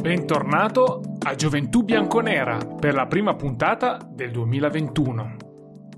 Bentornato 0.00 1.02
a 1.24 1.34
Gioventù 1.34 1.82
Bianconera 1.82 2.56
per 2.56 2.94
la 2.94 3.06
prima 3.06 3.34
puntata 3.34 3.98
del 4.10 4.30
2021. 4.30 5.36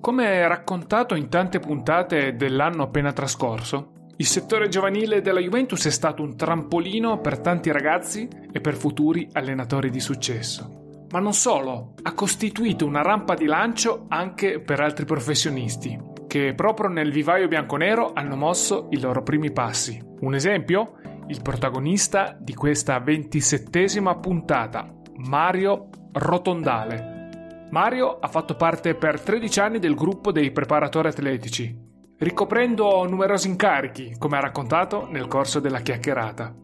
Come 0.00 0.48
raccontato 0.48 1.14
in 1.14 1.28
tante 1.28 1.60
puntate 1.60 2.34
dell'anno 2.34 2.82
appena 2.82 3.12
trascorso, 3.12 3.92
il 4.16 4.26
settore 4.26 4.68
giovanile 4.68 5.20
della 5.20 5.38
Juventus 5.38 5.86
è 5.86 5.90
stato 5.90 6.24
un 6.24 6.36
trampolino 6.36 7.20
per 7.20 7.38
tanti 7.38 7.70
ragazzi 7.70 8.28
e 8.50 8.60
per 8.60 8.74
futuri 8.74 9.28
allenatori 9.34 9.88
di 9.88 10.00
successo. 10.00 11.06
Ma 11.10 11.20
non 11.20 11.32
solo, 11.32 11.94
ha 12.02 12.12
costituito 12.12 12.84
una 12.84 13.02
rampa 13.02 13.34
di 13.34 13.44
lancio 13.44 14.06
anche 14.08 14.58
per 14.58 14.80
altri 14.80 15.04
professionisti, 15.04 15.96
che 16.26 16.54
proprio 16.56 16.88
nel 16.88 17.12
vivaio 17.12 17.46
bianconero 17.46 18.10
hanno 18.14 18.34
mosso 18.34 18.88
i 18.90 18.98
loro 18.98 19.22
primi 19.22 19.52
passi. 19.52 20.02
Un 20.20 20.34
esempio? 20.34 20.94
Il 21.32 21.40
protagonista 21.40 22.36
di 22.38 22.54
questa 22.54 22.98
ventisettesima 23.00 24.16
puntata, 24.16 24.86
Mario 25.16 25.88
Rotondale. 26.12 27.68
Mario 27.70 28.18
ha 28.18 28.28
fatto 28.28 28.54
parte 28.54 28.94
per 28.94 29.18
13 29.18 29.60
anni 29.60 29.78
del 29.78 29.94
gruppo 29.94 30.30
dei 30.30 30.50
preparatori 30.52 31.08
atletici, 31.08 31.74
ricoprendo 32.18 33.08
numerosi 33.08 33.48
incarichi, 33.48 34.14
come 34.18 34.36
ha 34.36 34.40
raccontato 34.40 35.08
nel 35.10 35.26
corso 35.26 35.58
della 35.58 35.80
chiacchierata. 35.80 36.54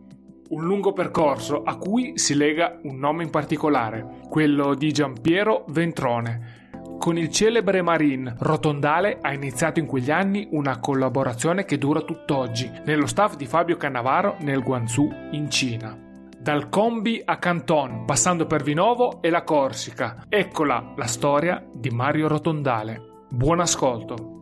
Un 0.50 0.62
lungo 0.62 0.92
percorso 0.92 1.62
a 1.62 1.76
cui 1.76 2.18
si 2.18 2.34
lega 2.34 2.78
un 2.82 2.98
nome 2.98 3.22
in 3.22 3.30
particolare, 3.30 4.20
quello 4.28 4.74
di 4.74 4.92
Giampiero 4.92 5.64
Ventrone, 5.68 6.57
con 6.98 7.16
il 7.16 7.30
celebre 7.30 7.80
Marine 7.80 8.34
Rotondale 8.38 9.18
ha 9.22 9.32
iniziato 9.32 9.78
in 9.78 9.86
quegli 9.86 10.10
anni 10.10 10.48
una 10.50 10.80
collaborazione 10.80 11.64
che 11.64 11.78
dura 11.78 12.00
tutt'oggi 12.00 12.70
nello 12.84 13.06
staff 13.06 13.36
di 13.36 13.46
Fabio 13.46 13.76
Cannavaro 13.76 14.36
nel 14.40 14.62
Guangzhou 14.62 15.08
in 15.30 15.48
Cina. 15.48 15.96
Dal 16.38 16.68
Combi 16.68 17.22
a 17.24 17.38
Canton, 17.38 18.04
passando 18.04 18.46
per 18.46 18.62
Vinovo 18.62 19.22
e 19.22 19.30
la 19.30 19.42
Corsica. 19.42 20.24
Eccola 20.28 20.92
la 20.96 21.06
storia 21.06 21.64
di 21.72 21.90
Mario 21.90 22.28
Rotondale. 22.28 23.26
Buon 23.28 23.60
ascolto. 23.60 24.36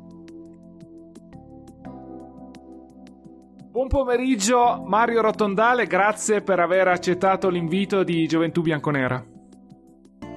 Buon 3.71 3.89
pomeriggio 3.89 4.83
Mario 4.87 5.21
Rotondale, 5.21 5.87
grazie 5.87 6.41
per 6.41 6.61
aver 6.61 6.89
accettato 6.89 7.51
l'invito 7.51 8.03
di 8.05 8.27
Gioventù 8.27 8.63
Bianconera. 8.63 9.36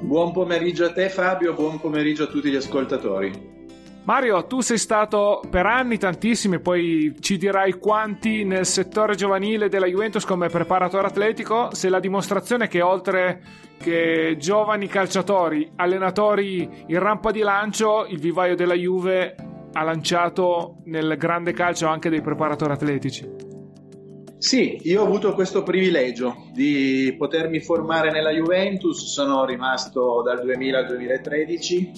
Buon 0.01 0.31
pomeriggio 0.31 0.85
a 0.85 0.91
te 0.91 1.09
Fabio, 1.09 1.53
buon 1.53 1.79
pomeriggio 1.79 2.23
a 2.23 2.27
tutti 2.27 2.49
gli 2.49 2.55
ascoltatori. 2.55 3.57
Mario, 4.03 4.45
tu 4.47 4.61
sei 4.61 4.77
stato 4.77 5.41
per 5.49 5.65
anni 5.65 5.97
tantissimi, 5.97 6.59
poi 6.59 7.15
ci 7.19 7.37
dirai 7.37 7.73
quanti 7.73 8.43
nel 8.43 8.65
settore 8.65 9.15
giovanile 9.15 9.69
della 9.69 9.85
Juventus 9.85 10.25
come 10.25 10.47
preparatore 10.47 11.07
atletico, 11.07 11.69
sei 11.73 11.91
la 11.91 11.99
dimostrazione 11.99 12.67
che 12.67 12.81
oltre 12.81 13.41
che 13.77 14.35
giovani 14.39 14.87
calciatori, 14.87 15.69
allenatori 15.75 16.85
in 16.87 16.99
rampa 16.99 17.31
di 17.31 17.41
lancio, 17.41 18.07
il 18.07 18.19
vivaio 18.19 18.55
della 18.55 18.73
Juve 18.73 19.35
ha 19.73 19.83
lanciato 19.83 20.77
nel 20.85 21.15
grande 21.17 21.51
calcio 21.53 21.87
anche 21.87 22.09
dei 22.09 22.21
preparatori 22.21 22.71
atletici. 22.71 23.48
Sì, 24.39 24.79
io 24.83 25.01
ho 25.01 25.05
avuto 25.05 25.33
questo 25.33 25.63
privilegio 25.63 26.47
di 26.53 27.13
potermi 27.17 27.59
formare 27.59 28.09
nella 28.09 28.31
Juventus, 28.31 29.11
sono 29.11 29.43
rimasto 29.43 30.21
dal 30.23 30.41
2000 30.41 30.77
al 30.77 30.87
2013, 30.87 31.91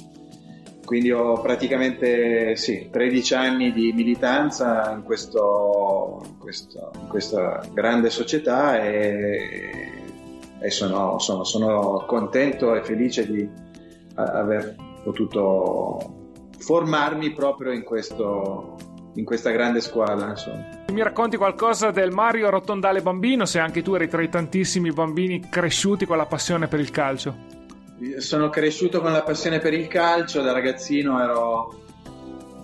quindi 0.83 1.11
ho 1.11 1.39
praticamente 1.39 2.55
sì, 2.55 2.89
13 2.91 3.33
anni 3.35 3.71
di 3.71 3.93
militanza 3.93 4.91
in, 4.91 5.03
questo, 5.03 6.35
questo, 6.39 6.89
in 6.99 7.07
questa 7.09 7.61
grande 7.73 8.09
società 8.09 8.83
e, 8.83 9.91
e 10.59 10.69
sono, 10.71 11.19
sono, 11.19 11.43
sono 11.43 12.03
contento 12.07 12.73
e 12.73 12.83
felice 12.83 13.31
di 13.31 13.47
aver 14.15 14.75
potuto 15.03 16.49
formarmi 16.57 17.33
proprio 17.33 17.71
in 17.71 17.83
questo, 17.83 18.77
in 19.13 19.25
questa 19.25 19.51
grande 19.51 19.79
squadra. 19.79 20.29
Insomma. 20.31 20.80
Mi 20.91 21.01
racconti 21.01 21.37
qualcosa 21.37 21.89
del 21.89 22.11
Mario 22.11 22.49
Rotondale 22.49 23.01
bambino, 23.01 23.45
se 23.45 23.59
anche 23.59 23.81
tu 23.81 23.93
eri 23.93 24.09
tra 24.09 24.21
i 24.21 24.27
tantissimi 24.27 24.91
bambini 24.91 25.47
cresciuti 25.49 26.05
con 26.05 26.17
la 26.17 26.25
passione 26.25 26.67
per 26.67 26.81
il 26.81 26.91
calcio? 26.91 27.33
Sono 28.17 28.49
cresciuto 28.49 28.99
con 28.99 29.13
la 29.13 29.23
passione 29.23 29.59
per 29.59 29.73
il 29.73 29.87
calcio, 29.87 30.41
da 30.41 30.51
ragazzino 30.51 31.23
ero, 31.23 31.83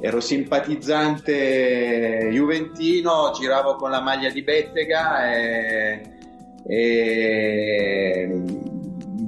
ero 0.02 0.20
simpatizzante 0.20 2.28
juventino, 2.30 3.32
giravo 3.34 3.76
con 3.76 3.92
la 3.92 4.02
maglia 4.02 4.30
di 4.30 4.42
Bettega 4.42 5.34
e, 5.34 6.02
e 6.68 8.30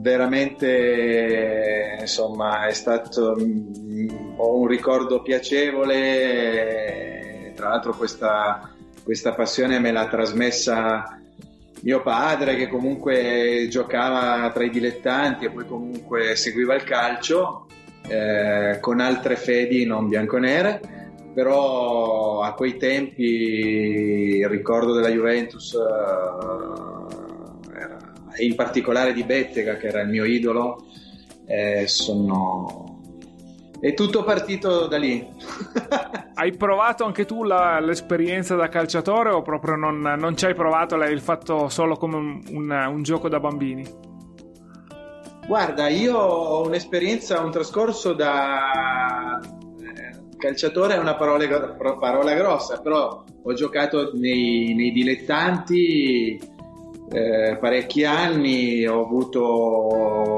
veramente 0.01 1.99
insomma 2.01 2.67
è 2.67 2.73
stato 2.73 3.37
ho 4.35 4.57
un 4.57 4.67
ricordo 4.67 5.21
piacevole 5.21 7.19
tra 7.59 7.69
l'altro 7.69 7.93
questa, 7.93 8.71
questa 9.03 9.33
passione 9.33 9.79
me 9.79 9.91
l'ha 9.91 10.07
trasmessa 10.07 11.19
mio 11.81 12.01
padre 12.01 12.55
che 12.55 12.67
comunque 12.67 13.67
giocava 13.69 14.49
tra 14.51 14.63
i 14.63 14.69
dilettanti 14.69 15.45
e 15.45 15.51
poi 15.51 15.65
comunque 15.65 16.35
seguiva 16.35 16.75
il 16.75 16.83
calcio 16.83 17.67
eh, 18.07 18.79
con 18.81 18.99
altre 18.99 19.35
fedi 19.35 19.85
non 19.85 20.09
bianconere 20.09 20.81
però 21.33 22.41
a 22.41 22.53
quei 22.53 22.77
tempi 22.77 23.23
il 23.23 24.49
ricordo 24.49 24.93
della 24.93 25.09
Juventus 25.09 25.73
eh, 25.73 25.77
era, 27.77 27.97
in 28.39 28.55
particolare 28.55 29.13
di 29.13 29.23
Bettega 29.23 29.77
che 29.77 29.87
era 29.87 30.01
il 30.01 30.09
mio 30.09 30.25
idolo 30.25 30.85
eh, 31.45 31.87
sono 31.87 32.88
è 33.79 33.93
tutto 33.93 34.23
partito 34.23 34.87
da 34.87 34.97
lì. 34.97 35.25
hai 36.35 36.55
provato 36.55 37.03
anche 37.03 37.25
tu 37.25 37.43
la, 37.43 37.79
l'esperienza 37.79 38.55
da 38.55 38.69
calciatore 38.69 39.29
o 39.29 39.41
proprio 39.41 39.75
non, 39.75 39.99
non 39.99 40.37
ci 40.37 40.45
hai 40.45 40.53
provato? 40.53 40.95
L'hai 40.95 41.17
fatto 41.19 41.67
solo 41.69 41.95
come 41.95 42.15
un, 42.15 42.41
un, 42.51 42.71
un, 42.71 43.03
gioco 43.03 43.27
da 43.27 43.39
bambini? 43.39 43.85
Guarda, 45.45 45.89
io 45.89 46.17
ho 46.17 46.65
un'esperienza, 46.65 47.41
un 47.41 47.51
trascorso 47.51 48.13
da 48.13 49.39
eh, 49.41 50.37
calciatore 50.37 50.95
è 50.95 50.97
una 50.99 51.15
parola, 51.15 51.75
parola 51.99 52.33
grossa, 52.35 52.79
però 52.79 53.23
ho 53.41 53.53
giocato 53.53 54.11
nei, 54.13 54.73
nei 54.75 54.91
dilettanti 54.91 56.57
eh, 57.11 57.57
parecchi 57.59 58.05
anni, 58.05 58.85
ho 58.85 59.01
avuto, 59.03 60.37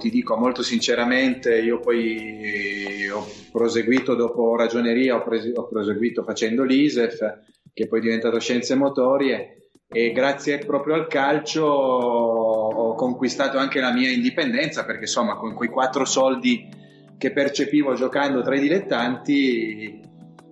ti 0.00 0.10
dico 0.10 0.36
molto 0.36 0.62
sinceramente, 0.62 1.58
io 1.58 1.80
poi 1.80 3.08
ho 3.08 3.26
proseguito 3.50 4.14
dopo 4.14 4.54
ragioneria, 4.56 5.16
ho, 5.16 5.22
pres- 5.22 5.52
ho 5.54 5.66
proseguito 5.66 6.22
facendo 6.22 6.62
l'ISEF, 6.64 7.38
che 7.72 7.86
poi 7.86 7.98
è 8.00 8.02
diventato 8.02 8.38
scienze 8.38 8.74
motorie 8.74 9.54
e 9.90 10.12
grazie 10.12 10.58
proprio 10.58 10.94
al 10.94 11.06
calcio 11.06 11.64
ho 11.64 12.94
conquistato 12.94 13.56
anche 13.56 13.80
la 13.80 13.90
mia 13.90 14.10
indipendenza 14.10 14.84
perché 14.84 15.02
insomma 15.02 15.36
con 15.36 15.54
quei 15.54 15.70
quattro 15.70 16.04
soldi 16.04 16.68
che 17.16 17.32
percepivo 17.32 17.94
giocando 17.94 18.42
tra 18.42 18.54
i 18.54 18.60
dilettanti 18.60 20.07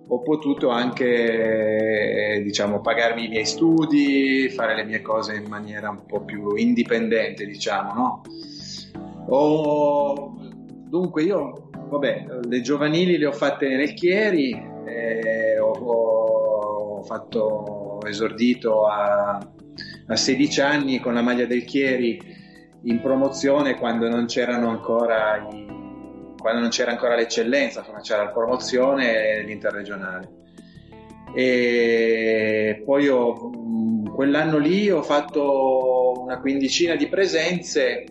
ho 0.09 0.19
potuto 0.19 0.69
anche 0.69 2.41
diciamo, 2.43 2.79
pagarmi 2.79 3.25
i 3.25 3.29
miei 3.29 3.45
studi, 3.45 4.49
fare 4.49 4.75
le 4.75 4.85
mie 4.85 5.01
cose 5.01 5.35
in 5.35 5.47
maniera 5.47 5.89
un 5.89 6.05
po' 6.05 6.23
più 6.23 6.55
indipendente, 6.55 7.45
diciamo, 7.45 7.93
no? 7.93 8.21
Ho, 9.29 10.33
dunque 10.87 11.23
io, 11.23 11.69
vabbè, 11.89 12.25
le 12.47 12.61
giovanili 12.61 13.17
le 13.17 13.25
ho 13.25 13.33
fatte 13.33 13.67
nel 13.67 13.93
Chieri, 13.93 14.51
eh, 14.85 15.59
ho, 15.59 15.71
ho, 15.71 17.03
fatto 17.03 17.99
esordito 18.05 18.85
a, 18.85 19.37
a 20.07 20.15
16 20.15 20.61
anni 20.61 20.99
con 20.99 21.13
la 21.13 21.21
maglia 21.21 21.45
del 21.45 21.63
Chieri 21.63 22.19
in 22.83 23.01
promozione 23.01 23.75
quando 23.75 24.09
non 24.09 24.25
c'erano 24.25 24.69
ancora 24.69 25.47
i 25.51 25.76
quando 26.47 26.61
non 26.61 26.71
c'era 26.71 26.91
ancora 26.91 27.15
l'eccellenza, 27.15 27.79
insomma, 27.79 27.99
c'era 27.99 28.23
la 28.23 28.29
promozione 28.29 29.33
e 29.33 29.43
l'interregionale. 29.43 30.29
E 31.35 32.81
poi 32.85 33.09
ho, 33.09 33.51
quell'anno 34.15 34.57
lì 34.57 34.89
ho 34.89 35.01
fatto 35.01 36.21
una 36.21 36.39
quindicina 36.39 36.95
di 36.95 37.09
presenze 37.09 38.05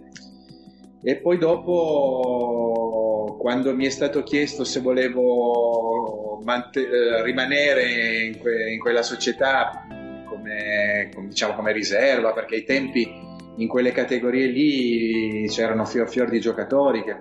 e 1.03 1.17
poi 1.17 1.39
dopo 1.39 3.39
quando 3.41 3.75
mi 3.75 3.87
è 3.87 3.89
stato 3.89 4.23
chiesto 4.23 4.65
se 4.65 4.81
volevo 4.81 6.43
mant- 6.45 6.77
eh, 6.77 7.23
rimanere 7.23 8.27
in, 8.27 8.39
que- 8.39 8.71
in, 8.71 8.79
quella 8.81 9.03
società 9.03 9.87
come, 10.27 11.09
come, 11.15 11.29
diciamo, 11.29 11.55
come 11.55 11.73
riserva 11.73 12.35
perché 12.35 12.57
ai 12.57 12.65
tempi 12.65 13.11
in 13.57 13.67
quelle 13.67 13.93
categorie 13.93 14.47
lì 14.47 15.49
c'erano 15.49 15.87
fior 15.87 16.11
fior 16.11 16.29
di 16.29 16.39
giocatori 16.39 17.03
che 17.03 17.17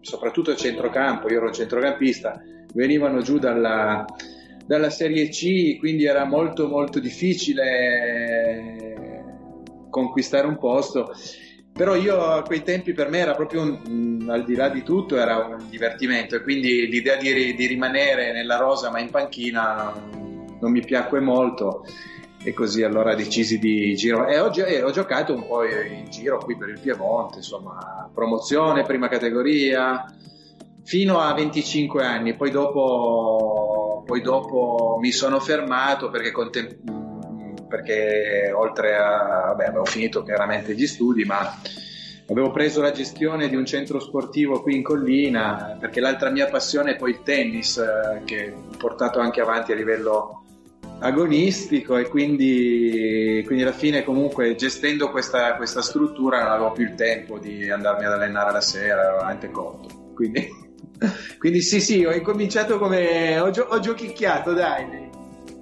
soprattutto 0.00 0.50
a 0.50 0.56
centrocampo, 0.56 1.30
io 1.30 1.38
ero 1.38 1.50
centrocampista, 1.52 2.42
venivano 2.72 3.20
giù 3.22 3.38
dalla, 3.38 4.04
dalla 4.64 4.90
Serie 4.90 5.28
C, 5.28 5.78
quindi 5.78 6.04
era 6.04 6.24
molto 6.24 6.68
molto 6.68 7.00
difficile 7.00 8.76
conquistare 9.90 10.46
un 10.46 10.58
posto. 10.58 11.12
Però 11.72 11.94
io 11.94 12.20
a 12.20 12.42
quei 12.42 12.62
tempi 12.62 12.92
per 12.92 13.08
me 13.08 13.18
era 13.18 13.34
proprio 13.34 13.62
un, 13.62 14.26
al 14.28 14.44
di 14.44 14.56
là 14.56 14.68
di 14.68 14.82
tutto 14.82 15.16
era 15.16 15.36
un 15.36 15.68
divertimento 15.68 16.34
e 16.34 16.42
quindi 16.42 16.88
l'idea 16.88 17.16
di, 17.16 17.54
di 17.54 17.66
rimanere 17.66 18.32
nella 18.32 18.56
rosa 18.56 18.90
ma 18.90 18.98
in 18.98 19.10
panchina 19.10 19.94
non 20.60 20.72
mi 20.72 20.80
piacque 20.80 21.20
molto 21.20 21.84
e 22.42 22.52
così 22.52 22.82
allora 22.82 23.14
decisi 23.14 23.58
di 23.58 23.94
giro 23.96 24.26
e 24.26 24.38
oggi 24.38 24.60
ho 24.60 24.90
giocato 24.90 25.34
un 25.34 25.46
po' 25.46 25.64
in 25.64 26.08
giro 26.08 26.38
qui 26.38 26.56
per 26.56 26.68
il 26.68 26.78
Piemonte 26.78 27.38
insomma 27.38 28.08
promozione 28.12 28.84
prima 28.84 29.08
categoria 29.08 30.04
fino 30.88 31.20
a 31.20 31.34
25 31.34 32.02
anni. 32.02 32.34
Poi 32.34 32.50
dopo, 32.50 34.02
poi 34.06 34.22
dopo 34.22 34.96
mi 34.98 35.12
sono 35.12 35.38
fermato 35.38 36.08
perché, 36.08 36.30
contem- 36.30 36.78
perché 37.68 38.50
oltre 38.54 38.96
a 38.96 39.48
vabbè 39.48 39.66
avevo 39.66 39.84
finito 39.84 40.22
chiaramente 40.22 40.74
gli 40.74 40.86
studi 40.86 41.24
ma 41.24 41.60
avevo 42.30 42.50
preso 42.50 42.80
la 42.80 42.90
gestione 42.90 43.50
di 43.50 43.56
un 43.56 43.66
centro 43.66 44.00
sportivo 44.00 44.62
qui 44.62 44.76
in 44.76 44.82
collina 44.82 45.76
perché 45.78 46.00
l'altra 46.00 46.30
mia 46.30 46.46
passione 46.46 46.92
è 46.92 46.96
poi 46.96 47.10
il 47.10 47.22
tennis 47.22 47.76
eh, 47.76 48.22
che 48.24 48.54
ho 48.56 48.76
portato 48.78 49.18
anche 49.18 49.42
avanti 49.42 49.72
a 49.72 49.74
livello 49.74 50.44
agonistico 51.00 51.96
e 51.96 52.08
quindi, 52.08 53.42
quindi 53.46 53.62
alla 53.62 53.72
fine 53.72 54.02
comunque 54.02 54.54
gestendo 54.56 55.10
questa, 55.10 55.54
questa, 55.56 55.82
struttura 55.82 56.42
non 56.42 56.52
avevo 56.52 56.72
più 56.72 56.84
il 56.84 56.94
tempo 56.94 57.38
di 57.38 57.70
andarmi 57.70 58.04
ad 58.04 58.12
allenare 58.12 58.52
la 58.52 58.60
sera, 58.60 59.02
ero 59.02 59.16
veramente 59.16 59.50
corto. 59.50 60.12
Quindi, 60.14 60.48
quindi 61.38 61.60
sì 61.62 61.80
sì, 61.80 62.04
ho 62.04 62.12
incominciato 62.12 62.78
come... 62.78 63.38
ho, 63.38 63.50
gio- 63.50 63.68
ho 63.70 63.78
giochicchiato, 63.78 64.52
dai. 64.52 65.06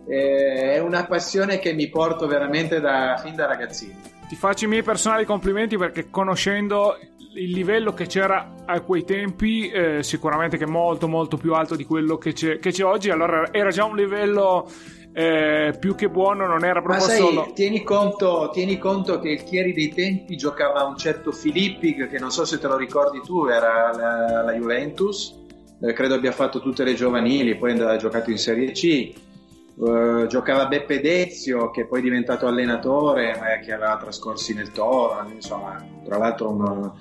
Eh, 0.09 0.75
è 0.75 0.79
una 0.79 1.05
passione 1.06 1.59
che 1.59 1.73
mi 1.73 1.89
porto 1.89 2.27
veramente 2.27 2.81
da, 2.81 3.21
fin 3.23 3.35
da 3.35 3.47
ragazzino. 3.47 4.15
Ti 4.29 4.37
faccio 4.37 4.65
i 4.65 4.69
miei 4.69 4.82
personali 4.82 5.25
complimenti 5.25 5.77
perché 5.77 6.11
conoscendo 6.11 6.97
il 7.35 7.50
livello 7.50 7.93
che 7.93 8.06
c'era 8.06 8.55
a 8.65 8.81
quei 8.81 9.05
tempi 9.05 9.69
eh, 9.69 10.03
sicuramente 10.03 10.56
che 10.56 10.65
è 10.65 10.69
molto 10.69 11.06
molto 11.06 11.37
più 11.37 11.53
alto 11.53 11.77
di 11.77 11.85
quello 11.85 12.17
che 12.17 12.32
c'è, 12.32 12.59
che 12.59 12.71
c'è 12.71 12.82
oggi 12.82 13.11
allora 13.11 13.53
era 13.53 13.69
già 13.71 13.85
un 13.85 13.94
livello 13.94 14.69
eh, 15.19 15.75
più 15.81 15.95
che 15.95 16.11
buono 16.11 16.47
non 16.47 16.63
era 16.63 16.83
proprio 16.83 17.03
Ma 17.03 17.11
sai, 17.11 17.19
solo. 17.19 17.51
Tieni 17.55 17.83
conto, 17.83 18.51
tieni 18.53 18.77
conto 18.77 19.19
che 19.19 19.31
il 19.31 19.45
Chieri 19.45 19.73
dei 19.73 19.89
tempi 19.89 20.37
giocava 20.37 20.85
un 20.85 20.99
certo 20.99 21.33
Filippi, 21.33 21.95
che 21.95 22.19
non 22.19 22.31
so 22.31 22.45
se 22.45 22.59
te 22.59 22.67
lo 22.67 22.77
ricordi 22.77 23.23
tu, 23.23 23.47
era 23.47 23.95
la, 23.97 24.43
la 24.43 24.53
Juventus, 24.53 25.35
eh, 25.81 25.95
credo 25.95 26.17
abbia 26.17 26.33
fatto 26.33 26.61
tutte 26.61 26.85
le 26.85 26.93
giovanili, 26.93 27.57
poi 27.57 27.81
ha 27.81 27.97
giocato 27.97 28.31
in 28.31 28.37
Serie 28.37 28.73
C. 28.73 29.15
Uh, 29.77 30.27
giocava 30.27 30.67
Beppe 30.67 31.01
Dezio, 31.01 31.71
che 31.71 31.87
poi 31.87 32.01
è 32.01 32.03
diventato 32.03 32.47
allenatore, 32.47 33.31
eh, 33.31 33.65
che 33.65 33.73
aveva 33.73 33.97
trascorsi 33.97 34.53
nel 34.53 34.71
Toro, 34.71 35.27
insomma, 35.33 35.83
tra 36.05 36.19
l'altro 36.19 36.51
un, 36.51 36.93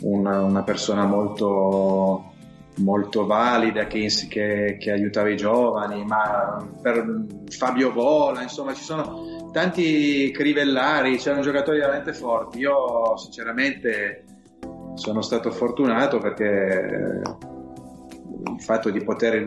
una, 0.00 0.42
una 0.42 0.62
persona 0.62 1.04
molto 1.04 2.29
molto 2.76 3.26
valida 3.26 3.86
che, 3.86 4.08
che, 4.28 4.76
che, 4.78 4.90
aiutava 4.90 5.28
i 5.28 5.36
giovani, 5.36 6.04
ma 6.04 6.66
per 6.80 7.26
Fabio 7.48 7.92
Vola, 7.92 8.42
insomma 8.42 8.74
ci 8.74 8.82
sono 8.82 9.50
tanti 9.52 10.30
crivellari, 10.32 11.18
c'erano 11.18 11.42
giocatori 11.42 11.78
veramente 11.78 12.12
forti. 12.12 12.58
Io 12.58 13.16
sinceramente 13.16 14.24
sono 14.94 15.22
stato 15.22 15.50
fortunato 15.50 16.18
perché 16.18 17.20
il 18.42 18.62
fatto 18.62 18.90
di 18.90 19.02
poter 19.02 19.46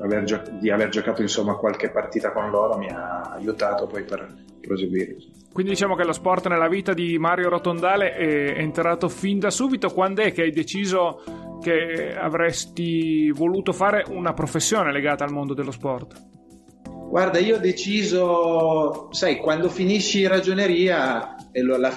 aver, 0.00 0.24
gio- 0.24 0.42
di 0.58 0.70
aver 0.70 0.88
giocato 0.88 1.22
insomma 1.22 1.56
qualche 1.56 1.90
partita 1.90 2.32
con 2.32 2.50
loro 2.50 2.76
mi 2.78 2.88
ha 2.88 3.32
aiutato 3.34 3.86
poi 3.86 4.04
per 4.04 4.26
proseguire. 4.60 5.16
Quindi 5.52 5.72
diciamo 5.72 5.96
che 5.96 6.04
lo 6.04 6.12
sport 6.12 6.46
nella 6.48 6.68
vita 6.68 6.92
di 6.92 7.18
Mario 7.18 7.48
Rotondale 7.48 8.12
è 8.12 8.58
entrato 8.58 9.08
fin 9.08 9.38
da 9.38 9.50
subito. 9.50 9.88
Quando 9.88 10.22
è 10.22 10.32
che 10.32 10.42
hai 10.42 10.52
deciso 10.52 11.22
che 11.60 12.14
avresti 12.16 13.30
voluto 13.30 13.72
fare 13.72 14.04
una 14.08 14.32
professione 14.32 14.92
legata 14.92 15.24
al 15.24 15.32
mondo 15.32 15.54
dello 15.54 15.72
sport? 15.72 16.28
Guarda, 17.10 17.40
io 17.40 17.56
ho 17.56 17.58
deciso, 17.58 19.08
sai, 19.10 19.38
quando 19.38 19.68
finisci 19.68 20.24
ragioneria 20.28 21.34
e 21.50 21.60
lo, 21.60 21.76
la, 21.76 21.92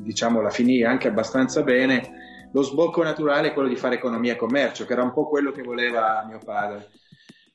diciamo 0.00 0.40
la 0.40 0.50
finì 0.50 0.82
anche 0.82 1.06
abbastanza 1.06 1.62
bene, 1.62 2.02
lo 2.52 2.62
sbocco 2.62 3.02
naturale 3.02 3.48
è 3.48 3.52
quello 3.52 3.68
di 3.68 3.76
fare 3.76 3.96
economia 3.96 4.32
e 4.32 4.36
commercio, 4.36 4.84
che 4.84 4.92
era 4.92 5.02
un 5.02 5.12
po' 5.12 5.28
quello 5.28 5.50
che 5.52 5.62
voleva 5.62 6.24
mio 6.28 6.40
padre 6.44 6.88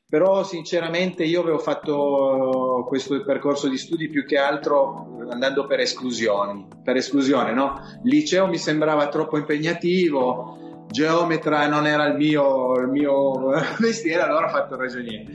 però 0.09 0.43
sinceramente 0.43 1.25
io 1.25 1.41
avevo 1.41 1.57
fatto 1.59 2.85
questo 2.87 3.21
percorso 3.25 3.67
di 3.67 3.77
studi 3.77 4.07
più 4.07 4.25
che 4.25 4.37
altro 4.37 5.17
andando 5.29 5.65
per 5.65 5.81
esclusioni, 5.81 6.65
per 6.81 6.95
esclusione, 6.95 7.51
no? 7.51 7.81
Liceo 8.03 8.47
mi 8.47 8.57
sembrava 8.57 9.09
troppo 9.09 9.37
impegnativo, 9.37 10.85
geometra 10.89 11.67
non 11.67 11.85
era 11.85 12.05
il 12.05 12.15
mio, 12.15 12.75
il 12.79 12.87
mio 12.87 13.49
mestiere, 13.79 14.21
allora 14.21 14.45
ho 14.45 14.49
fatto 14.49 14.77
ragioniere. 14.77 15.25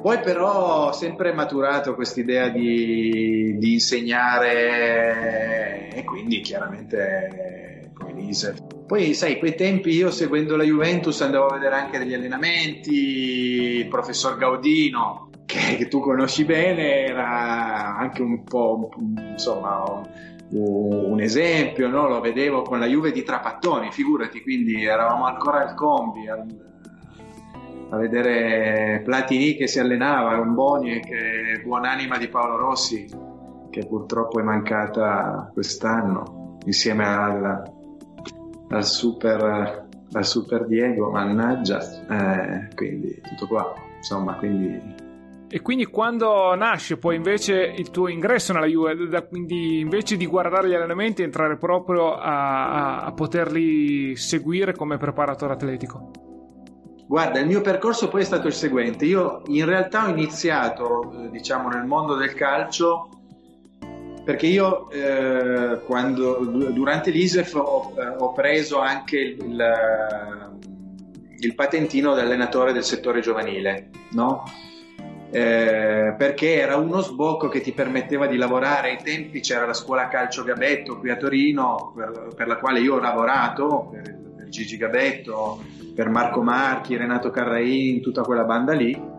Poi 0.00 0.20
però 0.20 0.86
ho 0.86 0.92
sempre 0.92 1.34
maturato 1.34 1.94
quest'idea 1.94 2.48
di, 2.48 3.58
di 3.58 3.74
insegnare 3.74 4.50
e 5.92 6.02
quindi 6.04 6.40
chiaramente 6.40 7.90
come 7.94 8.14
l'ISEF 8.14 8.71
poi, 8.92 9.14
sai, 9.14 9.38
quei 9.38 9.54
tempi 9.54 9.88
io 9.88 10.10
seguendo 10.10 10.54
la 10.54 10.64
Juventus 10.64 11.22
andavo 11.22 11.46
a 11.46 11.54
vedere 11.54 11.76
anche 11.76 11.96
degli 11.96 12.12
allenamenti, 12.12 12.92
il 12.92 13.88
professor 13.88 14.36
Gaudino, 14.36 15.30
che, 15.46 15.76
che 15.76 15.88
tu 15.88 16.00
conosci 16.00 16.44
bene, 16.44 17.06
era 17.06 17.96
anche 17.96 18.20
un 18.20 18.44
po', 18.44 18.90
insomma, 19.30 19.82
un, 20.50 21.18
esempio, 21.22 21.88
no? 21.88 22.06
lo 22.06 22.20
vedevo 22.20 22.60
con 22.60 22.80
la 22.80 22.84
Juve 22.84 23.12
di 23.12 23.22
Trapattoni, 23.22 23.90
figurati, 23.90 24.42
quindi 24.42 24.84
eravamo 24.84 25.24
ancora 25.24 25.66
al 25.66 25.74
combi, 25.74 26.28
al, 26.28 26.44
a 27.88 27.96
vedere 27.96 29.00
Platini 29.02 29.54
che 29.54 29.68
si 29.68 29.78
allenava, 29.78 30.38
un 30.38 30.52
Boni 30.52 31.00
che 31.00 31.62
buonanima 31.64 32.18
di 32.18 32.28
Paolo 32.28 32.58
Rossi, 32.58 33.08
che 33.70 33.86
purtroppo 33.86 34.38
è 34.38 34.42
mancata 34.42 35.48
quest'anno, 35.50 36.58
insieme 36.66 37.06
alla 37.06 37.62
al 38.72 38.84
super, 38.84 39.86
al 40.12 40.24
super 40.24 40.66
Diego, 40.66 41.10
mannaggia, 41.10 41.80
eh, 42.08 42.74
quindi 42.74 43.20
tutto 43.20 43.46
qua, 43.46 43.74
insomma, 43.96 44.34
quindi... 44.34 45.10
E 45.54 45.60
quindi 45.60 45.84
quando 45.84 46.54
nasce 46.54 46.96
poi 46.96 47.16
invece 47.16 47.74
il 47.76 47.90
tuo 47.90 48.08
ingresso 48.08 48.54
nella 48.54 48.64
Juve, 48.64 49.06
da, 49.08 49.22
quindi 49.22 49.80
invece 49.80 50.16
di 50.16 50.26
guardare 50.26 50.68
gli 50.68 50.74
allenamenti 50.74 51.22
entrare 51.22 51.58
proprio 51.58 52.14
a, 52.14 52.70
a, 52.70 53.00
a 53.00 53.12
poterli 53.12 54.16
seguire 54.16 54.74
come 54.74 54.96
preparatore 54.96 55.52
atletico? 55.52 56.10
Guarda, 57.06 57.40
il 57.40 57.46
mio 57.46 57.60
percorso 57.60 58.08
poi 58.08 58.22
è 58.22 58.24
stato 58.24 58.46
il 58.46 58.54
seguente. 58.54 59.04
Io 59.04 59.42
in 59.48 59.66
realtà 59.66 60.06
ho 60.06 60.08
iniziato, 60.08 61.12
eh, 61.12 61.28
diciamo, 61.28 61.68
nel 61.68 61.84
mondo 61.84 62.14
del 62.14 62.32
calcio 62.32 63.08
perché 64.24 64.46
io 64.46 64.88
eh, 64.90 65.80
quando, 65.84 66.38
durante 66.72 67.10
l'ISEF 67.10 67.54
ho, 67.54 67.94
ho 68.18 68.32
preso 68.32 68.78
anche 68.78 69.18
il, 69.18 69.64
il, 71.38 71.54
patentino 71.54 72.14
da 72.14 72.22
allenatore 72.22 72.72
del 72.72 72.84
settore 72.84 73.20
giovanile, 73.20 73.90
no? 74.12 74.44
Eh, 75.30 76.14
perché 76.16 76.56
era 76.56 76.76
uno 76.76 77.00
sbocco 77.00 77.48
che 77.48 77.60
ti 77.60 77.72
permetteva 77.72 78.26
di 78.26 78.36
lavorare. 78.36 78.90
Ai 78.90 79.02
tempi 79.02 79.40
c'era 79.40 79.66
la 79.66 79.74
scuola 79.74 80.08
calcio 80.08 80.44
Gabetto 80.44 80.98
qui 80.98 81.10
a 81.10 81.16
Torino, 81.16 81.92
per, 81.96 82.28
per 82.36 82.46
la 82.46 82.58
quale 82.58 82.80
io 82.80 82.94
ho 82.94 83.00
lavorato, 83.00 83.88
per, 83.90 84.02
per 84.36 84.48
Gigi 84.50 84.76
Gabetto, 84.76 85.62
per 85.96 86.08
Marco 86.10 86.42
Marchi, 86.42 86.96
Renato 86.96 87.30
Carrain, 87.30 88.00
tutta 88.00 88.22
quella 88.22 88.44
banda 88.44 88.72
lì 88.72 89.11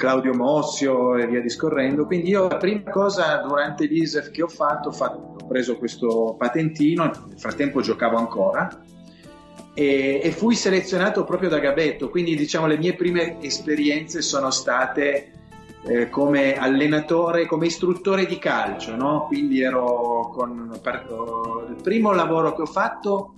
Claudio 0.00 0.32
Mossio 0.32 1.14
e 1.16 1.26
via 1.26 1.42
discorrendo. 1.42 2.06
Quindi 2.06 2.30
io 2.30 2.48
la 2.48 2.56
prima 2.56 2.90
cosa 2.90 3.36
durante 3.46 3.84
l'ISEF 3.84 4.30
che 4.30 4.42
ho 4.42 4.48
fatto, 4.48 4.88
ho, 4.88 4.92
fatto, 4.92 5.36
ho 5.38 5.46
preso 5.46 5.76
questo 5.76 6.34
patentino, 6.38 7.04
nel 7.04 7.38
frattempo 7.38 7.82
giocavo 7.82 8.16
ancora 8.16 8.82
e, 9.74 10.20
e, 10.22 10.30
fui 10.32 10.54
selezionato 10.54 11.24
proprio 11.24 11.48
da 11.48 11.58
Gabetto, 11.58 12.08
quindi 12.08 12.34
diciamo 12.34 12.66
le 12.66 12.78
mie 12.78 12.94
prime 12.94 13.40
esperienze 13.40 14.22
sono 14.22 14.50
state 14.50 15.32
eh, 15.86 16.08
come 16.08 16.54
allenatore, 16.54 17.46
come 17.46 17.66
istruttore 17.66 18.26
di 18.26 18.38
calcio, 18.38 18.96
no? 18.96 19.26
quindi 19.26 19.62
ero 19.62 20.30
con, 20.34 20.78
per, 20.82 21.06
il 21.68 21.82
primo 21.82 22.12
lavoro 22.12 22.54
che 22.54 22.62
ho 22.62 22.66
fatto, 22.66 23.34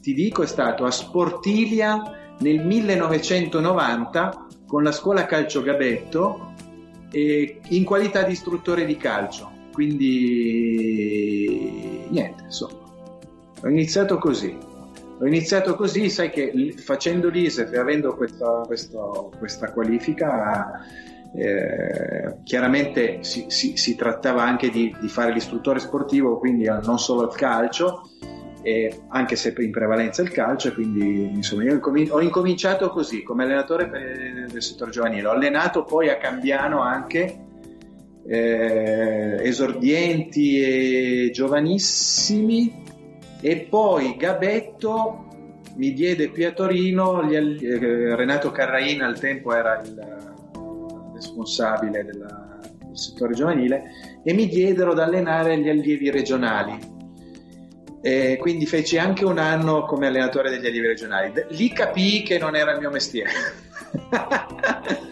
ti 0.00 0.14
dico, 0.14 0.42
è 0.42 0.46
stato 0.46 0.84
a 0.84 0.90
Sportilia 0.90 2.34
nel 2.40 2.64
1990 2.64 4.46
con 4.68 4.82
la 4.84 4.92
scuola 4.92 5.24
calcio 5.24 5.62
Gabetto 5.62 6.52
in 7.10 7.84
qualità 7.84 8.22
di 8.22 8.32
istruttore 8.32 8.84
di 8.84 8.98
calcio. 8.98 9.50
Quindi 9.72 10.06
niente, 12.10 12.42
insomma, 12.44 12.74
ho 13.62 13.68
iniziato 13.68 14.18
così. 14.18 14.54
Ho 15.20 15.26
iniziato 15.26 15.74
così, 15.74 16.10
sai 16.10 16.30
che 16.30 16.74
facendo 16.76 17.28
l'ISEF 17.28 17.72
e 17.72 17.78
avendo 17.78 18.14
questa, 18.14 18.62
questa, 18.66 19.00
questa 19.38 19.72
qualifica 19.72 20.84
Eh, 21.34 22.36
chiaramente 22.42 23.18
si, 23.20 23.44
si, 23.48 23.76
si, 23.76 23.94
trattava 23.94 24.42
anche 24.42 24.70
di, 24.70 24.96
di, 24.98 25.08
fare 25.08 25.30
l'istruttore 25.30 25.78
sportivo, 25.78 26.38
quindi 26.38 26.64
non 26.64 26.98
solo 26.98 27.24
il 27.28 27.36
calcio, 27.36 28.08
eh, 28.62 29.02
anche 29.08 29.36
se 29.36 29.54
in 29.56 29.70
prevalenza 29.70 30.22
il 30.22 30.30
calcio, 30.30 30.72
quindi 30.72 31.30
insomma 31.34 31.64
io 31.64 31.80
ho 31.80 32.20
incominciato 32.20 32.90
così 32.90 33.22
come 33.22 33.44
allenatore 33.44 34.46
del 34.50 34.62
settore 34.62 34.90
giovanile, 34.90 35.28
ho 35.28 35.32
allenato 35.32 35.84
poi 35.84 36.08
a 36.08 36.16
Cambiano 36.16 36.80
anche 36.80 37.46
eh, 38.26 39.38
esordienti 39.42 40.60
e 40.60 41.30
giovanissimi 41.32 42.84
e 43.40 43.66
poi 43.68 44.16
Gabetto 44.16 45.26
mi 45.76 45.92
diede 45.92 46.30
qui 46.30 46.44
a 46.44 46.52
Torino 46.52 47.24
gli, 47.24 47.36
eh, 47.36 48.16
Renato 48.16 48.50
Carraina 48.50 49.06
al 49.06 49.18
tempo 49.18 49.54
era 49.54 49.80
il 49.80 49.96
responsabile 51.14 52.04
della, 52.04 52.58
del 52.84 52.98
settore 52.98 53.34
giovanile 53.34 54.20
e 54.24 54.34
mi 54.34 54.48
diedero 54.48 54.90
ad 54.90 54.98
allenare 54.98 55.56
gli 55.58 55.68
allievi 55.68 56.10
regionali 56.10 56.96
e 58.08 58.38
quindi 58.38 58.64
feci 58.64 58.96
anche 58.96 59.26
un 59.26 59.36
anno 59.36 59.84
come 59.84 60.06
allenatore 60.06 60.48
degli 60.48 60.64
allievi 60.64 60.86
regionali. 60.86 61.30
Lì 61.50 61.70
capii 61.70 62.22
che 62.22 62.38
non 62.38 62.56
era 62.56 62.72
il 62.72 62.78
mio 62.78 62.88
mestiere. 62.88 63.30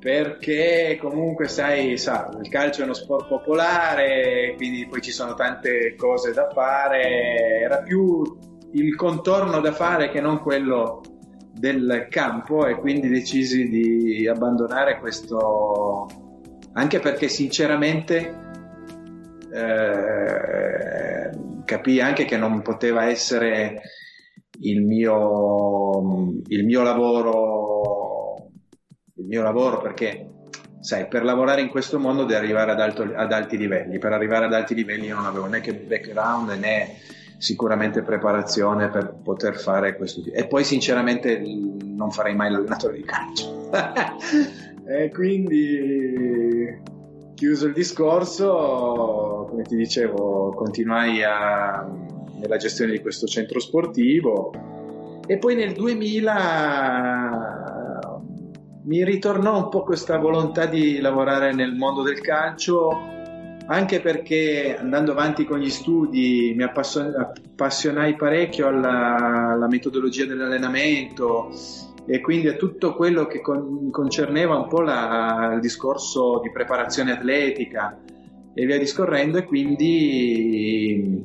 Perché 0.00 0.98
comunque 1.00 1.48
sai, 1.48 1.98
sa, 1.98 2.30
il 2.42 2.48
calcio 2.48 2.80
è 2.80 2.84
uno 2.84 2.94
sport 2.94 3.28
popolare, 3.28 4.54
quindi 4.56 4.86
poi 4.86 5.02
ci 5.02 5.10
sono 5.10 5.34
tante 5.34 5.94
cose 5.96 6.32
da 6.32 6.48
fare, 6.50 7.60
era 7.62 7.82
più 7.82 8.22
il 8.72 8.94
contorno 8.96 9.60
da 9.60 9.72
fare 9.72 10.10
che 10.10 10.20
non 10.22 10.40
quello 10.40 11.02
del 11.52 12.06
campo 12.08 12.66
e 12.66 12.76
quindi 12.76 13.08
decisi 13.08 13.68
di 13.68 14.26
abbandonare 14.26 14.98
questo 14.98 16.08
anche 16.72 16.98
perché 16.98 17.28
sinceramente 17.28 18.44
eh, 19.54 20.13
capii 21.64 22.00
anche 22.00 22.24
che 22.24 22.36
non 22.36 22.62
poteva 22.62 23.04
essere 23.08 23.80
il 24.60 24.82
mio, 24.82 26.40
il 26.46 26.64
mio 26.64 26.82
lavoro 26.82 28.50
il 29.16 29.26
mio 29.26 29.42
lavoro 29.42 29.80
perché 29.80 30.28
sai 30.80 31.06
per 31.06 31.24
lavorare 31.24 31.60
in 31.60 31.68
questo 31.68 31.98
mondo 31.98 32.24
devi 32.24 32.34
arrivare 32.34 32.72
ad, 32.72 32.80
alto, 32.80 33.10
ad 33.14 33.32
alti 33.32 33.56
livelli 33.56 33.98
per 33.98 34.12
arrivare 34.12 34.46
ad 34.46 34.52
alti 34.52 34.74
livelli 34.74 35.06
io 35.06 35.14
non 35.14 35.26
avevo 35.26 35.46
né 35.46 35.60
background 35.60 36.50
né 36.50 36.96
sicuramente 37.44 38.02
preparazione 38.02 38.88
per 38.88 39.16
poter 39.22 39.58
fare 39.58 39.96
questo. 39.96 40.22
E 40.32 40.46
poi 40.46 40.64
sinceramente 40.64 41.38
non 41.38 42.10
farei 42.10 42.34
mai 42.34 42.50
l'allenatore 42.50 42.96
di 42.96 43.04
calcio. 43.04 43.70
e 44.88 45.10
quindi 45.10 46.80
chiuso 47.34 47.66
il 47.66 47.74
discorso, 47.74 49.33
come 49.54 49.62
ti 49.62 49.76
dicevo, 49.76 50.52
continuai 50.56 51.22
a, 51.22 51.88
nella 52.40 52.56
gestione 52.56 52.90
di 52.90 53.00
questo 53.00 53.28
centro 53.28 53.60
sportivo. 53.60 54.52
E 55.26 55.38
poi 55.38 55.54
nel 55.54 55.72
2000 55.74 57.62
mi 58.82 59.04
ritornò 59.04 59.56
un 59.56 59.68
po' 59.70 59.84
questa 59.84 60.18
volontà 60.18 60.66
di 60.66 60.98
lavorare 60.98 61.54
nel 61.54 61.72
mondo 61.74 62.02
del 62.02 62.20
calcio 62.20 63.12
anche 63.66 64.02
perché 64.02 64.76
andando 64.78 65.12
avanti 65.12 65.46
con 65.46 65.58
gli 65.58 65.70
studi 65.70 66.52
mi 66.54 66.64
appassionai 66.64 68.14
parecchio 68.14 68.66
alla, 68.66 69.52
alla 69.52 69.68
metodologia 69.68 70.26
dell'allenamento 70.26 71.48
e 72.04 72.20
quindi 72.20 72.48
a 72.48 72.56
tutto 72.56 72.94
quello 72.94 73.26
che 73.26 73.40
con, 73.40 73.88
concerneva 73.90 74.54
un 74.54 74.68
po' 74.68 74.82
la, 74.82 75.52
il 75.54 75.60
discorso 75.60 76.40
di 76.42 76.50
preparazione 76.50 77.12
atletica 77.12 77.98
e 78.54 78.66
via 78.66 78.78
discorrendo 78.78 79.38
e 79.38 79.44
quindi 79.44 81.22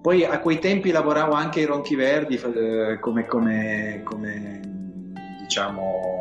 poi 0.00 0.24
a 0.24 0.40
quei 0.40 0.58
tempi 0.58 0.90
lavoravo 0.90 1.32
anche 1.32 1.60
ai 1.60 1.66
Ronchi 1.66 1.94
Verdi 1.94 2.34
eh, 2.36 2.98
come, 2.98 3.26
come, 3.26 4.00
come 4.04 4.60
diciamo 5.40 6.18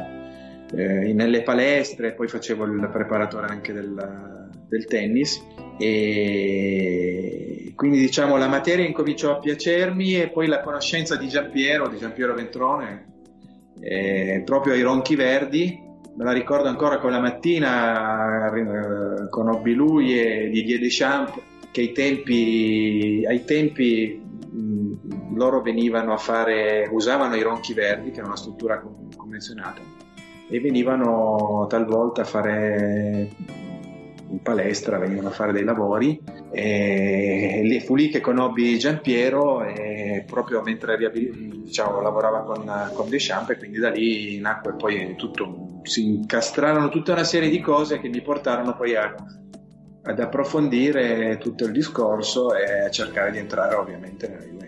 eh, 0.74 1.14
nelle 1.14 1.42
palestre 1.42 2.14
poi 2.14 2.28
facevo 2.28 2.66
il 2.66 2.90
preparatore 2.92 3.48
anche 3.48 3.74
del 3.74 4.30
del 4.72 4.86
tennis 4.86 5.46
e 5.78 7.74
quindi 7.76 8.00
diciamo 8.00 8.38
la 8.38 8.48
materia 8.48 8.86
incominciò 8.86 9.34
a 9.34 9.40
piacermi 9.40 10.22
e 10.22 10.30
poi 10.30 10.48
la 10.48 10.62
conoscenza 10.62 11.18
di 11.18 11.28
Giampiero, 11.28 11.90
di 11.90 11.98
Giampiero 11.98 12.34
Ventrone, 12.34 13.06
eh, 13.82 14.44
proprio 14.46 14.74
ai 14.74 14.82
Ronchi 14.82 15.16
Verdi, 15.16 15.78
me 16.22 16.28
la 16.28 16.34
ricordo 16.34 16.68
ancora 16.68 17.00
quella 17.00 17.20
mattina 17.20 18.54
eh, 18.54 19.28
conobbi 19.30 19.74
lui 19.74 20.20
e 20.20 20.50
Didier 20.50 20.80
Deschamps 20.80 21.34
che 21.72 21.82
ai 21.82 21.92
tempi, 21.94 23.24
ai 23.28 23.44
tempi 23.44 24.22
loro 25.34 25.62
venivano 25.62 26.14
a 26.14 26.18
fare, 26.18 26.88
usavano 26.92 27.36
i 27.36 27.42
Ronchi 27.42 27.74
Verdi 27.74 28.12
che 28.12 28.22
è 28.22 28.24
una 28.24 28.36
struttura 28.36 28.84
convenzionata 29.16 29.82
e 30.48 30.60
venivano 30.60 31.66
talvolta 31.68 32.22
a 32.22 32.26
fare 32.26 33.30
in 34.30 34.42
palestra, 34.44 35.00
venivano 35.00 35.30
a 35.30 35.32
fare 35.32 35.52
dei 35.54 35.64
lavori 35.64 36.22
e 36.52 37.82
fu 37.84 37.96
lì 37.96 38.10
che 38.10 38.22
conobbi 38.22 38.78
Giampiero 38.78 39.64
e 39.64 40.24
proprio 40.28 40.62
mentre 40.62 40.98
diciamo, 41.00 42.00
lavorava 42.00 42.44
con, 42.44 42.92
con 42.94 43.10
Deschamps 43.10 43.52
e 43.52 43.58
quindi 43.58 43.80
da 43.80 43.90
lì 43.90 44.40
nacque 44.40 44.74
poi 44.74 45.16
tutto, 45.16 45.71
si 45.84 46.06
incastrarono 46.06 46.90
tutta 46.90 47.14
una 47.14 47.24
serie 47.24 47.50
di 47.50 47.60
cose 47.60 48.00
che 48.00 48.10
mi 48.10 48.22
portarono 48.22 48.76
poi 48.76 48.96
a, 48.96 49.14
ad 50.04 50.20
approfondire 50.20 51.38
tutto 51.38 51.66
il 51.66 51.72
discorso 51.72 52.54
e 52.56 52.86
a 52.86 52.90
cercare 52.90 53.32
di 53.32 53.38
entrare 53.38 53.76
ovviamente 53.76 54.28
nella 54.28 54.44
Juventus 54.44 54.62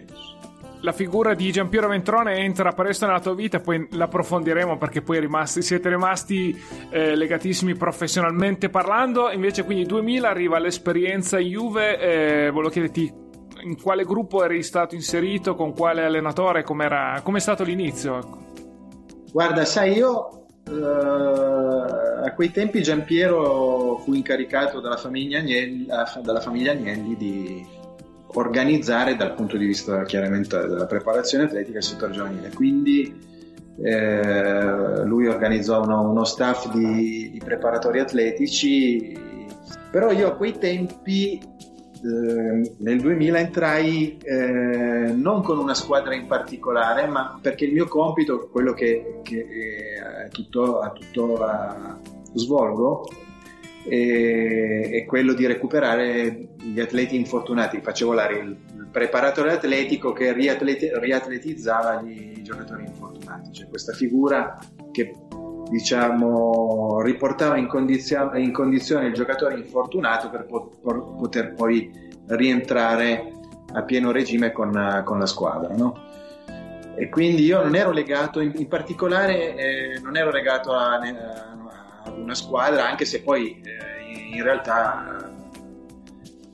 la 0.83 0.91
figura 0.91 1.33
di 1.33 1.49
Giampiero 1.51 1.87
Ventrone 1.87 2.35
entra 2.39 2.73
presto 2.73 3.05
nella 3.05 3.21
tua 3.21 3.33
vita, 3.33 3.61
poi 3.61 3.87
l'approfondiremo 3.89 4.77
perché 4.77 5.01
poi 5.01 5.19
rimasti, 5.21 5.61
siete 5.61 5.87
rimasti 5.87 6.53
eh, 6.89 7.15
legatissimi 7.15 7.73
professionalmente 7.75 8.69
parlando. 8.69 9.31
Invece, 9.31 9.63
quindi 9.63 9.85
2000 9.85 10.29
arriva 10.29 10.59
l'esperienza 10.59 11.37
Juve. 11.37 11.99
Eh, 11.99 12.49
volevo 12.51 12.69
chiederti 12.69 13.13
in 13.63 13.81
quale 13.81 14.03
gruppo 14.03 14.43
eri 14.43 14.61
stato 14.61 14.93
inserito, 14.93 15.55
con 15.55 15.73
quale 15.73 16.03
allenatore, 16.03 16.63
com'era, 16.63 17.21
com'è 17.23 17.39
stato 17.39 17.63
l'inizio? 17.63 18.17
Ecco. 18.17 18.37
Guarda, 19.31 19.63
sai, 19.63 19.93
io 19.93 20.42
eh, 20.65 22.25
a 22.25 22.33
quei 22.33 22.51
tempi 22.51 22.81
Giampiero 22.81 23.97
fu 24.03 24.13
incaricato 24.13 24.79
dalla 24.79 24.97
famiglia 24.97 25.39
Agnelli, 25.39 25.85
dalla 25.85 26.39
famiglia 26.39 26.71
Agnelli 26.71 27.15
di 27.15 27.65
organizzare 28.35 29.15
dal 29.15 29.35
punto 29.35 29.57
di 29.57 29.65
vista 29.65 30.03
chiaramente 30.03 30.57
della 30.57 30.85
preparazione 30.85 31.45
atletica 31.45 31.77
il 31.77 31.83
settore 31.83 32.13
giovanile. 32.13 32.51
Quindi 32.53 33.31
eh, 33.81 35.03
lui 35.03 35.27
organizzò 35.27 35.83
uno, 35.83 36.09
uno 36.09 36.23
staff 36.23 36.71
di, 36.71 37.29
di, 37.31 37.41
preparatori 37.43 37.99
atletici, 37.99 39.17
però 39.91 40.11
io 40.11 40.27
a 40.27 40.35
quei 40.35 40.57
tempi 40.57 41.41
eh, 42.03 42.75
nel 42.79 42.99
2000 42.99 43.39
entrai 43.39 44.17
eh, 44.17 45.13
non 45.15 45.41
con 45.41 45.57
una 45.57 45.73
squadra 45.73 46.13
in 46.13 46.27
particolare, 46.27 47.07
ma 47.07 47.39
perché 47.41 47.63
il 47.65 47.71
mio 47.71 47.87
compito, 47.87 48.49
quello 48.51 48.73
che, 48.73 49.21
che 49.23 49.37
eh, 49.37 50.29
tuttora, 50.29 50.91
tuttora 50.91 51.99
svolgo, 52.33 53.07
è 53.85 55.03
quello 55.05 55.33
di 55.33 55.45
recuperare 55.45 56.55
gli 56.61 56.79
atleti 56.79 57.17
infortunati. 57.17 57.81
Facevo 57.81 58.13
la, 58.13 58.29
il, 58.29 58.57
il 58.75 58.87
preparatore 58.89 59.53
atletico 59.53 60.13
che 60.13 60.31
riatleti, 60.31 60.89
riatletizzava 60.93 62.01
gli, 62.01 62.41
giocatori 62.43 62.85
infortunati, 62.85 63.51
cioè 63.51 63.67
questa 63.67 63.93
figura 63.93 64.57
che 64.91 65.15
diciamo 65.69 67.01
riportava 67.01 67.57
in, 67.57 67.67
condizio, 67.67 68.31
in 68.35 68.51
condizione 68.51 69.07
il 69.07 69.13
giocatore 69.13 69.55
infortunato 69.55 70.29
per 70.29 70.45
po- 70.45 70.71
poter 70.81 71.53
poi 71.53 72.11
rientrare 72.27 73.31
a 73.73 73.81
pieno 73.83 74.11
regime 74.11 74.51
con, 74.51 75.01
con 75.03 75.19
la 75.19 75.25
squadra. 75.25 75.73
No? 75.75 76.11
E 76.95 77.09
quindi 77.09 77.43
io 77.43 77.61
non 77.63 77.75
ero 77.75 77.91
legato, 77.91 78.39
in, 78.39 78.51
in 78.55 78.67
particolare 78.67 79.55
eh, 79.55 79.99
non 80.01 80.15
ero 80.15 80.29
legato 80.29 80.73
a, 80.73 80.99
a 80.99 82.11
una 82.11 82.35
squadra, 82.35 82.87
anche 82.87 83.05
se 83.05 83.21
poi 83.21 83.61
eh, 83.61 84.35
in 84.35 84.43
realtà 84.43 85.31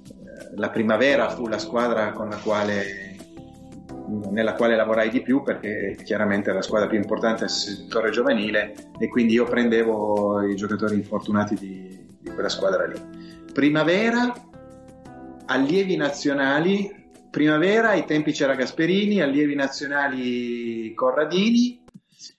eh, 0.06 0.56
la 0.56 0.70
primavera 0.70 1.30
fu 1.30 1.48
la 1.48 1.58
squadra 1.58 2.12
con 2.13 2.30
la 2.30 2.38
quale 2.38 3.09
nella 4.32 4.54
quale 4.54 4.75
lavorai 4.75 5.10
di 5.10 5.22
più 5.22 5.44
perché 5.44 5.98
chiaramente 6.04 6.51
è 6.51 6.54
la 6.54 6.62
squadra 6.62 6.88
più 6.88 6.98
importante 6.98 7.42
del 7.42 7.50
settore 7.50 8.10
giovanile 8.10 8.74
e 9.00 9.08
quindi 9.08 9.34
io 9.34 9.46
prendevo 9.46 10.42
i 10.42 10.56
giocatori 10.56 10.96
infortunati 10.96 11.56
di, 11.56 12.06
di 12.20 12.30
quella 12.30 12.50
squadra 12.50 12.86
lì. 12.86 13.00
Primavera, 13.54 14.34
allievi 15.46 15.96
nazionali, 15.96 17.10
primavera 17.30 17.89
ai 17.89 18.06
tempi 18.06 18.32
c'era 18.32 18.56
Gasperini, 18.56 19.22
allievi 19.22 19.56
nazionali 19.56 20.94
Corradini 20.94 21.84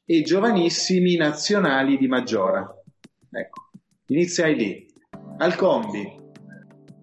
e 0.05 0.23
giovanissimi 0.23 1.17
nazionali 1.17 1.97
di 1.97 2.09
Maggiora. 2.09 2.69
Ecco. 3.33 3.71
iniziai 4.07 4.57
lì, 4.57 4.87
al 5.39 5.55
combi, 5.55 6.20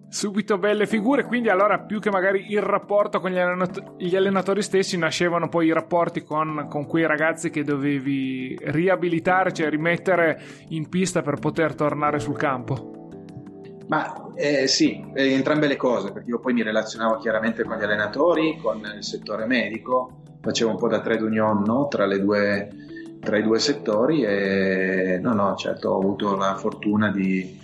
subito 0.08 0.56
belle 0.56 0.86
figure, 0.86 1.24
quindi 1.24 1.48
allora 1.48 1.78
più 1.80 2.00
che 2.00 2.10
magari 2.10 2.50
il 2.50 2.62
rapporto 2.62 3.20
con 3.20 3.30
gli, 3.30 3.38
allenat- 3.38 3.94
gli 3.98 4.16
allenatori 4.16 4.62
stessi 4.62 4.96
nascevano 4.96 5.48
poi 5.48 5.66
i 5.66 5.72
rapporti 5.72 6.24
con, 6.24 6.66
con, 6.68 6.86
quei 6.86 7.06
ragazzi 7.06 7.50
che 7.50 7.62
dovevi 7.62 8.58
riabilitare, 8.60 9.52
cioè 9.52 9.68
rimettere 9.68 10.40
in 10.68 10.88
pista 10.88 11.22
per 11.22 11.38
poter 11.38 11.74
tornare 11.74 12.18
sul 12.18 12.36
campo. 12.36 12.96
Ma 13.88 14.32
eh, 14.34 14.66
sì, 14.66 15.02
eh, 15.14 15.32
entrambe 15.32 15.66
le 15.66 15.76
cose, 15.76 16.12
perché 16.12 16.30
io 16.30 16.40
poi 16.40 16.52
mi 16.52 16.62
relazionavo 16.62 17.18
chiaramente 17.18 17.64
con 17.64 17.76
gli 17.76 17.84
allenatori, 17.84 18.58
con 18.60 18.78
il 18.96 19.04
settore 19.04 19.46
medico, 19.46 20.22
facevo 20.40 20.70
un 20.70 20.76
po' 20.76 20.88
da 20.88 21.00
trade 21.00 21.22
union 21.22 21.62
no? 21.64 21.88
tra, 21.88 22.06
due, 22.18 22.68
tra 23.20 23.38
i 23.38 23.42
due 23.42 23.58
settori 23.58 24.24
e 24.24 25.18
no, 25.22 25.32
no, 25.32 25.54
certo 25.56 25.90
ho 25.90 25.98
avuto 25.98 26.36
la 26.36 26.54
fortuna 26.54 27.10
di 27.10 27.58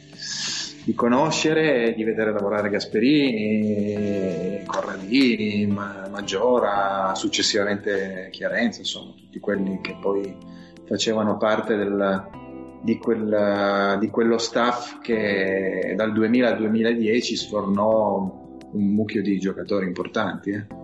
di 0.85 0.95
conoscere, 0.95 1.95
di 1.95 2.05
vedere 2.05 2.31
lavorare 2.33 2.69
Gasperini, 2.69 4.63
Corradini, 4.67 5.67
Maggiora, 5.67 7.15
successivamente 7.15 8.29
Chiarenza, 8.31 8.81
insomma, 8.81 9.13
tutti 9.17 9.41
quelli 9.41 9.81
che 9.81 9.97
poi 9.99 10.37
facevano 10.85 11.39
parte 11.39 11.77
del, 11.77 12.29
di, 12.83 12.99
quel, 12.99 13.97
di, 13.99 14.11
quello 14.11 14.37
staff 14.37 15.01
che 15.01 15.95
dal 15.97 16.13
2000 16.13 16.49
al 16.49 16.57
2010 16.59 17.37
sfornò 17.37 18.43
un 18.71 18.85
mucchio 18.85 19.23
di 19.23 19.39
giocatori 19.39 19.87
importanti. 19.87 20.51
Eh. 20.51 20.84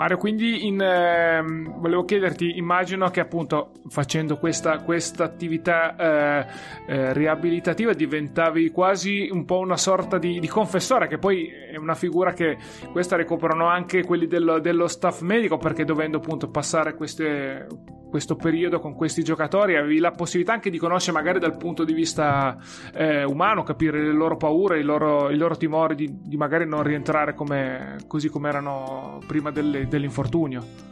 Mario, 0.00 0.16
quindi 0.16 0.66
in, 0.66 0.80
eh, 0.80 1.42
volevo 1.42 2.06
chiederti, 2.06 2.56
immagino 2.56 3.10
che 3.10 3.20
appunto 3.20 3.72
facendo 3.90 4.38
questa, 4.38 4.78
questa 4.78 5.24
attività 5.24 5.94
eh, 5.94 6.46
eh, 6.86 7.12
riabilitativa 7.12 7.92
diventavi 7.92 8.70
quasi 8.70 9.28
un 9.30 9.44
po' 9.44 9.58
una 9.58 9.76
sorta 9.76 10.16
di, 10.16 10.40
di, 10.40 10.48
confessore, 10.48 11.06
che 11.06 11.18
poi 11.18 11.48
è 11.48 11.76
una 11.76 11.94
figura 11.94 12.32
che 12.32 12.56
questa 12.90 13.14
ricoprono 13.14 13.66
anche 13.66 14.02
quelli 14.02 14.26
dello, 14.26 14.58
dello 14.58 14.86
staff 14.86 15.20
medico, 15.20 15.58
perché 15.58 15.84
dovendo 15.84 16.16
appunto 16.16 16.48
passare 16.48 16.94
queste, 16.94 17.66
questo 18.10 18.36
periodo 18.36 18.80
con 18.80 18.94
questi 18.94 19.22
giocatori 19.22 19.76
avevi 19.76 19.98
la 19.98 20.10
possibilità 20.10 20.52
anche 20.52 20.68
di 20.68 20.76
conoscere 20.76 21.16
magari 21.16 21.38
dal 21.38 21.56
punto 21.56 21.84
di 21.84 21.94
vista 21.94 22.58
eh, 22.92 23.24
umano, 23.24 23.62
capire 23.62 24.02
le 24.02 24.12
loro 24.12 24.36
paure, 24.36 24.80
i 24.80 24.82
loro, 24.82 25.30
i 25.30 25.36
loro 25.36 25.56
timori 25.56 25.94
di, 25.94 26.10
di, 26.20 26.36
magari 26.36 26.66
non 26.66 26.82
rientrare 26.82 27.34
come, 27.34 27.96
così 28.06 28.28
come 28.28 28.48
erano 28.50 29.20
prima 29.26 29.50
delle, 29.50 29.88
dell'infortunio. 29.88 30.88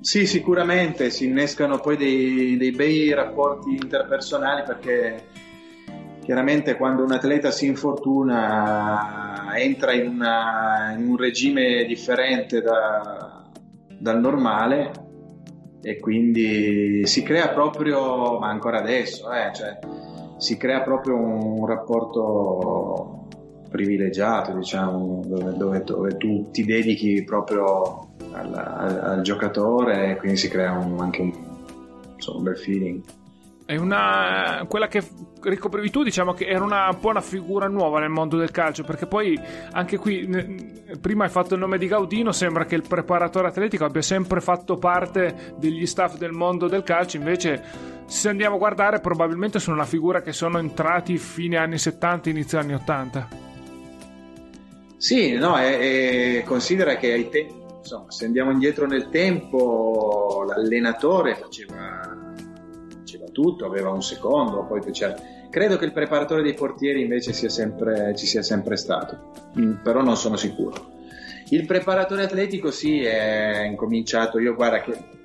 Sì, 0.00 0.26
sicuramente 0.26 1.10
si 1.10 1.24
innescano 1.24 1.78
poi 1.78 1.96
dei, 1.96 2.56
dei 2.58 2.72
bei 2.72 3.12
rapporti 3.14 3.70
interpersonali 3.70 4.62
perché 4.66 5.24
chiaramente 6.22 6.76
quando 6.76 7.02
un 7.02 7.12
atleta 7.12 7.50
si 7.50 7.66
infortuna 7.66 9.52
entra 9.56 9.92
in, 9.92 10.08
una, 10.08 10.94
in 10.96 11.08
un 11.08 11.16
regime 11.16 11.84
differente 11.84 12.60
da, 12.60 13.44
dal 13.98 14.20
normale 14.20 15.03
e 15.84 16.00
quindi 16.00 17.06
si 17.06 17.22
crea 17.22 17.50
proprio, 17.50 18.38
ma 18.38 18.48
ancora 18.48 18.78
adesso, 18.78 19.30
eh, 19.30 19.52
cioè, 19.54 19.78
si 20.38 20.56
crea 20.56 20.80
proprio 20.80 21.16
un 21.16 21.66
rapporto 21.66 23.28
privilegiato, 23.68 24.52
diciamo, 24.52 25.22
dove, 25.26 25.56
dove, 25.56 25.84
dove 25.84 26.16
tu 26.16 26.48
ti 26.50 26.64
dedichi 26.64 27.22
proprio 27.22 28.14
al, 28.32 28.54
al, 28.54 29.00
al, 29.02 29.20
giocatore 29.22 30.12
e 30.12 30.16
quindi 30.16 30.38
si 30.38 30.48
crea 30.48 30.72
un, 30.72 30.98
anche 31.00 31.20
un, 31.20 31.32
insomma, 32.14 32.38
un 32.38 32.44
bel 32.44 32.56
feeling. 32.56 33.02
È 33.66 33.76
una, 33.76 34.66
quella 34.68 34.88
che 34.88 35.02
ricoprivi 35.40 35.90
tu, 35.90 36.02
diciamo 36.02 36.34
che 36.34 36.44
era 36.44 36.62
una, 36.62 36.94
una 37.00 37.22
figura 37.22 37.66
nuova 37.66 37.98
nel 37.98 38.10
mondo 38.10 38.36
del 38.36 38.50
calcio, 38.50 38.84
perché 38.84 39.06
poi 39.06 39.40
anche 39.72 39.96
qui, 39.96 40.26
ne, 40.26 40.82
prima 41.00 41.24
hai 41.24 41.30
fatto 41.30 41.54
il 41.54 41.60
nome 41.60 41.78
di 41.78 41.86
Gaudino, 41.86 42.30
sembra 42.30 42.66
che 42.66 42.74
il 42.74 42.84
preparatore 42.86 43.48
atletico 43.48 43.86
abbia 43.86 44.02
sempre 44.02 44.42
fatto 44.42 44.76
parte 44.76 45.54
degli 45.56 45.86
staff 45.86 46.18
del 46.18 46.32
mondo 46.32 46.68
del 46.68 46.82
calcio, 46.82 47.16
invece 47.16 47.62
se 48.04 48.28
andiamo 48.28 48.56
a 48.56 48.58
guardare 48.58 49.00
probabilmente 49.00 49.58
sono 49.58 49.76
una 49.76 49.86
figura 49.86 50.20
che 50.20 50.32
sono 50.32 50.58
entrati 50.58 51.16
fine 51.16 51.56
anni 51.56 51.78
70, 51.78 52.28
inizio 52.28 52.58
anni 52.58 52.74
80. 52.74 53.28
Sì, 54.98 55.32
no, 55.32 55.58
e, 55.58 56.36
e 56.36 56.42
considera 56.44 56.96
che 56.96 57.12
ai 57.12 57.30
tempi, 57.30 57.54
insomma, 57.78 58.10
se 58.10 58.26
andiamo 58.26 58.50
indietro 58.50 58.86
nel 58.86 59.08
tempo, 59.08 60.44
l'allenatore 60.46 61.34
faceva 61.34 62.23
tutto, 63.34 63.66
aveva 63.66 63.90
un 63.90 64.02
secondo, 64.02 64.64
poi 64.64 64.80
c'era. 64.90 65.14
Credo 65.50 65.76
che 65.76 65.84
il 65.84 65.92
preparatore 65.92 66.42
dei 66.42 66.54
portieri 66.54 67.02
invece 67.02 67.34
sia 67.34 67.50
sempre, 67.50 68.14
ci 68.16 68.24
sia 68.24 68.42
sempre 68.42 68.76
stato, 68.76 69.32
mm, 69.58 69.82
però 69.82 70.02
non 70.02 70.16
sono 70.16 70.36
sicuro. 70.36 70.92
Il 71.50 71.66
preparatore 71.66 72.22
atletico 72.22 72.70
sì, 72.70 73.02
è 73.04 73.64
incominciato, 73.64 74.38
io 74.38 74.54
guarda 74.54 74.80
che 74.80 75.22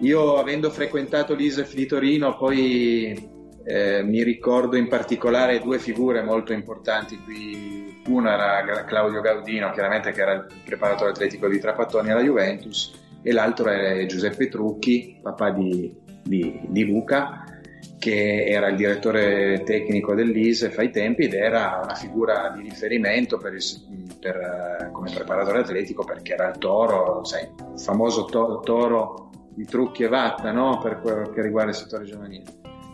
io 0.00 0.36
avendo 0.36 0.70
frequentato 0.70 1.34
l'ISEF 1.34 1.74
di 1.74 1.86
Torino 1.86 2.36
poi 2.36 3.30
eh, 3.64 4.02
mi 4.04 4.22
ricordo 4.22 4.76
in 4.76 4.86
particolare 4.86 5.58
due 5.58 5.80
figure 5.80 6.22
molto 6.22 6.52
importanti 6.52 7.18
qui 7.24 7.78
uno 8.08 8.30
era 8.30 8.84
Claudio 8.84 9.20
Gaudino, 9.20 9.70
chiaramente 9.70 10.12
che 10.12 10.20
era 10.20 10.32
il 10.32 10.46
preparatore 10.64 11.10
atletico 11.10 11.48
di 11.48 11.60
Trapattoni 11.60 12.10
alla 12.10 12.22
Juventus, 12.22 12.92
e 13.22 13.32
l'altro 13.32 13.68
era 13.68 14.04
Giuseppe 14.06 14.48
Trucchi, 14.48 15.18
papà 15.22 15.50
di, 15.50 15.94
di, 16.22 16.60
di 16.66 16.84
Luca, 16.84 17.44
che 17.98 18.44
era 18.46 18.68
il 18.68 18.76
direttore 18.76 19.62
tecnico 19.64 20.14
dell'ISEF 20.14 20.76
ai 20.78 20.90
tempi 20.90 21.24
ed 21.24 21.34
era 21.34 21.80
una 21.82 21.94
figura 21.94 22.52
di 22.56 22.62
riferimento 22.62 23.38
per 23.38 23.54
il, 23.54 23.62
per, 24.20 24.90
come 24.92 25.10
preparatore 25.12 25.60
atletico 25.60 26.04
perché 26.04 26.34
era 26.34 26.48
il 26.48 26.58
toro, 26.58 27.24
sai, 27.24 27.42
il 27.42 27.80
famoso 27.80 28.24
to, 28.24 28.60
toro 28.64 29.30
di 29.54 29.64
trucchi 29.64 30.04
e 30.04 30.08
vatta 30.08 30.52
no? 30.52 30.78
per 30.80 31.00
quello 31.00 31.30
che 31.30 31.42
riguarda 31.42 31.70
il 31.70 31.76
settore 31.76 32.04
giovanile. 32.04 32.44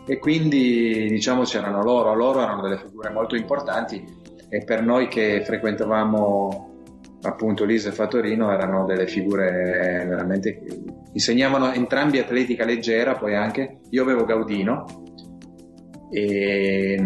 E 0.07 0.17
quindi 0.19 1.07
diciamo 1.09 1.43
c'erano 1.43 1.83
loro, 1.83 2.13
loro 2.13 2.41
erano 2.41 2.61
delle 2.61 2.77
figure 2.77 3.09
molto 3.09 3.35
importanti 3.35 4.03
e 4.49 4.63
per 4.63 4.83
noi 4.83 5.07
che 5.07 5.43
frequentavamo 5.43 6.74
appunto 7.21 7.65
l'ISEF 7.65 7.99
a 7.99 8.07
Torino 8.07 8.51
erano 8.51 8.85
delle 8.85 9.07
figure 9.07 10.05
veramente 10.07 10.61
insegnavano 11.13 11.73
entrambi 11.73 12.19
atletica 12.19 12.65
leggera 12.65 13.15
poi 13.15 13.35
anche 13.35 13.79
io 13.89 14.03
avevo 14.03 14.25
Gaudino 14.25 14.85
e, 16.11 17.01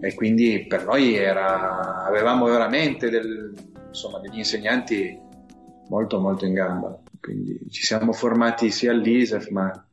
e 0.00 0.14
quindi 0.14 0.66
per 0.66 0.86
noi 0.86 1.14
era, 1.14 2.04
avevamo 2.04 2.46
veramente 2.46 3.10
del, 3.10 3.54
insomma, 3.88 4.18
degli 4.18 4.38
insegnanti 4.38 5.18
molto 5.88 6.18
molto 6.18 6.46
in 6.46 6.54
gamba 6.54 6.98
quindi 7.20 7.66
ci 7.70 7.84
siamo 7.84 8.12
formati 8.12 8.70
sia 8.70 8.92
all'ISEF 8.92 9.48
ma 9.50 9.86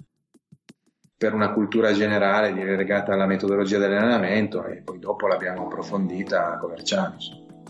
per 1.24 1.34
una 1.34 1.54
cultura 1.54 1.94
generale 1.94 2.52
legata 2.76 3.14
alla 3.14 3.26
metodologia 3.26 3.78
dell'allenamento 3.78 4.66
e 4.66 4.82
poi 4.82 5.00
dopo 5.00 5.26
l'abbiamo 5.26 5.68
approfondita 5.68 6.52
a 6.52 6.58
Coverciano. 6.58 7.16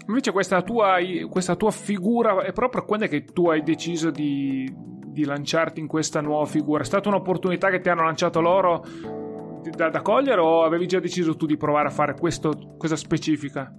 Invece 0.07 0.31
questa 0.31 0.61
tua, 0.61 0.97
questa 1.29 1.55
tua, 1.55 1.71
figura 1.71 2.43
è 2.43 2.51
proprio 2.51 2.83
quando 2.83 3.05
è 3.05 3.09
che 3.09 3.23
tu 3.23 3.49
hai 3.49 3.63
deciso 3.63 4.11
di, 4.11 4.71
di, 5.07 5.23
lanciarti 5.23 5.79
in 5.79 5.87
questa 5.87 6.19
nuova 6.19 6.45
figura? 6.45 6.83
È 6.83 6.85
stata 6.85 7.07
un'opportunità 7.07 7.69
che 7.69 7.79
ti 7.79 7.89
hanno 7.89 8.03
lanciato 8.03 8.41
loro 8.41 8.85
da, 9.75 9.89
da 9.89 10.01
cogliere 10.01 10.41
o 10.41 10.63
avevi 10.63 10.87
già 10.87 10.99
deciso 10.99 11.35
tu 11.35 11.45
di 11.45 11.55
provare 11.55 11.87
a 11.87 11.91
fare 11.91 12.15
questo, 12.15 12.75
questa 12.77 12.97
specifica? 12.97 13.73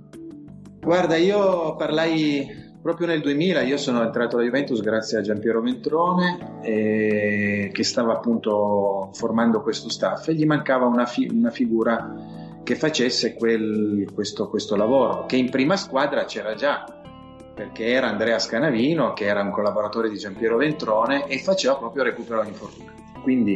Guarda, 0.80 1.16
io 1.16 1.76
parlai 1.76 2.62
proprio 2.84 3.06
nel 3.06 3.22
2000 3.22 3.62
io 3.62 3.78
sono 3.78 4.02
entrato 4.02 4.37
alla 4.37 4.44
Juventus 4.44 4.82
grazie 4.82 5.16
a 5.16 5.22
Giampiero 5.22 5.62
Ventrone 5.62 6.60
eh, 6.60 7.70
che 7.72 7.82
stava 7.82 8.12
appunto 8.12 9.08
formando 9.14 9.62
questo 9.62 9.88
staff 9.88 10.28
e 10.28 10.34
gli 10.34 10.44
mancava 10.44 10.84
una, 10.84 11.06
fi- 11.06 11.30
una 11.32 11.48
figura 11.48 12.14
che 12.64 12.74
facesse 12.74 13.35
quel, 13.35 14.11
questo, 14.12 14.48
questo, 14.48 14.74
lavoro 14.74 15.27
che 15.27 15.37
in 15.37 15.50
prima 15.50 15.77
squadra 15.77 16.24
c'era 16.24 16.55
già 16.55 16.85
perché 17.55 17.85
era 17.85 18.09
Andrea 18.09 18.38
Scanavino 18.38 19.12
che 19.12 19.27
era 19.27 19.42
un 19.42 19.50
collaboratore 19.50 20.11
di 20.11 20.16
Giampiero 20.16 20.57
Ventrone 20.57 21.29
e 21.29 21.38
faceva 21.38 21.77
proprio 21.77 22.03
recupero 22.03 22.40
agli 22.40 22.48
infortunati 22.48 22.94
quindi 23.24 23.53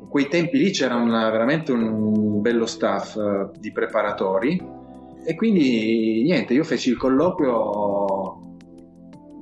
in 0.00 0.08
quei 0.08 0.28
tempi 0.28 0.56
lì 0.56 0.70
c'era 0.70 0.94
una, 0.94 1.28
veramente 1.30 1.72
un 1.72 2.40
bello 2.40 2.64
staff 2.64 3.16
uh, 3.16 3.50
di 3.58 3.72
preparatori. 3.72 4.78
E 5.22 5.34
quindi 5.34 6.22
niente 6.22 6.54
io 6.54 6.64
feci 6.64 6.88
il 6.88 6.96
colloquio 6.96 8.38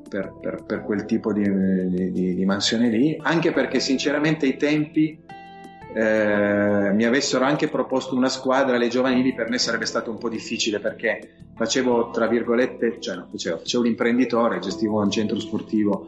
per, 0.08 0.34
per, 0.40 0.64
per 0.64 0.82
quel 0.82 1.04
tipo 1.04 1.32
di, 1.32 2.10
di, 2.10 2.34
di, 2.34 2.44
mansione 2.44 2.88
lì, 2.88 3.16
anche 3.20 3.52
perché 3.52 3.78
sinceramente 3.78 4.46
i 4.46 4.56
tempi 4.56 5.22
eh, 5.94 6.90
mi 6.92 7.04
avessero 7.04 7.44
anche 7.44 7.68
proposto 7.68 8.14
una 8.14 8.28
squadra 8.28 8.76
alle 8.76 8.88
giovanili, 8.88 9.34
per 9.34 9.48
me 9.48 9.58
sarebbe 9.58 9.86
stato 9.86 10.10
un 10.10 10.18
po' 10.18 10.28
difficile 10.28 10.80
perché 10.80 11.46
facevo, 11.54 12.10
tra 12.10 12.26
virgolette, 12.26 13.00
cioè 13.00 13.16
no, 13.16 13.28
facevo, 13.30 13.58
facevo 13.58 13.82
l'imprenditore, 13.82 14.58
gestivo 14.58 15.00
un 15.00 15.10
centro 15.10 15.38
sportivo 15.40 16.06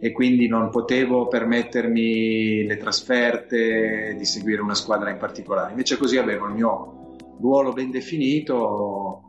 e 0.00 0.12
quindi 0.12 0.48
non 0.48 0.70
potevo 0.70 1.28
permettermi 1.28 2.64
le 2.64 2.76
trasferte 2.78 4.14
di 4.16 4.24
seguire 4.24 4.62
una 4.62 4.74
squadra 4.74 5.10
in 5.10 5.18
particolare. 5.18 5.70
Invece 5.70 5.96
così 5.96 6.16
avevo 6.16 6.46
il 6.46 6.54
mio 6.54 7.16
ruolo 7.38 7.72
ben 7.72 7.90
definito 7.90 9.24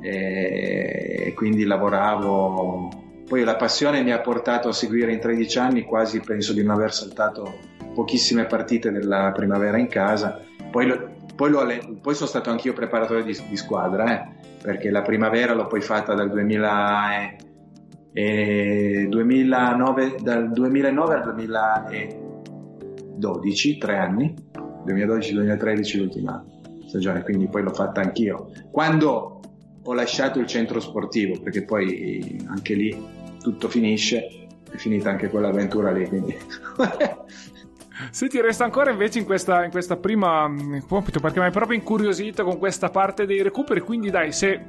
e 0.00 1.32
quindi 1.34 1.64
lavoravo. 1.64 3.02
Poi 3.26 3.42
la 3.42 3.56
passione 3.56 4.02
mi 4.02 4.12
ha 4.12 4.20
portato 4.20 4.68
a 4.68 4.72
seguire 4.72 5.12
in 5.12 5.18
13 5.18 5.58
anni 5.58 5.82
quasi 5.82 6.20
penso 6.20 6.52
di 6.52 6.62
non 6.62 6.76
aver 6.76 6.92
saltato 6.92 7.73
pochissime 7.94 8.44
partite 8.44 8.90
della 8.90 9.32
primavera 9.32 9.78
in 9.78 9.88
casa. 9.88 10.38
Poi, 10.70 10.86
lo, 10.86 11.08
poi, 11.34 11.50
lo, 11.50 11.66
poi 12.02 12.14
sono 12.14 12.28
stato 12.28 12.50
anch'io 12.50 12.74
preparatore 12.74 13.24
di, 13.24 13.34
di 13.48 13.56
squadra, 13.56 14.12
eh, 14.12 14.28
perché 14.60 14.90
la 14.90 15.00
primavera 15.02 15.54
l'ho 15.54 15.66
poi 15.66 15.80
fatta 15.80 16.12
dal 16.14 16.30
2000 16.30 17.20
e, 17.20 17.36
e 18.12 19.06
2009, 19.08 20.16
dal 20.20 20.50
2009 20.50 21.14
al 21.14 21.22
2012, 21.22 23.78
tre 23.78 23.96
anni, 23.96 24.34
2012-2013 24.86 25.98
l'ultima 25.98 26.44
stagione, 26.86 27.22
quindi 27.22 27.48
poi 27.48 27.62
l'ho 27.62 27.72
fatta 27.72 28.00
anch'io. 28.00 28.50
Quando 28.70 29.40
ho 29.82 29.92
lasciato 29.92 30.38
il 30.38 30.46
centro 30.46 30.80
sportivo, 30.80 31.40
perché 31.40 31.64
poi 31.64 32.44
anche 32.48 32.74
lì 32.74 32.96
tutto 33.40 33.68
finisce, 33.68 34.46
è 34.70 34.76
finita 34.76 35.10
anche 35.10 35.28
quell'avventura 35.28 35.92
lì, 35.92 36.08
quindi... 36.08 36.34
Senti, 38.14 38.40
resta 38.40 38.62
ancora 38.62 38.92
invece 38.92 39.18
in 39.18 39.24
questa, 39.24 39.64
in 39.64 39.72
questa 39.72 39.96
prima 39.96 40.46
mm, 40.46 40.82
compito 40.86 41.18
perché 41.18 41.40
mi 41.40 41.46
hai 41.46 41.50
proprio 41.50 41.76
incuriosito 41.76 42.44
con 42.44 42.58
questa 42.58 42.88
parte 42.88 43.26
dei 43.26 43.42
recuperi. 43.42 43.80
Quindi, 43.80 44.08
dai, 44.08 44.30
se 44.30 44.66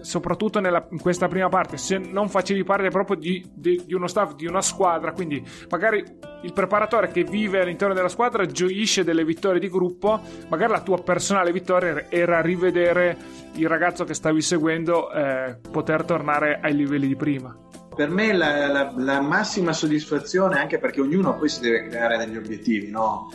soprattutto 0.00 0.60
nella, 0.60 0.86
in 0.92 0.98
questa 0.98 1.28
prima 1.28 1.50
parte, 1.50 1.76
se 1.76 1.98
non 1.98 2.30
facevi 2.30 2.64
parte 2.64 2.88
proprio 2.88 3.18
di, 3.18 3.46
di, 3.52 3.82
di, 3.84 3.92
uno 3.92 4.06
staff, 4.06 4.34
di 4.34 4.46
una 4.46 4.62
squadra, 4.62 5.12
quindi 5.12 5.46
magari 5.68 6.02
il 6.40 6.52
preparatore 6.54 7.08
che 7.08 7.22
vive 7.22 7.60
all'interno 7.60 7.92
della 7.92 8.08
squadra 8.08 8.46
gioisce 8.46 9.04
delle 9.04 9.26
vittorie 9.26 9.60
di 9.60 9.68
gruppo, 9.68 10.18
magari 10.48 10.72
la 10.72 10.80
tua 10.80 10.96
personale 11.02 11.52
vittoria 11.52 12.06
era 12.08 12.40
rivedere 12.40 13.14
il 13.56 13.68
ragazzo 13.68 14.04
che 14.04 14.14
stavi 14.14 14.40
seguendo 14.40 15.12
eh, 15.12 15.58
poter 15.70 16.02
tornare 16.04 16.60
ai 16.62 16.74
livelli 16.74 17.08
di 17.08 17.16
prima 17.16 17.54
per 17.96 18.10
me 18.10 18.34
la, 18.34 18.66
la, 18.66 18.92
la, 18.94 19.20
massima 19.22 19.72
soddisfazione, 19.72 20.60
anche 20.60 20.78
perché 20.78 21.00
ognuno 21.00 21.34
poi 21.34 21.48
si 21.48 21.60
deve 21.60 21.88
creare 21.88 22.18
degli 22.18 22.36
obiettivi, 22.36 22.90
no? 22.90 23.32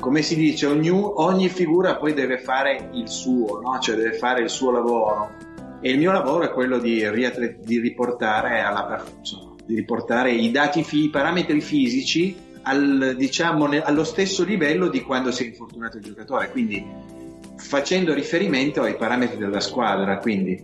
Come 0.00 0.20
si 0.22 0.34
dice, 0.34 0.66
ogni, 0.66 0.90
ogni 0.90 1.48
figura 1.48 1.96
poi 1.96 2.12
deve 2.12 2.38
fare 2.38 2.90
il 2.92 3.08
suo, 3.08 3.60
no? 3.60 3.78
Cioè 3.78 3.94
deve 3.94 4.14
fare 4.14 4.42
il 4.42 4.50
suo 4.50 4.72
lavoro. 4.72 5.30
E 5.80 5.90
il 5.90 5.98
mio 5.98 6.10
lavoro 6.10 6.44
è 6.44 6.50
quello 6.50 6.78
di, 6.78 7.08
riatre- 7.08 7.60
di 7.62 7.78
riportare, 7.78 8.60
alla, 8.60 9.04
insomma, 9.18 9.54
di 9.64 9.76
riportare 9.76 10.32
i 10.32 10.50
dati, 10.50 10.84
i 10.90 11.10
parametri 11.10 11.60
fisici 11.60 12.34
al, 12.62 13.14
diciamo, 13.16 13.66
ne, 13.66 13.80
allo 13.80 14.04
stesso 14.04 14.42
livello 14.44 14.88
di 14.88 15.02
quando 15.02 15.30
si 15.30 15.44
è 15.44 15.46
infortunato 15.46 15.98
il 15.98 16.02
giocatore. 16.02 16.50
Quindi 16.50 16.84
facendo 17.56 18.12
riferimento 18.12 18.82
ai 18.82 18.96
parametri 18.96 19.38
della 19.38 19.60
squadra. 19.60 20.18
Quindi 20.18 20.62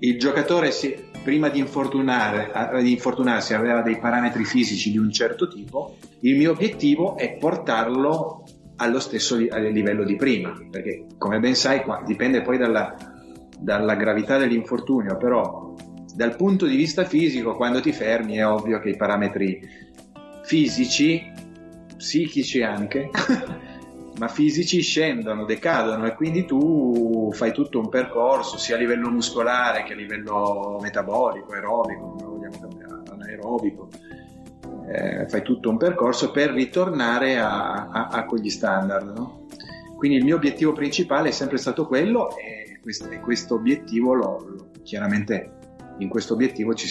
il 0.00 0.18
giocatore 0.18 0.70
si, 0.70 0.94
prima 1.26 1.48
di, 1.48 1.60
di, 1.60 2.92
infortunarsi 2.92 3.52
aveva 3.52 3.82
dei 3.82 3.98
parametri 3.98 4.44
fisici 4.44 4.92
di 4.92 4.98
un 4.98 5.10
certo 5.10 5.48
tipo, 5.48 5.96
il 6.20 6.36
mio 6.36 6.52
obiettivo 6.52 7.16
è 7.16 7.36
portarlo 7.36 8.44
allo 8.76 9.00
stesso 9.00 9.34
livello 9.34 10.04
di 10.04 10.14
prima, 10.14 10.56
perché 10.70 11.06
come 11.18 11.40
ben 11.40 11.56
sai 11.56 11.82
qua, 11.82 12.00
dipende 12.06 12.42
poi 12.42 12.58
dalla, 12.58 12.94
dalla 13.58 13.96
gravità 13.96 14.38
dell'infortunio, 14.38 15.16
però 15.16 15.74
dal 16.14 16.36
punto 16.36 16.64
di 16.64 16.76
vista 16.76 17.02
fisico 17.02 17.56
quando 17.56 17.80
ti 17.80 17.90
fermi 17.90 18.36
è 18.36 18.46
ovvio 18.46 18.78
che 18.78 18.90
i 18.90 18.96
parametri 18.96 19.60
fisici, 20.44 21.28
psichici 21.96 22.62
anche, 22.62 23.10
ma 24.18 24.28
fisici 24.28 24.80
scendono, 24.80 25.44
decadono 25.44 26.06
e 26.06 26.14
quindi 26.14 26.46
tu 26.46 27.30
fai 27.32 27.52
tutto 27.52 27.78
un 27.78 27.88
percorso 27.88 28.56
sia 28.56 28.76
a 28.76 28.78
livello 28.78 29.10
muscolare 29.10 29.84
che 29.84 29.92
a 29.92 29.96
livello 29.96 30.78
metabolico, 30.80 31.52
aerobico, 31.52 32.38
anaerobico. 33.10 33.88
Eh, 34.88 35.28
fai 35.28 35.42
tutto 35.42 35.68
un 35.68 35.76
percorso 35.76 36.30
per 36.30 36.52
ritornare 36.52 37.38
a, 37.38 37.88
a, 37.88 38.08
a 38.08 38.24
quegli 38.24 38.48
standard. 38.48 39.16
No? 39.16 39.46
Quindi 39.96 40.16
il 40.18 40.24
mio 40.24 40.36
obiettivo 40.36 40.72
principale 40.72 41.28
è 41.28 41.32
sempre 41.32 41.58
stato 41.58 41.86
quello 41.86 42.36
e 42.36 42.78
questo, 42.80 43.10
e 43.10 43.20
questo 43.20 43.54
obiettivo 43.54 44.14
lo, 44.14 44.46
lo, 44.46 44.70
chiaramente 44.82 45.54
in 45.98 46.08
questo 46.08 46.34
obiettivo 46.34 46.72
ci, 46.74 46.88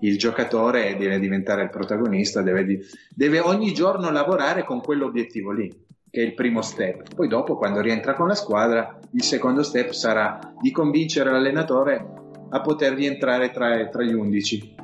il 0.00 0.18
giocatore 0.18 0.96
deve 0.96 1.18
diventare 1.20 1.62
il 1.62 1.70
protagonista, 1.70 2.42
deve, 2.42 2.80
deve 3.14 3.40
ogni 3.40 3.72
giorno 3.74 4.10
lavorare 4.10 4.64
con 4.64 4.80
quell'obiettivo 4.80 5.52
lì 5.52 5.83
che 6.14 6.20
è 6.20 6.24
il 6.24 6.34
primo 6.34 6.62
step. 6.62 7.12
Poi 7.16 7.26
dopo, 7.26 7.56
quando 7.56 7.80
rientra 7.80 8.14
con 8.14 8.28
la 8.28 8.36
squadra, 8.36 9.00
il 9.10 9.22
secondo 9.24 9.64
step 9.64 9.90
sarà 9.90 10.38
di 10.60 10.70
convincere 10.70 11.32
l'allenatore 11.32 12.06
a 12.50 12.60
poter 12.60 12.94
rientrare 12.94 13.50
tra, 13.50 13.88
tra 13.88 14.04
gli 14.04 14.12
undici. 14.12 14.76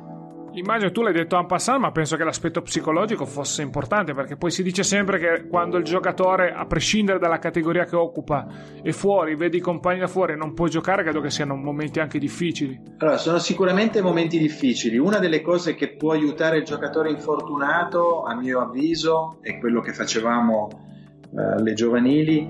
Immagino 0.53 0.91
tu 0.91 1.01
l'hai 1.01 1.13
detto 1.13 1.37
en 1.37 1.45
passant, 1.45 1.79
ma 1.79 1.93
penso 1.93 2.17
che 2.17 2.25
l'aspetto 2.25 2.61
psicologico 2.61 3.25
fosse 3.25 3.61
importante 3.61 4.13
perché 4.13 4.35
poi 4.35 4.51
si 4.51 4.61
dice 4.61 4.83
sempre 4.83 5.17
che 5.19 5.47
quando 5.47 5.77
il 5.77 5.85
giocatore, 5.85 6.51
a 6.51 6.65
prescindere 6.65 7.17
dalla 7.17 7.39
categoria 7.39 7.85
che 7.85 7.95
occupa, 7.95 8.45
è 8.83 8.91
fuori, 8.91 9.37
vede 9.37 9.55
i 9.55 9.61
compagni 9.61 9.99
da 9.99 10.07
fuori 10.07 10.33
e 10.33 10.35
non 10.35 10.53
può 10.53 10.67
giocare, 10.67 11.03
credo 11.03 11.21
che 11.21 11.29
siano 11.29 11.55
momenti 11.55 12.01
anche 12.01 12.19
difficili. 12.19 12.77
Allora, 12.97 13.15
sono 13.15 13.37
sicuramente 13.37 14.01
momenti 14.01 14.37
difficili. 14.37 14.97
Una 14.97 15.19
delle 15.19 15.39
cose 15.39 15.75
che 15.75 15.95
può 15.95 16.11
aiutare 16.11 16.57
il 16.57 16.65
giocatore 16.65 17.09
infortunato, 17.09 18.23
a 18.23 18.35
mio 18.35 18.59
avviso, 18.59 19.37
è 19.39 19.57
quello 19.59 19.79
che 19.79 19.93
facevamo 19.93 20.89
alle 21.35 21.73
giovanili 21.73 22.47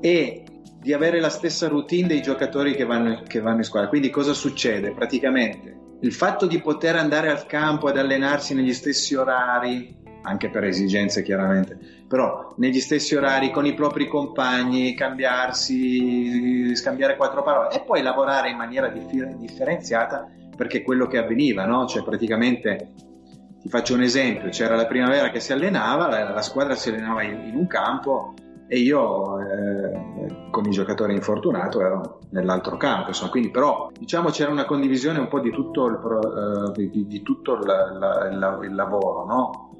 e 0.00 0.42
di 0.80 0.92
avere 0.92 1.20
la 1.20 1.28
stessa 1.28 1.68
routine 1.68 2.08
dei 2.08 2.22
giocatori 2.22 2.74
che 2.74 2.84
vanno, 2.84 3.22
che 3.26 3.40
vanno 3.40 3.58
in 3.58 3.64
squadra. 3.64 3.88
Quindi 3.88 4.10
cosa 4.10 4.32
succede? 4.32 4.92
Praticamente 4.92 5.76
il 6.00 6.12
fatto 6.12 6.46
di 6.46 6.60
poter 6.60 6.94
andare 6.96 7.30
al 7.30 7.46
campo 7.46 7.88
ad 7.88 7.98
allenarsi 7.98 8.54
negli 8.54 8.72
stessi 8.72 9.14
orari, 9.16 9.96
anche 10.22 10.48
per 10.48 10.64
esigenze 10.64 11.22
chiaramente, 11.22 11.76
però 12.06 12.54
negli 12.58 12.80
stessi 12.80 13.16
orari 13.16 13.50
con 13.50 13.66
i 13.66 13.74
propri 13.74 14.06
compagni, 14.06 14.94
cambiarsi, 14.94 16.74
scambiare 16.76 17.16
quattro 17.16 17.42
parole 17.42 17.74
e 17.74 17.80
poi 17.80 18.02
lavorare 18.02 18.50
in 18.50 18.56
maniera 18.56 18.88
differenziata 18.88 20.28
perché 20.56 20.82
quello 20.82 21.06
che 21.06 21.18
avveniva, 21.18 21.64
no? 21.66 21.86
Cioè 21.86 22.02
praticamente 22.02 22.92
ti 23.60 23.68
faccio 23.68 23.94
un 23.94 24.02
esempio, 24.02 24.50
c'era 24.50 24.76
la 24.76 24.86
primavera 24.86 25.30
che 25.30 25.40
si 25.40 25.52
allenava, 25.52 26.08
la, 26.08 26.30
la 26.30 26.42
squadra 26.42 26.74
si 26.74 26.90
allenava 26.90 27.22
in, 27.22 27.44
in, 27.46 27.56
un 27.56 27.66
campo 27.66 28.34
e 28.68 28.78
io 28.78 29.40
eh, 29.40 30.48
con 30.50 30.64
i 30.66 30.70
giocatori 30.70 31.14
infortunato 31.14 31.80
ero 31.80 32.20
nell'altro 32.30 32.76
campo, 32.76 33.08
insomma, 33.08 33.30
quindi 33.30 33.50
però 33.50 33.90
diciamo 33.98 34.30
c'era 34.30 34.50
una 34.50 34.64
condivisione 34.64 35.18
un 35.18 35.28
po' 35.28 35.40
di 35.40 35.50
tutto 35.50 35.86
il, 35.86 35.98
uh, 36.00 36.72
di, 36.72 37.06
di 37.06 37.22
tutto 37.22 37.56
la, 37.56 37.90
la, 37.92 38.30
la, 38.30 38.58
il 38.62 38.74
lavoro, 38.74 39.24
no? 39.24 39.70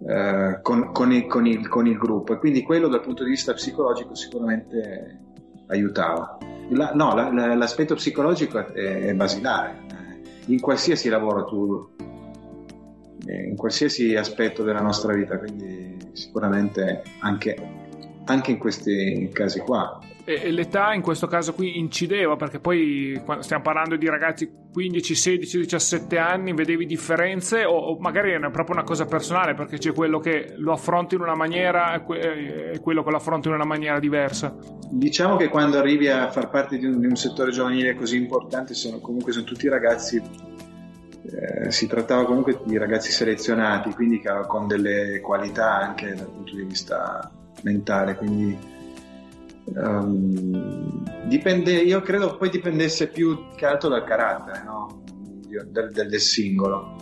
Uh, 0.00 0.62
con, 0.62 0.92
con, 0.92 1.12
il, 1.12 1.26
con, 1.26 1.46
il, 1.46 1.68
con, 1.68 1.86
il, 1.86 1.98
gruppo 1.98 2.32
e 2.32 2.38
quindi 2.38 2.62
quello 2.62 2.88
dal 2.88 3.02
punto 3.02 3.22
di 3.22 3.28
vista 3.28 3.52
psicologico 3.52 4.14
sicuramente 4.14 5.18
aiutava. 5.66 6.38
La, 6.70 6.92
no, 6.94 7.14
l'aspetto 7.30 7.94
psicologico 7.96 8.58
è, 8.58 8.72
è 8.72 9.14
basilare. 9.14 9.88
In 10.46 10.58
qualsiasi 10.60 11.10
lavoro 11.10 11.44
tu 11.44 11.90
in 13.32 13.56
qualsiasi 13.56 14.14
aspetto 14.16 14.62
della 14.62 14.80
nostra 14.80 15.12
vita, 15.12 15.38
quindi 15.38 15.96
sicuramente 16.12 17.02
anche, 17.20 17.56
anche 18.24 18.50
in 18.50 18.58
questi 18.58 19.28
casi 19.32 19.60
qua. 19.60 20.00
E, 20.24 20.50
l'età 20.50 20.92
in 20.92 21.02
questo 21.02 21.26
caso 21.26 21.54
qui 21.54 21.78
incideva 21.78 22.36
perché 22.36 22.60
poi 22.60 23.20
stiamo 23.40 23.62
parlando 23.62 23.96
di 23.96 24.06
ragazzi 24.06 24.50
15, 24.72 25.14
16, 25.14 25.58
17 25.58 26.18
anni, 26.18 26.52
vedevi 26.52 26.86
differenze 26.86 27.64
o, 27.64 27.74
o 27.74 27.98
magari 27.98 28.32
è 28.32 28.38
proprio 28.50 28.76
una 28.76 28.84
cosa 28.84 29.06
personale 29.06 29.54
perché 29.54 29.78
c'è 29.78 29.92
quello 29.92 30.18
che 30.18 30.54
lo 30.56 30.72
affronta 30.72 31.14
in 31.14 31.22
una 31.22 31.34
maniera 31.34 31.94
e 31.94 32.78
quello 32.80 33.02
che 33.02 33.10
lo 33.10 33.16
affronta 33.16 33.48
in 33.48 33.54
una 33.54 33.64
maniera 33.64 33.98
diversa? 33.98 34.54
Diciamo 34.90 35.36
che 35.36 35.48
quando 35.48 35.78
arrivi 35.78 36.08
a 36.08 36.30
far 36.30 36.50
parte 36.50 36.78
di 36.78 36.86
un, 36.86 37.00
di 37.00 37.06
un 37.06 37.16
settore 37.16 37.50
giovanile 37.50 37.94
così 37.94 38.16
importante 38.16 38.74
sono 38.74 38.98
comunque 39.00 39.32
sono 39.32 39.44
tutti 39.44 39.68
ragazzi 39.68 40.22
eh, 41.32 41.70
si 41.70 41.86
trattava 41.86 42.24
comunque 42.24 42.60
di 42.64 42.76
ragazzi 42.76 43.12
selezionati, 43.12 43.92
quindi 43.92 44.22
con 44.46 44.66
delle 44.66 45.20
qualità 45.20 45.76
anche 45.76 46.14
dal 46.14 46.28
punto 46.28 46.54
di 46.54 46.62
vista 46.62 47.30
mentale, 47.62 48.16
quindi 48.16 48.58
um, 49.74 51.04
dipende, 51.26 51.72
io 51.72 52.00
credo 52.00 52.36
poi 52.36 52.50
dipendesse 52.50 53.08
più 53.08 53.46
che 53.54 53.66
altro 53.66 53.88
dal 53.88 54.04
carattere 54.04 54.62
no? 54.64 55.02
del, 55.46 55.90
del, 55.92 56.08
del, 56.08 56.20
singolo, 56.20 56.96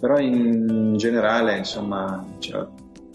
però 0.00 0.18
in 0.18 0.96
generale 0.96 1.58
insomma 1.58 2.24
c'è 2.38 2.56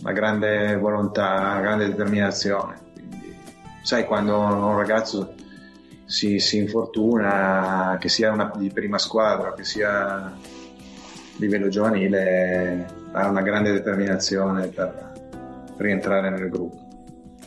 una 0.01 0.12
grande 0.12 0.75
volontà, 0.77 1.31
una 1.39 1.62
grande 1.62 1.88
determinazione, 1.88 2.79
quindi 2.93 3.36
sai 3.81 4.05
quando 4.05 4.38
un 4.38 4.77
ragazzo 4.77 5.34
si, 6.06 6.39
si 6.39 6.58
infortuna, 6.58 7.98
che 8.00 8.10
sia 8.10 8.32
una 8.32 8.52
di 8.56 8.70
prima 8.70 8.98
squadra, 8.98 9.54
che 9.54 9.63
sia 9.63 10.15
a 10.15 10.38
livello 11.38 11.68
giovanile, 11.68 12.86
ha 13.12 13.28
una 13.30 13.41
grande 13.41 13.72
determinazione 13.72 14.68
per 14.68 15.12
rientrare 15.78 16.30
nel 16.30 16.50
gruppo. 16.50 16.84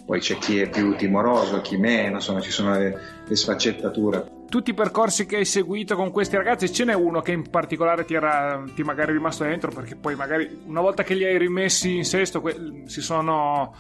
Poi 0.05 0.21
c'è 0.21 0.39
chi 0.39 0.61
è 0.61 0.69
più 0.69 0.97
timoroso, 0.97 1.61
chi 1.61 1.77
meno, 1.77 2.17
insomma 2.17 2.41
ci 2.41 2.51
sono 2.51 2.77
le, 2.79 2.99
le 3.27 3.37
sfaccettature 3.37 4.37
tutti 4.49 4.71
i 4.71 4.75
percorsi 4.75 5.27
che 5.27 5.37
hai 5.37 5.45
seguito 5.45 5.95
con 5.95 6.11
questi 6.11 6.37
ragazzi, 6.37 6.73
ce 6.73 6.85
n'è 6.85 6.95
uno 6.95 7.21
che 7.21 7.33
in 7.33 7.51
particolare 7.51 8.05
ti 8.05 8.15
era 8.15 8.65
ti 8.75 8.83
magari 8.83 9.13
rimasto 9.13 9.45
dentro 9.45 9.71
perché 9.71 9.95
poi 9.95 10.15
magari 10.15 10.63
una 10.67 10.81
volta 10.81 11.03
che 11.03 11.15
li 11.15 11.25
hai 11.25 11.37
rimessi 11.37 11.97
in 11.97 12.05
sesto 12.05 12.41
que- 12.41 12.85
si 12.87 13.03
sono 13.03 13.75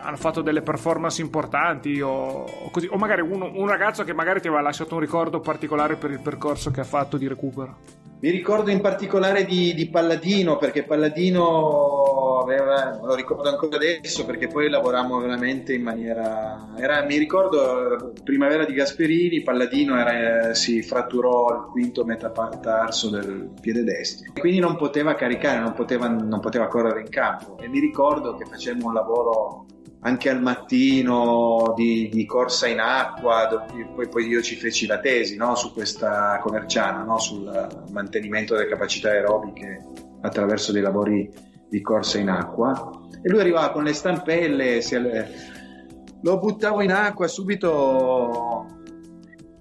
hanno 0.00 0.16
fatto 0.16 0.42
delle 0.42 0.62
performance 0.62 1.20
importanti 1.20 2.00
o, 2.00 2.44
così 2.70 2.88
o 2.90 2.96
magari 2.96 3.20
uno, 3.22 3.50
un 3.54 3.66
ragazzo 3.66 4.04
che 4.04 4.12
magari 4.12 4.40
ti 4.40 4.48
aveva 4.48 4.62
lasciato 4.62 4.94
un 4.94 5.00
ricordo 5.00 5.40
particolare 5.40 5.96
per 5.96 6.10
il 6.10 6.20
percorso 6.20 6.70
che 6.70 6.80
ha 6.80 6.84
fatto 6.84 7.16
di 7.16 7.28
recupero. 7.28 7.76
Mi 8.20 8.30
ricordo 8.30 8.70
in 8.70 8.80
particolare 8.80 9.44
di, 9.44 9.74
di 9.74 9.88
Palladino 9.88 10.56
perché 10.56 10.82
Palladino 10.82 12.40
aveva, 12.40 12.98
lo 13.00 13.14
ricordo 13.14 13.48
ancora 13.48 13.76
adesso 13.76 14.24
perché 14.24 14.48
poi 14.48 14.68
lavorammo 14.68 15.20
veramente 15.20 15.72
in 15.72 15.82
maniera... 15.82 16.74
Era, 16.76 17.04
mi 17.04 17.16
ricordo 17.16 18.12
primavera 18.24 18.64
di 18.64 18.72
Gasperini, 18.72 19.42
Palladino 19.42 19.96
era, 19.96 20.52
si 20.54 20.82
fratturò 20.82 21.48
il 21.50 21.70
quinto 21.70 22.04
metatarso 22.04 23.08
del 23.08 23.50
piede 23.60 23.84
destro 23.84 24.32
quindi 24.38 24.58
non 24.58 24.76
poteva 24.76 25.14
caricare, 25.14 25.60
non 25.60 25.74
poteva, 25.74 26.08
non 26.08 26.40
poteva 26.40 26.66
correre 26.66 27.00
in 27.00 27.08
campo 27.08 27.56
e 27.58 27.68
mi 27.68 27.78
ricordo 27.78 28.34
che 28.34 28.46
facemmo 28.46 28.88
un 28.88 28.94
lavoro 28.94 29.66
anche 30.00 30.30
al 30.30 30.40
mattino 30.40 31.72
di, 31.74 32.08
di 32.08 32.24
corsa 32.24 32.68
in 32.68 32.78
acqua, 32.78 33.66
poi, 33.94 34.08
poi, 34.08 34.26
io 34.26 34.40
ci 34.42 34.56
feci 34.56 34.86
la 34.86 35.00
tesi 35.00 35.36
no? 35.36 35.54
su 35.56 35.72
questa 35.72 36.38
comerciana, 36.40 37.02
no? 37.02 37.18
sul 37.18 37.84
mantenimento 37.90 38.54
delle 38.54 38.68
capacità 38.68 39.10
aerobiche 39.10 39.84
attraverso 40.20 40.72
dei 40.72 40.82
lavori 40.82 41.30
di 41.68 41.80
corsa 41.80 42.18
in 42.18 42.30
acqua 42.30 42.90
e 43.20 43.28
lui 43.28 43.40
arrivava 43.40 43.70
con 43.70 43.84
le 43.84 43.92
stampelle, 43.92 44.80
lo 46.22 46.38
buttavo 46.38 46.80
in 46.82 46.92
acqua 46.92 47.26
subito, 47.26 48.66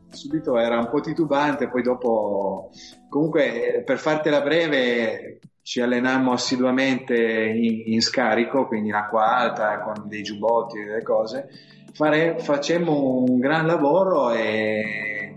subito 0.09 0.57
era 0.57 0.77
un 0.77 0.89
po' 0.89 1.01
titubante, 1.01 1.67
poi 1.67 1.81
dopo 1.81 2.69
comunque 3.09 3.81
per 3.85 3.97
fartela 3.97 4.41
breve 4.41 5.39
ci 5.67 5.81
allenammo 5.81 6.31
assiduamente 6.31 7.13
in, 7.13 7.91
in, 7.91 8.01
scarico, 8.01 8.67
quindi 8.67 8.87
in 8.87 8.95
acqua 8.95 9.35
alta 9.35 9.81
con 9.81 10.07
dei 10.07 10.23
giubbotti 10.23 10.79
e 10.79 10.85
delle 10.85 11.03
cose. 11.03 11.49
Fare, 11.91 12.39
facemmo 12.39 13.25
un 13.27 13.37
gran 13.37 13.65
lavoro 13.67 14.31
e, 14.31 15.35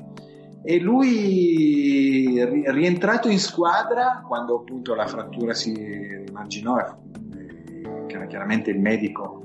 e 0.63 0.79
lui 0.79 2.41
rientrato 2.65 3.29
in 3.29 3.41
squadra 3.41 4.23
quando 4.25 4.59
appunto 4.59 4.95
la 4.95 5.09
frattura 5.09 5.53
si 5.53 5.75
rimarginò 5.75 6.79
e 6.79 8.27
chiaramente 8.29 8.71
il 8.71 8.79
medico 8.79 9.43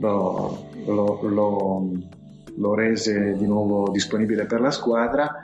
lo, 0.00 0.66
lo, 0.84 1.18
lo, 1.22 1.90
lo 2.54 2.74
rese 2.74 3.38
di 3.38 3.46
nuovo 3.46 3.90
disponibile 3.90 4.44
per 4.44 4.60
la 4.60 4.70
squadra 4.70 5.34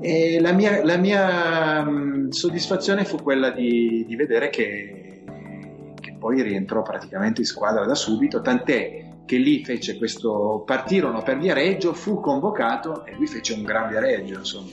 e 0.00 0.40
la 0.40 0.52
mia, 0.52 0.84
la 0.84 0.96
mia 0.96 1.84
mm, 1.84 2.28
soddisfazione 2.30 3.04
fu 3.04 3.16
quella 3.16 3.50
di, 3.50 4.04
di 4.06 4.16
vedere 4.16 4.48
che, 4.48 5.22
che, 6.00 6.14
poi 6.18 6.42
rientrò 6.42 6.82
praticamente 6.82 7.40
in 7.40 7.46
squadra 7.46 7.84
da 7.84 7.94
subito, 7.94 8.40
tant'è 8.40 9.06
che 9.24 9.36
lì 9.36 9.64
fece 9.64 9.98
questo, 9.98 10.62
partirono 10.64 11.22
per 11.22 11.38
Viareggio, 11.38 11.92
fu 11.92 12.20
convocato 12.20 13.04
e 13.04 13.14
lui 13.14 13.26
fece 13.26 13.52
un 13.54 13.64
gran 13.64 13.88
Viareggio, 13.88 14.38
insomma. 14.38 14.70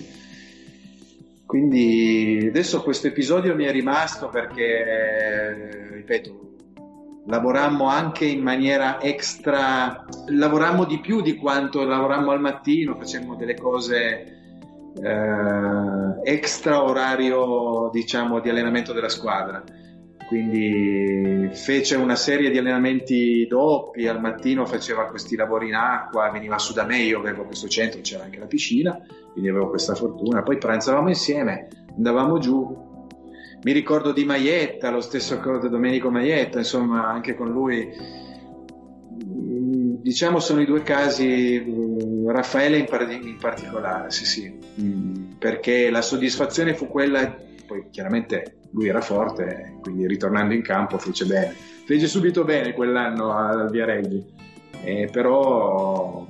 Quindi 1.46 2.46
adesso 2.48 2.82
questo 2.82 3.08
episodio 3.08 3.56
mi 3.56 3.66
è 3.66 3.72
rimasto 3.72 4.30
perché, 4.30 5.90
ripeto, 5.92 6.46
lavorammo 7.28 7.88
anche 7.88 8.26
in 8.26 8.42
maniera 8.42 9.02
extra, 9.02 10.06
lavorammo 10.28 10.86
di 10.86 11.00
più 11.00 11.22
di 11.22 11.36
quanto 11.36 11.84
lavorammo 11.84 12.32
al 12.32 12.40
mattino, 12.40 12.96
facemmo 12.96 13.36
delle 13.36 13.56
cose 13.56 14.36
eh, 15.02 16.32
extra 16.32 16.84
orario 16.84 17.90
diciamo 17.92 18.40
di 18.40 18.50
allenamento 18.50 18.94
della 18.94 19.10
squadra. 19.10 19.64
Quindi 20.28 21.50
fece 21.54 21.96
una 21.96 22.16
serie 22.16 22.50
di 22.50 22.58
allenamenti 22.58 23.46
doppi 23.48 24.08
al 24.08 24.20
mattino 24.20 24.66
faceva 24.66 25.06
questi 25.06 25.36
lavori 25.36 25.68
in 25.68 25.76
acqua 25.76 26.32
veniva 26.32 26.58
su 26.58 26.74
da 26.74 26.84
me 26.84 26.98
io 26.98 27.20
avevo 27.20 27.46
questo 27.46 27.68
centro 27.68 28.02
c'era 28.02 28.24
anche 28.24 28.40
la 28.40 28.48
piscina 28.48 29.00
quindi 29.32 29.52
avevo 29.52 29.70
questa 29.70 29.94
fortuna. 29.94 30.42
Poi 30.42 30.58
pranzavamo 30.58 31.10
insieme 31.10 31.68
andavamo 31.96 32.40
giù. 32.40 32.84
Mi 33.62 33.72
ricordo 33.72 34.12
di 34.12 34.26
Maietta 34.26 34.90
lo 34.90 35.02
stesso 35.02 35.40
Domenico 35.70 36.10
Maietta 36.10 36.58
insomma 36.58 37.08
anche 37.08 37.36
con 37.36 37.52
lui 37.52 38.24
diciamo 40.02 40.40
sono 40.40 40.62
i 40.62 40.66
due 40.66 40.82
casi, 40.84 41.64
mm, 41.66 42.30
Raffaele 42.30 42.78
in, 42.78 42.86
par- 42.86 43.10
in 43.10 43.38
particolare, 43.40 44.12
sì 44.12 44.26
sì, 44.26 44.60
mm, 44.82 45.34
perché 45.38 45.90
la 45.90 46.02
soddisfazione 46.02 46.74
fu 46.74 46.88
quella, 46.88 47.36
poi 47.66 47.88
chiaramente 47.90 48.58
lui 48.72 48.88
era 48.88 49.02
forte, 49.02 49.78
quindi 49.82 50.08
ritornando 50.08 50.54
in 50.54 50.62
campo 50.62 50.98
fece 50.98 51.26
bene, 51.26 51.54
fece 51.86 52.08
subito 52.08 52.44
bene 52.44 52.74
quell'anno 52.74 53.32
al 53.32 53.70
Viareggi, 53.70 54.24
eh, 54.84 55.10
però 55.12 56.28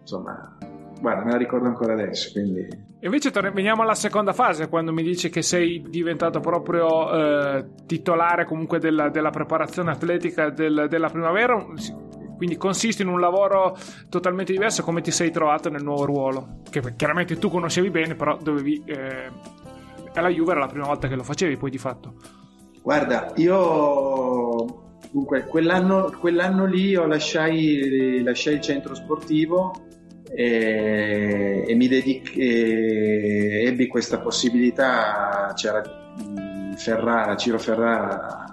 insomma, 0.00 0.56
guarda, 1.00 1.24
me 1.24 1.30
la 1.32 1.36
ricordo 1.36 1.66
ancora 1.66 1.92
adesso, 1.92 2.30
quindi... 2.32 2.92
Invece 3.00 3.30
veniamo 3.52 3.82
alla 3.82 3.94
seconda 3.94 4.32
fase, 4.32 4.68
quando 4.70 4.90
mi 4.90 5.02
dici 5.02 5.28
che 5.28 5.42
sei 5.42 5.84
diventato 5.86 6.40
proprio 6.40 7.12
eh, 7.12 7.66
titolare 7.84 8.46
comunque 8.46 8.78
della, 8.78 9.10
della 9.10 9.28
preparazione 9.28 9.90
atletica 9.90 10.48
del, 10.48 10.86
della 10.88 11.10
primavera 11.10 11.54
quindi 12.44 12.56
consiste 12.58 13.02
in 13.02 13.08
un 13.08 13.20
lavoro 13.20 13.74
totalmente 14.10 14.52
diverso 14.52 14.82
come 14.82 15.00
ti 15.00 15.10
sei 15.10 15.30
trovato 15.30 15.70
nel 15.70 15.82
nuovo 15.82 16.04
ruolo, 16.04 16.60
che 16.68 16.94
chiaramente 16.94 17.38
tu 17.38 17.48
conoscevi 17.48 17.88
bene, 17.88 18.14
però 18.14 18.36
dovevi... 18.36 18.82
Eh, 18.84 19.30
alla 20.12 20.28
Juve 20.28 20.52
era 20.52 20.60
la 20.60 20.66
prima 20.66 20.86
volta 20.86 21.08
che 21.08 21.14
lo 21.16 21.22
facevi 21.22 21.56
poi 21.56 21.70
di 21.70 21.78
fatto. 21.78 22.14
Guarda, 22.82 23.32
io 23.36 24.98
dunque 25.10 25.46
quell'anno, 25.46 26.14
quell'anno 26.20 26.66
lì 26.66 26.88
io 26.88 27.06
lasciai, 27.06 28.22
lasciai 28.22 28.54
il 28.54 28.60
centro 28.60 28.94
sportivo 28.94 29.72
e, 30.30 31.64
e 31.66 31.74
mi 31.74 31.88
dedic- 31.88 32.36
e 32.36 33.64
ebbi 33.66 33.86
questa 33.86 34.18
possibilità, 34.18 35.50
c'era 35.56 35.82
Ferrara, 36.76 37.36
Ciro 37.36 37.58
Ferrara 37.58 38.43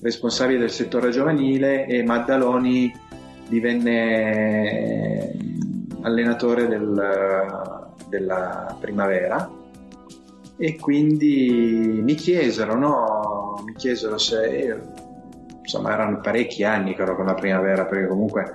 responsabile 0.00 0.60
del 0.60 0.70
settore 0.70 1.10
giovanile 1.10 1.86
e 1.86 2.02
Maddaloni 2.02 2.94
divenne 3.48 5.32
allenatore 6.02 6.68
del, 6.68 7.92
della 8.08 8.76
primavera 8.78 9.50
e 10.56 10.76
quindi 10.76 12.00
mi 12.02 12.14
chiesero, 12.14 12.76
no? 12.76 13.62
mi 13.64 13.74
chiesero 13.74 14.18
se 14.18 14.80
insomma 15.60 15.92
erano 15.92 16.20
parecchi 16.20 16.64
anni 16.64 16.94
che 16.94 17.02
ero 17.02 17.14
con 17.14 17.26
la 17.26 17.34
primavera 17.34 17.84
perché 17.84 18.06
comunque 18.06 18.52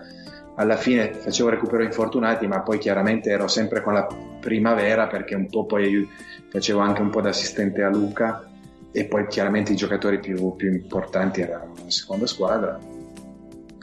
alla 0.56 0.77
fine 0.77 1.13
facevo 1.13 1.49
recupero 1.49 1.84
infortunati 1.84 2.47
ma 2.47 2.62
poi 2.62 2.77
chiaramente 2.79 3.29
ero 3.29 3.47
sempre 3.47 3.82
con 3.82 3.93
la 3.93 4.08
primavera 4.39 5.08
perché 5.08 5.36
un 5.36 5.47
po' 5.47 5.65
poi 5.65 6.08
facevo 6.49 6.79
anche 6.79 7.01
un 7.01 7.10
po' 7.10 7.21
da 7.21 7.29
assistente 7.29 7.84
a 7.84 7.89
Luca 7.89 8.47
e 8.95 9.06
poi 9.06 9.25
chiaramente 9.25 9.73
i 9.73 9.75
giocatori 9.75 10.19
più, 10.19 10.56
più 10.56 10.71
importanti 10.71 11.41
erano 11.41 11.73
la 11.84 11.89
seconda 11.89 12.27
squadra. 12.27 12.79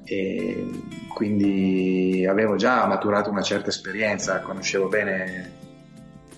E 0.04 0.70
quindi 1.12 2.24
avevo 2.28 2.54
già 2.54 2.86
maturato 2.86 3.28
una 3.28 3.42
certa 3.42 3.70
esperienza, 3.70 4.40
conoscevo 4.40 4.86
bene 4.86 5.50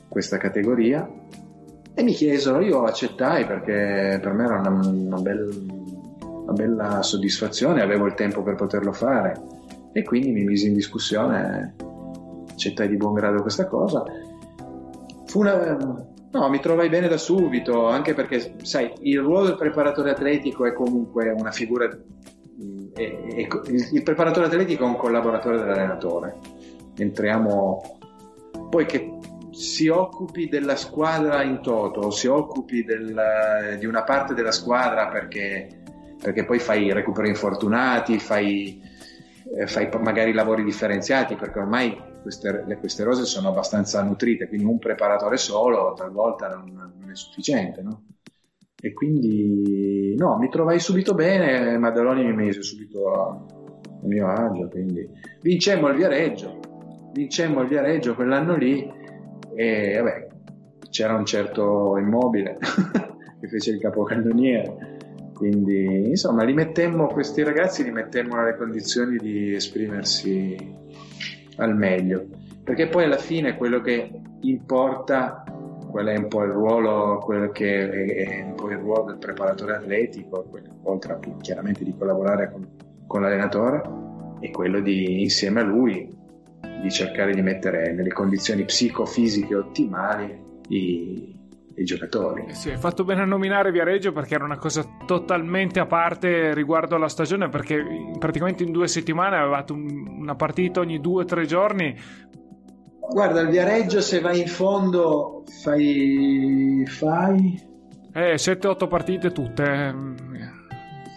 questa 0.09 0.39
categoria. 0.39 1.07
E 1.95 2.03
mi 2.03 2.13
chiesero, 2.13 2.61
io 2.63 2.85
accettai 2.85 3.45
perché 3.45 4.19
per 4.23 4.33
me 4.33 4.45
era 4.45 4.59
una, 4.59 4.71
una, 4.71 5.21
bel, 5.21 5.67
una 6.21 6.53
bella 6.53 7.03
soddisfazione, 7.03 7.83
avevo 7.83 8.07
il 8.07 8.15
tempo 8.15 8.43
per 8.43 8.55
poterlo 8.55 8.93
fare. 8.93 9.39
E 9.93 10.03
quindi 10.03 10.33
mi 10.33 10.45
misi 10.45 10.69
in 10.69 10.75
discussione, 10.75 11.75
accettai 12.51 12.89
di 12.89 12.97
buon 12.97 13.13
grado 13.13 13.43
questa 13.43 13.67
cosa. 13.67 14.03
Fu 15.27 15.41
una, 15.41 16.07
No, 16.33 16.49
mi 16.49 16.61
trovai 16.61 16.89
bene 16.89 17.09
da 17.09 17.19
subito, 17.19 17.89
anche 17.89 18.15
perché, 18.15 18.55
sai, 18.63 18.91
il 19.01 19.21
ruolo 19.21 19.49
del 19.49 19.57
preparatore 19.57 20.13
atletico 20.13 20.65
è 20.65 20.73
comunque 20.73 21.29
una 21.31 21.51
figura. 21.51 21.87
Mm, 21.87 22.93
è, 22.95 23.03
è, 23.03 23.47
il 23.93 24.03
preparatore 24.03 24.47
atletico 24.47 24.85
è 24.85 24.87
un 24.87 24.97
collaboratore 24.97 25.59
dell'allenatore. 25.59 26.39
Entriamo. 26.97 27.99
Poi 28.71 28.87
che 28.87 29.19
si 29.51 29.89
occupi 29.89 30.49
della 30.49 30.77
squadra 30.77 31.43
in 31.43 31.61
toto, 31.61 32.11
si 32.11 32.29
occupi 32.29 32.83
del, 32.83 33.77
di 33.79 33.85
una 33.85 34.03
parte 34.03 34.33
della 34.33 34.53
squadra 34.53 35.09
perché, 35.09 35.83
perché 36.19 36.47
poi 36.47 36.59
fai 36.59 36.91
recupero 36.95 37.29
infortunati, 37.29 38.19
fai, 38.19 38.81
eh, 39.55 39.67
fai 39.67 39.91
magari 40.01 40.33
lavori 40.33 40.65
differenziati, 40.65 41.35
perché 41.35 41.59
ormai 41.59 41.95
queste, 42.23 42.65
le, 42.67 42.79
queste 42.79 43.05
rose 43.05 43.25
sono 43.25 43.49
abbastanza 43.49 44.03
nutrite, 44.03 44.49
quindi 44.49 44.67
un 44.67 44.79
preparatore 44.79 45.37
solo 45.37 45.93
talvolta 45.95 46.49
non, 46.49 46.73
non 46.73 47.11
è 47.11 47.15
sufficiente. 47.15 47.83
No? 47.83 48.05
E 48.81 48.93
quindi 48.93 50.15
no, 50.17 50.39
mi 50.39 50.49
trovai 50.49 50.81
subito 50.81 51.15
bene, 51.15 51.77
Maddaloni 51.79 52.25
mi 52.25 52.33
mise 52.33 52.63
subito 52.63 53.13
a, 53.13 53.29
a 53.29 54.07
mio 54.07 54.29
agio, 54.29 54.69
quindi 54.69 55.07
vincemmo 55.41 55.89
il 55.89 55.97
Viareggio, 55.97 56.59
vincemmo 57.13 57.61
il 57.61 57.69
Viareggio 57.69 58.15
quell'anno 58.15 58.57
lì 58.57 58.91
e 59.55 59.97
vabbè, 59.99 60.29
c'era 60.89 61.15
un 61.15 61.27
certo 61.27 61.97
immobile 61.99 62.57
che 63.41 63.49
fece 63.49 63.71
il 63.73 63.81
capocannoniere 63.81 64.93
quindi 65.43 66.09
insomma 66.09 66.45
li 66.45 66.53
mettemmo 66.53 67.09
questi 67.09 67.43
ragazzi 67.43 67.83
li 67.83 67.91
mettemmo 67.91 68.37
nelle 68.37 68.57
condizioni 68.57 69.17
di 69.17 69.55
esprimersi 69.55 70.57
al 71.57 71.77
meglio. 71.77 72.27
Perché 72.63 72.89
poi 72.89 73.05
alla 73.05 73.19
fine 73.19 73.57
quello 73.57 73.81
che 73.81 74.11
importa 74.41 75.45
qual 75.91 76.07
è 76.07 76.17
un 76.17 76.29
po' 76.29 76.43
il 76.45 76.51
ruolo 76.51 77.19
quello 77.19 77.51
che 77.51 78.15
è 78.25 78.43
un 78.45 78.55
po' 78.55 78.71
il 78.71 78.79
ruolo 78.79 79.05
del 79.05 79.19
preparatore 79.19 79.75
atletico 79.75 80.49
oltre 80.85 81.13
a 81.13 81.19
chiaramente 81.41 81.85
di 81.85 81.95
collaborare 81.97 82.51
con, 82.51 82.67
con 83.07 83.21
l'allenatore 83.21 83.83
è 84.41 84.51
quello 84.51 84.81
di 84.81 85.21
insieme 85.21 85.61
a 85.61 85.65
lui 85.65 86.09
di 86.81 86.91
cercare 86.91 87.35
di 87.35 87.43
mettere 87.43 87.93
nelle 87.93 88.11
condizioni 88.11 88.65
psicofisiche 88.65 89.55
ottimali 89.55 90.43
i, 90.69 91.37
i 91.77 91.85
giocatori. 91.85 92.47
Eh 92.49 92.55
sì, 92.55 92.71
hai 92.71 92.77
fatto 92.77 93.05
bene 93.05 93.23
a 93.23 93.25
nominare 93.25 93.71
Viareggio 93.71 94.13
perché 94.13 94.35
era 94.35 94.45
una 94.45 94.59
cosa 94.59 94.85
totalmente 95.07 95.81
a 95.81 95.87
parte 95.87 96.55
riguardo 96.55 96.97
alla 96.97 97.09
stagione 97.09 97.49
perché 97.49 97.85
praticamente 98.19 98.63
in 98.63 98.73
due 98.73 98.89
settimane 98.89 99.37
avevate 99.37 99.73
un, 99.73 100.07
una 100.21 100.35
partita 100.35 100.81
ogni 100.81 101.01
due 101.01 101.23
o 101.23 101.27
tre 101.27 101.47
giorni. 101.47 101.97
Guarda, 103.11 103.41
il 103.41 103.49
Viareggio 103.49 104.01
se 104.01 104.21
vai 104.21 104.41
in 104.41 104.49
fondo 104.49 105.45
fai... 105.63 106.85
fai... 106.87 107.71
Eh, 108.15 108.35
7-8 108.35 108.89
partite 108.89 109.33
tutte. 109.33 109.95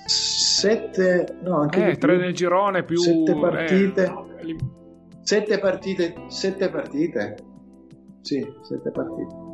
7... 0.05 1.37
no, 1.43 1.61
anche 1.61 1.89
eh, 1.89 1.97
3 1.97 2.17
nel 2.17 2.33
girone 2.33 2.83
più... 2.83 2.97
7 2.97 3.31
eh, 3.31 3.39
partite. 3.39 4.03
Eh, 4.41 4.55
7 5.21 5.59
partite, 5.59 6.15
7 6.27 6.69
partite. 6.69 7.35
Sì, 8.21 8.45
7 8.63 8.91
partite 8.91 9.44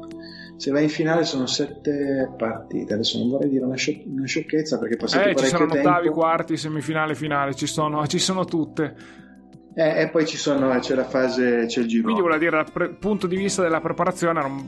se 0.61 0.69
vai 0.69 0.83
in 0.83 0.89
finale 0.89 1.23
sono 1.23 1.47
sette 1.47 2.31
partite. 2.37 2.93
Adesso 2.93 3.17
non 3.17 3.29
vorrei 3.29 3.49
dire 3.49 3.65
una, 3.65 3.75
scio- 3.75 4.03
una 4.05 4.27
sciocchezza 4.27 4.77
perché 4.77 4.95
passato 4.95 5.27
eh, 5.27 5.33
parecchio 5.33 5.57
tempo. 5.57 5.73
Ci 5.73 5.81
sono 5.81 5.89
ottavi, 5.89 6.09
quarti, 6.09 6.57
semifinale, 6.57 7.15
finale, 7.15 7.55
ci 7.55 7.65
sono, 7.65 8.05
ci 8.05 8.19
sono 8.19 8.45
tutte. 8.45 8.95
Eh, 9.73 10.01
e 10.01 10.09
poi 10.09 10.27
ci 10.27 10.37
sono, 10.37 10.77
c'è 10.77 10.93
la 10.93 11.05
fase, 11.05 11.65
c'è 11.65 11.79
il 11.79 11.87
giro. 11.87 12.03
Quindi 12.03 12.21
vuol 12.21 12.37
dire, 12.37 12.51
dal 12.51 12.71
pre- 12.71 12.93
punto 12.93 13.25
di 13.25 13.37
vista 13.37 13.63
della 13.63 13.81
preparazione, 13.81 14.37
era 14.37 14.47
un, 14.47 14.63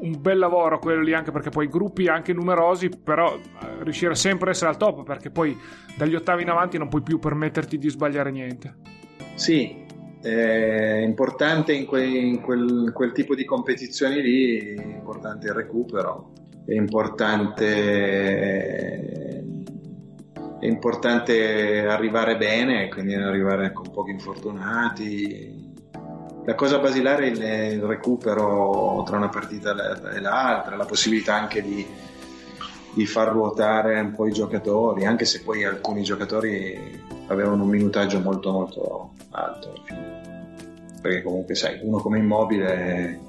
un, 0.00 0.18
bel 0.18 0.38
lavoro 0.38 0.78
quello 0.78 1.02
lì, 1.02 1.12
anche 1.12 1.30
perché 1.30 1.50
poi 1.50 1.68
gruppi 1.68 2.06
anche 2.06 2.32
numerosi, 2.32 2.88
però 2.88 3.36
eh, 3.36 3.82
riuscire 3.82 4.14
sempre 4.14 4.48
a 4.48 4.52
essere 4.52 4.70
al 4.70 4.78
top, 4.78 5.04
perché 5.04 5.28
poi 5.28 5.54
dagli 5.94 6.14
ottavi 6.14 6.40
in 6.40 6.48
avanti 6.48 6.78
non 6.78 6.88
puoi 6.88 7.02
più 7.02 7.18
permetterti 7.18 7.76
di 7.76 7.90
sbagliare 7.90 8.30
niente. 8.30 8.76
Sì, 9.34 9.84
è 10.20 11.02
importante 11.04 11.72
in, 11.72 11.86
que, 11.86 12.04
in 12.04 12.40
quel, 12.40 12.90
quel, 12.92 13.12
tipo 13.12 13.34
di 13.34 13.44
competizioni 13.44 14.20
lì, 14.20 14.58
è 14.58 14.82
importante 14.82 15.46
il 15.46 15.54
recupero, 15.54 16.32
è 16.64 16.74
importante, 16.74 17.64
è 20.60 20.66
importante 20.66 21.86
arrivare 21.86 22.36
bene, 22.36 22.88
quindi 22.88 23.14
arrivare 23.14 23.72
con 23.72 23.90
pochi 23.90 24.10
infortunati. 24.10 25.66
La 26.44 26.54
cosa 26.54 26.78
basilare 26.78 27.30
è 27.30 27.66
il 27.66 27.82
recupero 27.82 29.02
tra 29.06 29.18
una 29.18 29.28
partita 29.28 29.72
e 30.14 30.20
l'altra, 30.20 30.76
la 30.76 30.86
possibilità 30.86 31.34
anche 31.34 31.62
di, 31.62 31.86
di 32.94 33.06
far 33.06 33.28
ruotare 33.28 34.00
un 34.00 34.14
po' 34.14 34.26
i 34.26 34.32
giocatori, 34.32 35.04
anche 35.04 35.26
se 35.26 35.42
poi 35.42 35.64
alcuni 35.64 36.02
giocatori 36.02 37.04
avevano 37.26 37.64
un 37.64 37.68
minutaggio 37.68 38.18
molto 38.20 38.50
molto 38.50 39.10
alto 39.44 39.72
perché 41.00 41.22
comunque 41.22 41.54
sai 41.54 41.78
uno 41.82 41.98
come 41.98 42.18
immobile 42.18 43.20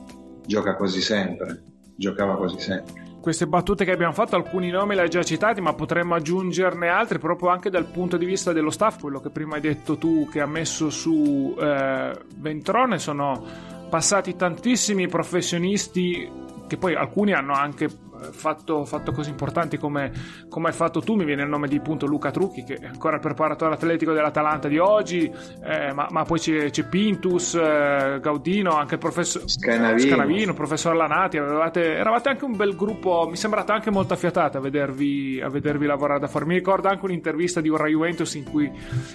gioca 0.45 0.75
quasi 0.75 1.01
sempre 1.01 1.63
giocava 1.99 2.37
quasi 2.37 2.59
sempre. 2.59 3.07
Queste 3.21 3.45
battute 3.45 3.83
che 3.83 3.91
abbiamo 3.91 4.13
fatto, 4.13 4.37
alcuni 4.37 4.69
nomi 4.69 4.95
li 4.95 5.01
hai 5.01 5.09
già 5.09 5.21
citati, 5.21 5.59
ma 5.59 5.73
potremmo 5.73 6.15
aggiungerne 6.15 6.87
altri 6.87 7.19
proprio 7.19 7.49
anche 7.49 7.69
dal 7.69 7.85
punto 7.85 8.15
di 8.15 8.25
vista 8.25 8.53
dello 8.53 8.69
staff, 8.69 9.01
quello 9.01 9.19
che 9.19 9.29
prima 9.29 9.55
hai 9.55 9.61
detto 9.61 9.97
tu 9.97 10.27
che 10.31 10.39
ha 10.39 10.45
messo 10.47 10.89
su 10.89 11.53
eh, 11.59 12.17
Ventrone, 12.37 12.97
sono 12.97 13.43
passati 13.89 14.37
tantissimi 14.37 15.07
professionisti 15.07 16.31
che 16.69 16.77
poi 16.77 16.93
alcuni 16.93 17.33
hanno 17.33 17.53
anche 17.53 17.89
fatto, 18.31 18.85
fatto 18.85 19.11
cose 19.11 19.29
importanti 19.29 19.77
come, 19.77 20.11
come, 20.49 20.67
hai 20.67 20.73
fatto 20.73 21.01
tu, 21.01 21.15
mi 21.15 21.25
viene 21.25 21.43
il 21.43 21.49
nome 21.49 21.67
di 21.67 21.77
appunto 21.77 22.05
Luca 22.05 22.31
Trucchi 22.31 22.63
che 22.63 22.75
è 22.75 22.85
ancora 22.85 23.15
il 23.15 23.21
preparatore 23.21 23.73
atletico 23.73 24.13
dell'Atalanta 24.13 24.67
di 24.67 24.77
oggi, 24.77 25.31
eh, 25.63 25.93
ma, 25.93 26.07
ma, 26.09 26.23
poi 26.23 26.39
c'è, 26.39 26.69
c'è 26.69 26.87
Pintus, 26.87 27.55
eh, 27.55 28.19
Gaudino, 28.21 28.71
anche 28.71 28.95
il 28.95 28.99
professor 28.99 29.49
Scanavino, 29.49 29.99
Scanavino 29.99 30.53
professor 30.53 30.95
Lanati, 30.95 31.37
avevate, 31.37 31.95
eravate 31.95 32.29
anche 32.29 32.45
un 32.45 32.55
bel 32.55 32.75
gruppo, 32.75 33.27
mi 33.29 33.35
sembrate 33.35 33.71
anche 33.71 33.89
molto 33.89 34.13
affiatate 34.13 34.57
a 34.57 34.61
vedervi, 34.61 35.41
a 35.41 35.49
vedervi 35.49 35.85
lavorare 35.85 36.19
da 36.19 36.27
fuori. 36.27 36.45
Mi 36.45 36.55
ricordo 36.55 36.87
anche 36.87 37.05
un'intervista 37.05 37.61
di 37.61 37.69
Ora 37.69 37.87
Juventus 37.87 38.33
in 38.35 38.43
cui 38.43 38.71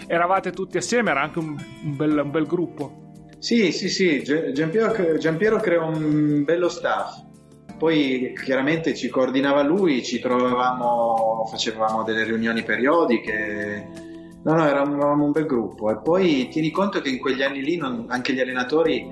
eravate 0.06 0.50
tutti 0.50 0.76
assieme, 0.76 1.10
era 1.10 1.22
anche 1.22 1.38
un, 1.38 1.56
un, 1.84 1.96
bel, 1.96 2.20
un 2.24 2.30
bel 2.30 2.46
gruppo. 2.46 3.02
Sì, 3.38 3.72
sì, 3.72 3.90
sì, 3.90 4.22
Giampiero, 4.22 5.18
Giampiero 5.18 5.58
creò 5.58 5.86
un 5.86 6.44
bello 6.44 6.70
staff 6.70 7.32
poi 7.84 8.32
chiaramente 8.42 8.94
ci 8.94 9.10
coordinava 9.10 9.62
lui, 9.62 10.02
ci 10.02 10.18
trovavamo, 10.18 11.44
facevamo 11.50 12.02
delle 12.02 12.24
riunioni 12.24 12.62
periodiche. 12.62 13.88
No, 14.42 14.54
no, 14.54 14.66
eravamo 14.66 15.22
un 15.22 15.32
bel 15.32 15.44
gruppo. 15.44 15.90
E 15.90 15.98
poi 15.98 16.48
tieni 16.48 16.70
conto 16.70 17.02
che 17.02 17.10
in 17.10 17.18
quegli 17.18 17.42
anni 17.42 17.62
lì 17.62 17.76
non, 17.76 18.06
anche 18.08 18.32
gli 18.32 18.40
allenatori. 18.40 19.06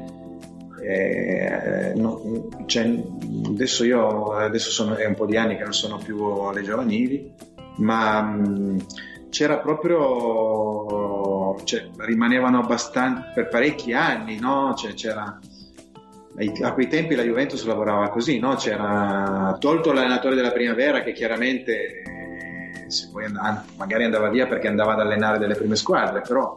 Eh, 0.82 1.92
no, 1.96 2.48
cioè, 2.64 2.98
adesso 3.44 3.84
io 3.84 4.32
adesso 4.32 4.70
sono, 4.70 4.96
è 4.96 5.04
un 5.04 5.16
po' 5.16 5.26
di 5.26 5.36
anni 5.36 5.58
che 5.58 5.64
non 5.64 5.74
sono 5.74 5.98
più 5.98 6.24
alle 6.24 6.62
giovanili, 6.62 7.30
ma 7.76 8.22
mh, 8.22 8.86
c'era 9.28 9.58
proprio. 9.58 11.56
Cioè, 11.62 11.90
rimanevano 11.98 12.60
abbastanza 12.60 13.32
per 13.34 13.48
parecchi 13.48 13.92
anni, 13.92 14.38
no? 14.38 14.72
Cioè, 14.74 14.94
c'era 14.94 15.38
a 16.62 16.72
quei 16.72 16.88
tempi 16.88 17.14
la 17.14 17.22
Juventus 17.22 17.64
lavorava 17.64 18.08
così, 18.08 18.38
no? 18.38 18.54
c'era 18.54 19.56
tolto 19.58 19.92
l'allenatore 19.92 20.34
della 20.34 20.50
primavera 20.52 21.02
che 21.02 21.12
chiaramente 21.12 22.02
eh, 22.02 22.86
and- 23.38 23.64
magari 23.76 24.04
andava 24.04 24.30
via 24.30 24.46
perché 24.46 24.68
andava 24.68 24.92
ad 24.94 25.00
allenare 25.00 25.38
delle 25.38 25.54
prime 25.54 25.76
squadre, 25.76 26.22
però 26.22 26.56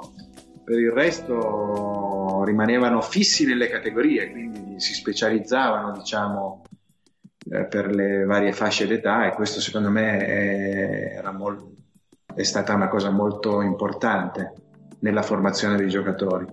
per 0.63 0.79
il 0.79 0.91
resto 0.91 2.43
rimanevano 2.45 3.01
fissi 3.01 3.45
nelle 3.45 3.67
categorie, 3.67 4.31
quindi 4.31 4.79
si 4.79 4.93
specializzavano 4.93 5.91
diciamo 5.91 6.63
eh, 7.51 7.65
per 7.65 7.93
le 7.93 8.23
varie 8.23 8.53
fasce 8.53 8.87
d'età 8.87 9.27
e 9.27 9.33
questo 9.33 9.59
secondo 9.59 9.89
me 9.89 10.17
è, 10.17 11.21
mol- 11.31 11.73
è 12.33 12.43
stata 12.43 12.73
una 12.73 12.87
cosa 12.87 13.09
molto 13.09 13.61
importante 13.61 14.53
nella 14.99 15.21
formazione 15.21 15.75
dei 15.75 15.89
giocatori 15.89 16.45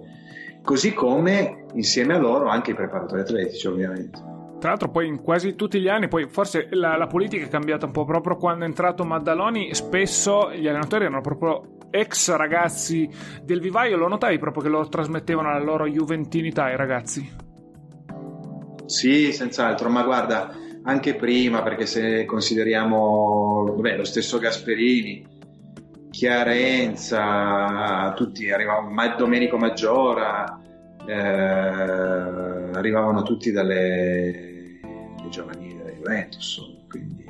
così 0.63 0.93
come 0.95 1.67
insieme 1.75 2.15
a 2.15 2.19
loro 2.19 2.49
anche 2.49 2.71
i 2.71 2.75
preparatori 2.75 3.21
atletici 3.21 3.67
ovviamente. 3.67 4.31
Tra 4.59 4.71
l'altro 4.71 4.91
poi 4.91 5.09
in 5.09 5.21
quasi 5.21 5.57
tutti 5.57 5.81
gli 5.81 5.89
anni, 5.89 6.07
poi 6.07 6.29
forse 6.29 6.69
la, 6.71 6.97
la, 6.97 7.09
politica 7.09 7.45
è 7.45 7.49
cambiata 7.49 7.87
un 7.87 7.91
po' 7.91 8.05
proprio 8.05 8.37
quando 8.37 8.65
è 8.65 8.69
entrato 8.69 9.05
Maddaloni, 9.05 9.75
spesso 9.75 10.53
gli 10.53 10.69
allenatori 10.69 11.05
erano 11.05 11.21
proprio 11.21 11.79
ex 11.91 12.33
ragazzi 12.37 13.09
del 13.43 13.61
vivaio, 13.61 13.97
lo 13.97 14.07
notavi 14.07 14.39
proprio 14.39 14.63
che 14.63 14.69
lo 14.69 14.89
trasmettevano 14.89 15.49
alla 15.49 15.65
loro 15.65 15.87
juventinità 15.87 16.71
i 16.71 16.77
ragazzi? 16.77 17.29
Sì, 18.87 19.33
senz'altro, 19.33 19.89
ma 19.89 20.05
guarda, 20.05 20.55
anche 20.85 21.15
prima, 21.17 21.63
perché 21.63 21.87
se 21.87 22.25
consideriamo 22.25 23.65
vabbè, 23.75 23.97
lo 23.97 24.05
stesso 24.05 24.39
Gasperini, 24.39 25.27
Chiarenza, 26.13 28.13
tutti 28.15 28.51
arrivavano, 28.51 29.17
Domenico 29.17 29.57
Maggiora, 29.57 30.61
eh, 31.07 31.15
arrivavano 31.15 33.23
tutti 33.23 33.51
dalle 33.51 34.79
giovanili 35.31 35.79
della 35.79 35.91
Juventus, 35.91 36.61
quindi 36.87 37.25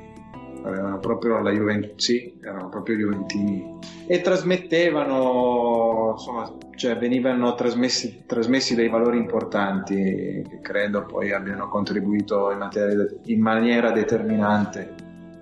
avevano 0.63 0.99
proprio 0.99 1.39
la 1.39 1.51
Juventus, 1.51 1.93
sì, 1.95 2.37
erano 2.43 2.67
proprio 2.67 2.97
Juventini. 2.97 3.79
E 4.05 4.19
trasmettevano, 4.19 6.15
insomma, 6.17 6.53
cioè 6.75 6.97
venivano 6.97 7.55
trasmessi, 7.55 8.23
trasmessi 8.25 8.75
dei 8.75 8.89
valori 8.89 9.17
importanti 9.17 9.95
che 9.95 10.59
credo 10.61 11.05
poi 11.05 11.31
abbiano 11.31 11.69
contribuito 11.69 12.51
in, 12.51 12.57
materia, 12.57 13.07
in 13.27 13.39
maniera 13.39 13.91
determinante 13.91 14.93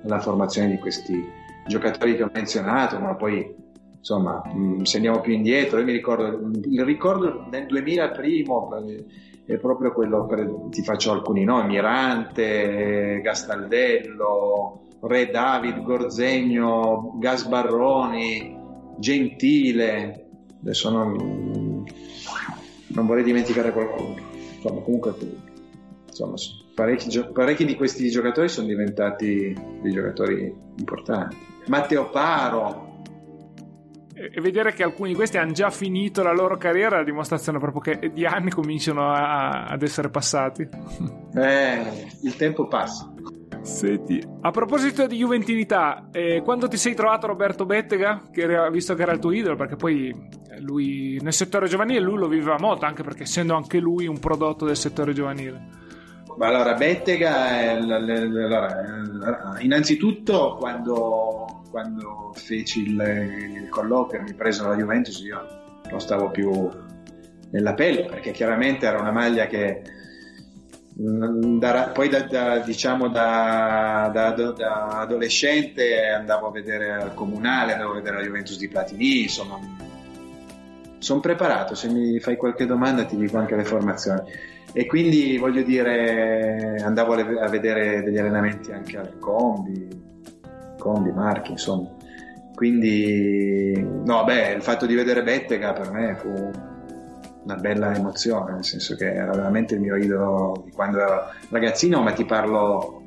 alla 0.04 0.20
formazione 0.20 0.70
di 0.70 0.78
questi 0.78 1.40
giocatori 1.72 2.16
che 2.16 2.24
ho 2.24 2.30
menzionato, 2.32 3.00
ma 3.00 3.16
poi 3.16 3.70
insomma, 3.98 4.42
mm, 4.48 4.82
se 4.82 4.98
andiamo 4.98 5.22
più 5.22 5.34
indietro, 5.34 5.80
io 5.80 5.86
mi 5.86 5.92
ricordo, 5.92 6.50
il 6.64 6.84
ricordo 6.84 7.48
nel 7.50 7.66
2001 7.68 9.06
è 9.46 9.58
proprio 9.58 9.92
quello, 9.92 10.26
per, 10.26 10.50
ti 10.70 10.84
faccio 10.84 11.12
alcuni 11.12 11.44
nomi, 11.44 11.74
Mirante, 11.74 13.22
Gastaldello, 13.24 14.88
Re 15.02 15.30
David, 15.32 15.82
Gorzegno, 15.82 17.16
Gasbarroni, 17.18 18.58
Gentile, 18.98 20.28
adesso 20.62 20.90
non, 20.90 21.84
non 22.88 23.06
vorrei 23.06 23.24
dimenticare 23.24 23.72
qualcuno, 23.72 24.16
insomma 24.56 24.82
comunque 24.82 25.14
insomma, 26.08 26.36
parecchi, 26.76 27.24
parecchi 27.34 27.66
di 27.66 27.76
questi 27.76 28.10
giocatori 28.10 28.48
sono 28.48 28.68
diventati 28.68 29.56
dei 29.82 29.92
giocatori 29.92 30.54
importanti. 30.78 31.51
Matteo 31.68 32.10
Paro, 32.10 32.90
e 34.14 34.40
vedere 34.40 34.74
che 34.74 34.84
alcuni 34.84 35.10
di 35.10 35.16
questi 35.16 35.38
hanno 35.38 35.54
già 35.54 35.70
finito 35.72 36.22
la 36.22 36.34
loro 36.34 36.56
carriera 36.58 36.96
è 36.96 37.00
la 37.00 37.06
dimostrazione 37.06 37.58
proprio 37.58 37.82
che 37.82 38.12
di 38.14 38.26
anni 38.26 38.52
cominciano 38.52 39.12
a, 39.12 39.64
ad 39.66 39.82
essere 39.82 40.10
passati. 40.10 40.68
Eh, 41.34 42.08
il 42.22 42.36
tempo 42.36 42.68
passa. 42.68 43.12
Senti, 43.62 44.24
a 44.42 44.52
proposito 44.52 45.06
di 45.08 45.18
juventinità, 45.18 46.10
eh, 46.12 46.42
quando 46.44 46.68
ti 46.68 46.78
sei 46.78 46.96
trovato 46.96 47.28
Roberto 47.28 47.66
Bettega, 47.66 48.30
che 48.32 48.42
era, 48.42 48.70
visto 48.70 48.96
che 48.96 49.04
era 49.04 49.14
il 49.14 49.20
tuo 49.20 49.32
idolo, 49.32 49.56
perché 49.56 49.76
poi 49.76 50.14
lui 50.60 51.20
nel 51.22 51.34
settore 51.34 51.68
giovanile 51.68 52.00
lui 52.00 52.18
lo 52.18 52.28
viveva 52.28 52.58
molto, 52.60 52.86
anche 52.86 53.04
perché 53.04 53.24
essendo 53.24 53.56
anche 53.56 53.80
lui 53.80 54.08
un 54.08 54.20
prodotto 54.20 54.66
del 54.66 54.78
settore 54.78 55.14
giovanile. 55.14 55.80
Allora, 56.40 56.74
Bettega, 56.74 57.70
allora, 57.78 59.58
innanzitutto 59.60 60.56
quando 60.60 61.62
quando 61.72 62.34
feci 62.36 62.82
il, 62.82 63.00
il 63.64 63.70
colloquio 63.70 64.22
mi 64.22 64.34
presero 64.34 64.70
la 64.70 64.76
Juventus 64.76 65.20
io 65.22 65.42
non 65.90 66.00
stavo 66.02 66.30
più 66.30 66.70
nella 67.52 67.74
pelle 67.74 68.06
perché 68.06 68.32
chiaramente 68.32 68.86
era 68.86 69.00
una 69.00 69.12
maglia 69.12 69.48
che 69.48 69.82
mm, 71.02 71.58
da, 71.60 71.92
poi 71.94 72.10
da, 72.10 72.22
da, 72.24 72.60
diciamo 72.60 73.08
da, 73.08 74.12
adolescente 75.00 76.08
andavo 76.08 76.48
a 76.48 76.52
vedere 76.52 76.92
al 76.92 77.14
comunale, 77.14 77.74
andavo 77.74 77.92
a 77.92 77.96
vedere 77.96 78.18
la 78.18 78.24
Juventus 78.24 78.58
di 78.58 78.68
Platini, 78.68 79.24
insomma 79.24 79.58
sono 81.02 81.20
preparato, 81.20 81.76
se 81.76 81.90
mi 81.90 82.20
fai 82.20 82.38
qualche 82.38 82.66
domanda 82.66 83.06
ti 83.06 83.18
dico 83.18 83.38
anche 83.38 83.56
le 83.56 83.66
formazioni 83.66 84.22
e 84.74 84.86
quindi 84.86 85.38
voglio 85.38 85.64
dire 85.64 86.78
andavo 86.82 87.14
a 87.14 87.50
vedere 87.50 88.02
degli 88.04 88.18
allenamenti 88.18 88.72
anche 88.72 88.98
al 88.98 89.20
Combi 89.20 90.10
Combi, 90.82 91.12
Marchi, 91.12 91.52
insomma. 91.52 91.92
Quindi, 92.56 93.80
no, 93.80 94.24
beh, 94.24 94.54
il 94.54 94.64
fatto 94.64 94.88
di 94.88 94.96
vedere 94.96 95.22
Bettega 95.24 95.74
per 95.74 95.92
me 95.92 96.16
fu 96.16 96.50
una 97.44 97.56
bella 97.56 97.96
emozione, 97.96 98.54
nel 98.54 98.66
senso 98.66 98.96
che 98.96 99.14
era 99.14 99.32
veramente 99.32 99.76
il 99.76 99.82
mio 99.82 99.96
idolo 99.96 100.64
di 100.66 100.72
quando 100.72 101.00
ero 101.00 101.26
ragazzino, 101.50 102.02
ma 102.02 102.14
ti 102.14 102.26
parlo 102.26 103.04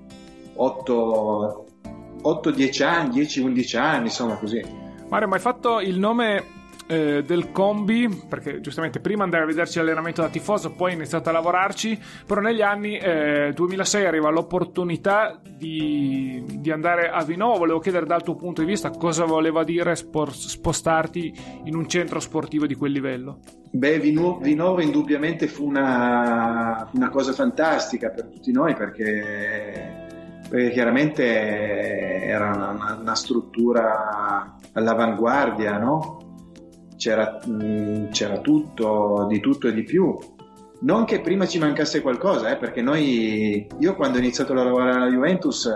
8-10 0.57 2.84
anni, 2.84 3.20
10-11 3.20 3.78
anni, 3.78 4.05
insomma 4.07 4.36
così. 4.36 4.64
Mario, 5.09 5.28
ma 5.28 5.34
hai 5.34 5.40
fatto 5.40 5.80
il 5.80 5.99
nome 5.99 6.45
eh, 6.87 7.22
del 7.22 7.51
combi, 7.51 8.09
perché 8.28 8.61
giustamente 8.61 9.01
prima 9.01 9.24
andare 9.24 9.45
a 9.45 9.47
vederci 9.47 9.78
l'allenamento 9.78 10.20
da 10.20 10.28
tifoso, 10.28 10.72
poi 10.72 10.93
ho 10.93 10.95
iniziato 10.95 11.28
a 11.28 11.32
lavorarci, 11.32 11.99
però 12.26 12.41
negli 12.41 12.62
anni 12.62 12.99
eh, 12.99 13.53
2006 13.55 14.05
arriva 14.05 14.30
l'opportunità 14.30 15.41
di, 15.43 16.45
di, 16.59 16.70
andare 16.70 17.09
a 17.09 17.24
Vinovo, 17.24 17.59
volevo 17.59 17.78
chiedere 17.78 18.07
dal 18.07 18.22
tuo 18.22 18.35
punto 18.37 18.61
di 18.61 18.66
vista 18.66 18.91
cosa 18.91 19.24
voleva 19.24 19.64
dire 19.64 19.95
sport, 19.97 20.35
spostarti 20.35 21.32
in 21.64 21.74
un 21.74 21.89
centro 21.89 22.20
sportivo 22.20 22.66
di 22.66 22.74
quel 22.74 22.93
livello. 22.93 23.39
Beh, 23.70 23.99
Vinovo, 23.99 24.39
Vinovo 24.39 24.80
indubbiamente 24.80 25.49
fu 25.49 25.66
una, 25.66 26.89
una, 26.93 27.09
cosa 27.09 27.32
fantastica 27.32 28.11
per 28.11 28.26
tutti 28.26 28.53
noi 28.53 28.74
perché 28.74 30.03
perché 30.49 30.70
chiaramente 30.70 31.24
era 32.22 32.53
una, 32.55 32.99
una 33.01 33.14
struttura 33.14 34.57
all'avanguardia, 34.72 35.78
no? 35.78 36.23
C'era, 37.05 37.38
mh, 37.44 38.09
c'era 38.12 38.38
tutto, 38.38 39.26
di 39.28 39.38
tutto 39.40 39.68
e 39.68 39.74
di 39.74 39.82
più. 39.82 40.16
Non 40.80 41.05
che 41.05 41.20
prima 41.20 41.46
ci 41.46 41.59
mancasse 41.59 42.00
qualcosa, 42.00 42.50
eh, 42.50 42.57
perché 42.57 42.80
noi, 42.80 43.66
io 43.78 43.94
quando 43.94 44.16
ho 44.16 44.20
iniziato 44.20 44.52
a 44.52 44.64
lavorare 44.64 44.96
alla 44.96 45.11
Juventus, 45.11 45.70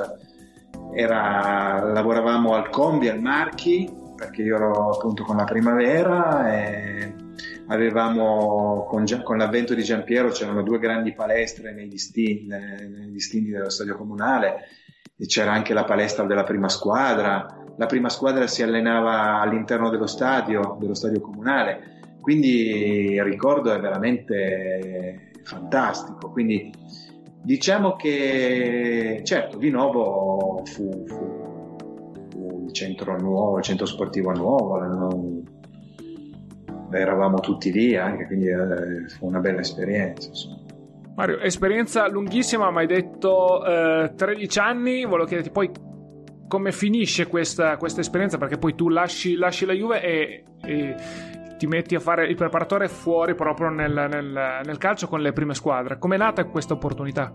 era, 0.95 1.83
lavoravamo 1.93 2.55
al 2.55 2.70
Combi, 2.70 3.09
al 3.09 3.20
Marchi, 3.20 3.91
perché 4.16 4.41
io 4.41 4.57
ero 4.57 4.91
appunto 4.95 5.22
con 5.22 5.37
la 5.37 5.45
primavera 5.45 6.51
e 6.51 7.14
avevamo 7.66 8.87
con, 8.89 9.05
con, 9.22 9.37
l'avvento 9.37 9.74
di 9.74 9.83
Giampiero 9.83 10.31
c'erano 10.31 10.62
due 10.62 10.79
grandi 10.79 11.12
palestre 11.12 11.72
nei 11.72 11.87
distinti, 11.87 12.47
nei 12.47 13.12
distinti 13.12 13.51
dello 13.51 13.68
stadio 13.68 13.97
comunale 13.97 14.64
e 15.16 15.26
c'era 15.26 15.53
anche 15.53 15.74
la 15.74 15.85
palestra 15.85 16.24
della 16.24 16.45
prima 16.45 16.68
squadra 16.68 17.58
la 17.79 17.87
prima 17.87 18.09
squadra 18.09 18.47
si 18.49 18.62
allenava 18.62 19.41
all'interno 19.41 19.89
dello 19.89 20.07
stadio, 20.07 20.76
dello 20.81 20.95
stadio 20.95 21.20
comunale, 21.20 22.16
quindi 22.20 23.12
il 23.12 23.22
ricordo 23.22 23.72
è 23.72 23.79
veramente 23.79 25.31
fantastico. 25.45 26.31
Quindi 26.31 26.72
diciamo 27.41 27.95
che 27.95 29.22
certo 29.24 29.57
di 29.59 29.70
nuovo 29.70 30.62
fu, 30.64 31.05
fu, 31.07 32.26
fu 32.29 32.64
il 32.66 32.72
centro 32.72 33.16
nuovo, 33.18 33.59
il 33.59 33.64
centro 33.64 33.87
sportivo 33.87 34.33
nuovo, 34.33 34.79
non, 34.83 35.45
eravamo 36.91 37.39
tutti 37.39 37.70
lì 37.70 37.95
anche, 37.95 38.26
quindi 38.26 38.49
eh, 38.49 39.09
fu 39.09 39.26
una 39.26 39.39
bella 39.39 39.61
esperienza. 39.61 40.29
Insomma. 40.29 40.57
Mario, 41.14 41.39
esperienza 41.41 42.09
lunghissima, 42.09 42.70
ma 42.70 42.81
hai 42.81 42.87
detto 42.87 43.64
eh, 43.64 44.12
13 44.16 44.59
anni, 44.59 45.05
volevo 45.05 45.26
chiederti 45.26 45.51
poi 45.51 45.70
come 46.49 46.72
finisce 46.72 47.26
questa, 47.26 47.76
questa, 47.76 48.01
esperienza? 48.01 48.38
Perché 48.38 48.59
poi 48.59 48.74
tu 48.74 48.88
lasci, 48.88 49.36
lasci 49.36 49.64
la 49.64 49.74
Juve 49.74 50.03
e, 50.03 50.44
e, 50.62 50.96
ti 51.59 51.66
metti 51.66 51.94
a 51.94 52.01
fare 52.01 52.26
il 52.26 52.34
preparatore 52.34 52.88
fuori 52.88 53.34
proprio 53.34 53.68
nel, 53.68 53.92
nel, 53.92 54.61
nel 54.64 54.78
calcio 54.78 55.07
con 55.07 55.20
le 55.20 55.32
prime 55.32 55.55
squadre. 55.55 55.99
Com'è 55.99 56.16
nata 56.16 56.44
questa 56.44 56.74
opportunità? 56.74 57.32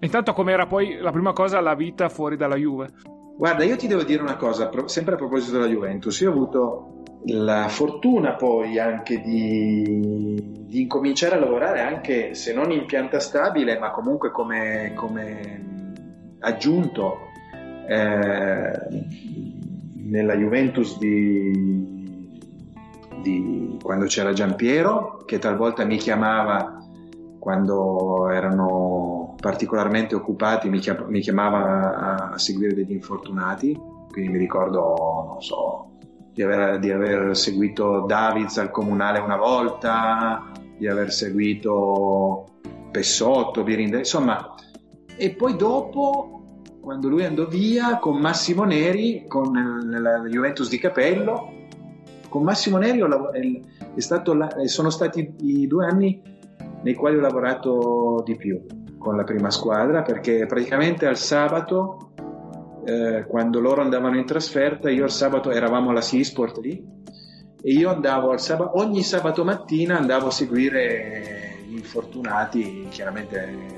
Intanto, 0.00 0.32
com'era 0.32 0.66
poi 0.66 0.98
la 0.98 1.10
prima 1.10 1.32
cosa 1.32 1.60
la 1.60 1.74
vita 1.74 2.08
fuori 2.08 2.36
dalla 2.36 2.56
Juve? 2.56 2.90
Guarda, 3.38 3.64
io 3.64 3.76
ti 3.76 3.86
devo 3.86 4.02
dire 4.02 4.22
una 4.22 4.36
cosa, 4.36 4.70
sempre 4.86 5.14
a 5.14 5.16
proposito 5.16 5.52
della 5.52 5.70
Juventus. 5.70 6.20
Io 6.20 6.30
ho 6.30 6.32
avuto 6.32 7.02
la 7.26 7.68
fortuna 7.68 8.34
poi 8.34 8.78
anche 8.78 9.20
di, 9.20 10.64
di 10.66 10.80
incominciare 10.80 11.34
a 11.34 11.38
lavorare 11.38 11.80
anche 11.80 12.34
se 12.34 12.52
non 12.52 12.70
in 12.72 12.86
pianta 12.86 13.20
stabile, 13.20 13.78
ma 13.78 13.90
comunque 13.90 14.30
come, 14.30 14.92
come 14.94 15.94
aggiunto 16.40 17.25
nella 20.06 20.36
Juventus 20.36 20.98
di, 20.98 22.40
di, 23.22 23.78
quando 23.82 24.06
c'era 24.06 24.32
Giampiero, 24.32 25.22
che 25.26 25.38
talvolta 25.38 25.84
mi 25.84 25.96
chiamava 25.96 26.76
quando 27.38 28.28
erano 28.30 29.36
particolarmente 29.40 30.14
occupati, 30.14 30.68
mi, 30.68 30.78
chiam- 30.78 31.06
mi 31.06 31.20
chiamava 31.20 32.30
a, 32.32 32.38
seguire 32.38 32.74
degli 32.74 32.92
infortunati, 32.92 33.78
quindi 34.10 34.32
mi 34.32 34.38
ricordo, 34.38 34.94
non 35.28 35.40
so, 35.42 35.90
di 36.32 36.42
aver, 36.42 36.78
di 36.80 36.90
aver 36.90 37.36
seguito 37.36 38.04
Davids 38.06 38.58
al 38.58 38.70
comunale 38.70 39.20
una 39.20 39.36
volta, 39.36 40.50
di 40.76 40.88
aver 40.88 41.12
seguito 41.12 42.46
Pessotto, 42.90 43.62
Birinde, 43.62 43.98
insomma, 43.98 44.54
e 45.16 45.30
poi 45.30 45.56
dopo 45.56 46.35
quando 46.86 47.08
lui 47.08 47.24
andò 47.24 47.48
via 47.48 47.98
con 47.98 48.16
Massimo 48.20 48.62
Neri, 48.62 49.24
con 49.26 49.52
la 49.90 50.20
Juventus 50.20 50.68
di 50.68 50.78
Capello. 50.78 51.50
Con 52.28 52.44
Massimo 52.44 52.76
Neri 52.76 53.00
la, 53.00 54.48
sono 54.66 54.90
stati 54.90 55.34
i 55.40 55.66
due 55.66 55.84
anni 55.84 56.22
nei 56.84 56.94
quali 56.94 57.16
ho 57.16 57.20
lavorato 57.20 58.22
di 58.24 58.36
più 58.36 58.64
con 58.98 59.16
la 59.16 59.24
prima 59.24 59.50
squadra 59.50 60.02
perché 60.02 60.46
praticamente 60.46 61.06
al 61.06 61.16
sabato 61.16 62.12
eh, 62.84 63.24
quando 63.26 63.58
loro 63.58 63.80
andavano 63.80 64.16
in 64.16 64.24
trasferta 64.24 64.88
io 64.88 65.02
al 65.02 65.10
sabato 65.10 65.50
eravamo 65.50 65.90
alla 65.90 66.00
Seasport 66.00 66.58
lì 66.58 66.84
e 67.62 67.72
io 67.72 67.90
andavo 67.90 68.36
sabato 68.38 68.78
ogni 68.78 69.02
sabato 69.02 69.42
mattina 69.44 69.96
andavo 69.96 70.28
a 70.28 70.30
seguire 70.30 71.56
gli 71.66 71.74
infortunati 71.74 72.86
chiaramente 72.90 73.74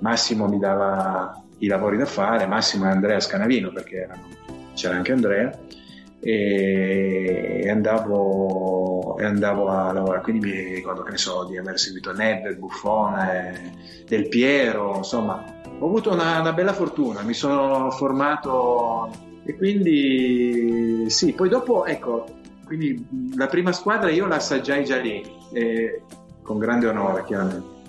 Massimo 0.00 0.48
mi 0.48 0.58
dava 0.58 1.40
i 1.62 1.66
lavori 1.68 1.96
da 1.96 2.06
fare, 2.06 2.46
Massimo 2.46 2.86
e 2.86 2.90
Andrea 2.90 3.20
Scanavino 3.20 3.70
perché 3.70 4.02
erano, 4.02 4.26
c'era 4.74 4.96
anche 4.96 5.12
Andrea 5.12 5.58
e 6.20 7.68
andavo, 7.68 9.16
e 9.18 9.24
andavo, 9.24 9.68
a 9.68 9.92
lavorare. 9.92 10.22
Quindi 10.22 10.46
mi 10.46 10.74
ricordo 10.74 11.02
che 11.02 11.12
ne 11.12 11.18
so 11.18 11.44
di 11.44 11.56
aver 11.56 11.78
seguito 11.78 12.12
Nebbe, 12.12 12.54
Buffone, 12.54 14.04
Del 14.06 14.28
Piero 14.28 14.96
insomma 14.96 15.60
ho 15.78 15.86
avuto 15.86 16.12
una, 16.12 16.40
una 16.40 16.52
bella 16.52 16.72
fortuna 16.72 17.22
mi 17.22 17.34
sono 17.34 17.90
formato 17.90 19.10
e 19.44 19.56
quindi 19.56 21.06
sì 21.08 21.32
poi 21.32 21.48
dopo 21.48 21.86
ecco 21.86 22.26
quindi 22.64 23.34
la 23.36 23.48
prima 23.48 23.72
squadra 23.72 24.10
io 24.10 24.26
la 24.26 24.36
assaggiai 24.36 24.84
già 24.84 24.98
lì 24.98 25.24
eh, 25.52 26.02
con 26.42 26.58
grande 26.58 26.86
onore 26.86 27.24
chiaramente. 27.24 27.80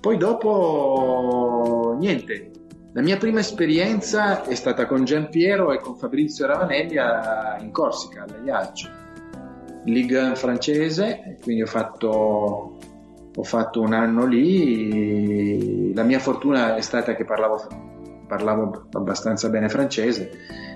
Poi 0.00 0.16
dopo 0.16 1.96
niente 1.98 2.50
La 2.92 3.02
mia 3.02 3.18
prima 3.18 3.40
esperienza 3.40 4.44
è 4.44 4.54
stata 4.54 4.86
con 4.86 5.04
Giampiero 5.04 5.72
e 5.72 5.78
con 5.78 5.96
Fabrizio 5.96 6.46
Ravanelli 6.46 6.96
in 7.60 7.70
Corsica, 7.70 8.24
a 8.24 8.44
Iaggio, 8.44 8.88
Ligue 9.84 10.34
francese, 10.34 11.36
quindi 11.42 11.62
ho 11.62 11.66
fatto, 11.66 12.78
ho 13.34 13.42
fatto, 13.42 13.80
un 13.80 13.92
anno 13.92 14.24
lì. 14.24 15.92
La 15.94 16.02
mia 16.02 16.18
fortuna 16.18 16.76
è 16.76 16.80
stata 16.80 17.14
che 17.14 17.24
parlavo, 17.24 17.66
parlavo 18.26 18.88
abbastanza 18.92 19.50
bene 19.50 19.68
francese 19.68 20.30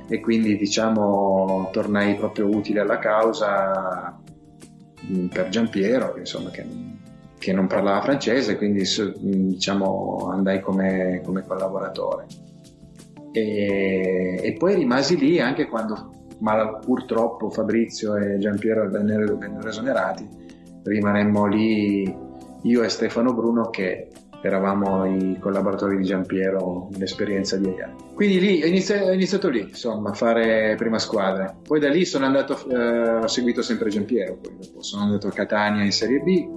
e 0.06 0.20
quindi 0.20 0.56
diciamo 0.56 1.70
tornai 1.72 2.14
proprio 2.16 2.46
utile 2.46 2.80
alla 2.80 2.98
causa 2.98 4.18
mm, 5.10 5.26
per 5.28 5.48
Giampiero, 5.48 6.14
insomma, 6.18 6.50
che 6.50 6.64
che 7.42 7.52
non 7.52 7.66
parlava 7.66 8.00
francese, 8.02 8.56
quindi 8.56 8.84
diciamo, 9.18 10.28
andai 10.30 10.60
come, 10.60 11.20
come 11.24 11.44
collaboratore. 11.44 12.26
E, 13.32 14.38
e, 14.40 14.52
poi 14.56 14.76
rimasi 14.76 15.16
lì 15.16 15.40
anche 15.40 15.66
quando 15.66 16.10
ma 16.38 16.78
purtroppo 16.78 17.50
Fabrizio 17.50 18.14
e 18.14 18.38
Giampiero 18.38 18.88
vennero, 18.88 19.36
vennero 19.36 19.68
esonerati, 19.68 20.28
rimanemmo 20.84 21.46
lì 21.46 22.16
io 22.62 22.82
e 22.82 22.88
Stefano 22.88 23.32
Bruno 23.32 23.70
che 23.70 24.08
eravamo 24.40 25.04
i 25.04 25.36
collaboratori 25.40 25.96
di 25.96 26.04
Giampiero 26.04 26.90
in 26.94 27.02
esperienza 27.02 27.56
di 27.56 27.74
anni. 27.80 28.14
Quindi 28.14 28.38
lì 28.38 28.62
ho 28.62 28.66
iniziato, 28.66 29.10
iniziato, 29.10 29.48
lì, 29.48 29.60
insomma, 29.60 30.10
a 30.10 30.14
fare 30.14 30.74
prima 30.76 30.98
squadra. 30.98 31.56
Poi 31.60 31.80
da 31.80 31.88
lì 31.88 32.04
sono 32.04 32.26
andato, 32.26 32.58
eh, 32.68 33.16
ho 33.16 33.28
seguito 33.28 33.62
sempre 33.62 33.88
Giampiero, 33.88 34.36
poi 34.36 34.56
dopo 34.60 34.82
sono 34.82 35.02
andato 35.02 35.26
a 35.28 35.32
Catania 35.32 35.84
in 35.84 35.92
Serie 35.92 36.20
B, 36.20 36.48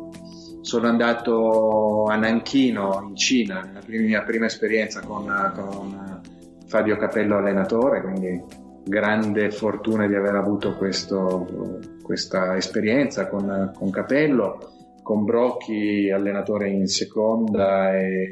sono 0.65 0.87
andato 0.87 2.05
a 2.05 2.15
Nanchino 2.15 3.05
in 3.07 3.15
Cina, 3.15 3.69
la 3.71 3.81
mia 3.85 4.23
prima 4.23 4.47
esperienza 4.47 4.99
con, 5.01 5.23
con 5.53 6.21
Fabio 6.65 6.97
Capello 6.97 7.37
allenatore, 7.37 8.01
quindi 8.01 8.43
grande 8.83 9.51
fortuna 9.51 10.07
di 10.07 10.15
aver 10.15 10.33
avuto 10.33 10.75
questo, 10.75 11.79
questa 12.01 12.57
esperienza 12.57 13.27
con, 13.27 13.73
con, 13.75 13.91
Capello, 13.91 14.57
con 15.03 15.23
Brocchi 15.23 16.09
allenatore 16.09 16.67
in 16.69 16.87
seconda 16.87 17.95
e, 17.95 18.31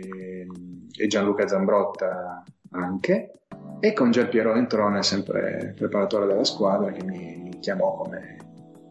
e 0.92 1.08
Gianluca 1.08 1.48
Zambrotta 1.48 2.44
anche 2.72 3.34
e 3.80 3.94
con 3.94 4.10
Giampiero 4.10 4.54
Ventrone 4.54 5.04
sempre 5.04 5.76
preparatore 5.78 6.26
della 6.26 6.44
squadra 6.44 6.92
che 6.92 7.04
mi, 7.06 7.42
mi 7.44 7.60
chiamò 7.60 7.96
come, 7.96 8.38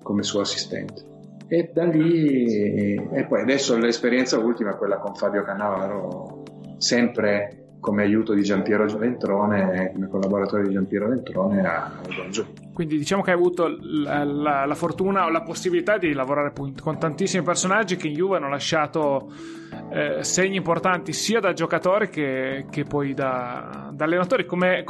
come 0.01 0.23
suo 0.23 0.43
assistente 0.43 1.11
e 1.53 1.69
da 1.71 1.85
lì 1.85 2.95
e 2.95 3.27
poi 3.29 3.43
adesso 3.43 3.77
l'esperienza 3.77 4.39
ultima 4.39 4.71
è 4.71 4.77
quella 4.79 4.97
con 4.97 5.15
Fabio 5.15 5.43
Cannavaro 5.43 6.45
sempre 6.79 7.75
come 7.79 8.05
aiuto 8.05 8.33
di 8.33 8.43
Giampiero 8.43 8.87
Ventrone 8.97 9.91
come 9.93 10.09
collaboratore 10.09 10.63
di 10.63 10.73
Giampiero 10.73 11.09
Ventrone 11.09 11.61
a 11.61 11.93
Giù. 12.31 12.47
Quindi 12.73 12.97
diciamo 12.97 13.21
che 13.21 13.33
hai 13.33 13.37
avuto 13.37 13.69
la, 13.69 14.25
la, 14.25 14.65
la, 14.65 14.75
fortuna 14.75 15.27
o 15.27 15.31
la 15.31 15.43
possibilità 15.43 15.99
di 15.99 16.15
lavorare 16.15 16.55
con 16.81 16.99
tantissimi 16.99 17.45
personaggi 17.45 17.97
che 17.97 18.07
in 18.07 18.15
Juve 18.15 18.37
hanno 18.37 18.49
lasciato 18.49 19.31
eh, 19.91 20.25
segni 20.25 20.57
importanti 20.57 21.13
sia 21.13 21.39
da 21.41 21.53
giocatori 21.53 22.09
che, 22.09 22.65
che 22.71 22.85
poi 22.85 23.13
da, 23.13 23.91
da 23.93 24.05
allenatori. 24.07 24.47
Come 24.47 24.85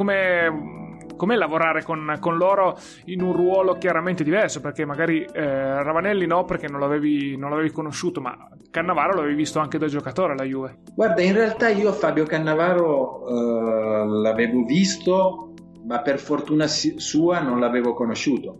com'è 1.22 1.36
lavorare 1.36 1.84
con, 1.84 2.16
con, 2.18 2.36
loro 2.36 2.76
in 3.04 3.22
un 3.22 3.32
ruolo 3.32 3.78
chiaramente 3.78 4.24
diverso? 4.24 4.60
Perché 4.60 4.84
magari 4.84 5.22
eh, 5.22 5.80
Ravanelli 5.80 6.26
no, 6.26 6.44
perché 6.44 6.66
non 6.66 6.80
l'avevi, 6.80 7.36
non 7.36 7.50
l'avevi, 7.50 7.70
conosciuto, 7.70 8.20
ma 8.20 8.36
Cannavaro 8.72 9.14
l'avevi 9.14 9.36
visto 9.36 9.60
anche 9.60 9.78
da 9.78 9.86
giocatore 9.86 10.32
alla 10.32 10.42
Juve. 10.42 10.78
Guarda, 10.92 11.22
in 11.22 11.34
realtà 11.34 11.68
io 11.68 11.92
Fabio 11.92 12.24
Cannavaro 12.24 13.28
eh, 13.28 14.06
l'avevo 14.08 14.64
visto, 14.64 15.54
ma 15.84 16.00
per 16.00 16.18
fortuna 16.18 16.66
sua 16.66 17.38
non 17.38 17.60
l'avevo 17.60 17.94
conosciuto. 17.94 18.58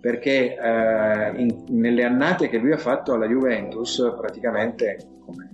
Perché 0.00 0.56
eh, 0.56 1.42
in, 1.42 1.64
nelle 1.68 2.04
annate 2.04 2.48
che 2.48 2.56
lui 2.56 2.72
ha 2.72 2.78
fatto 2.78 3.12
alla 3.12 3.26
Juventus, 3.26 4.14
praticamente 4.16 4.96
come, 5.26 5.50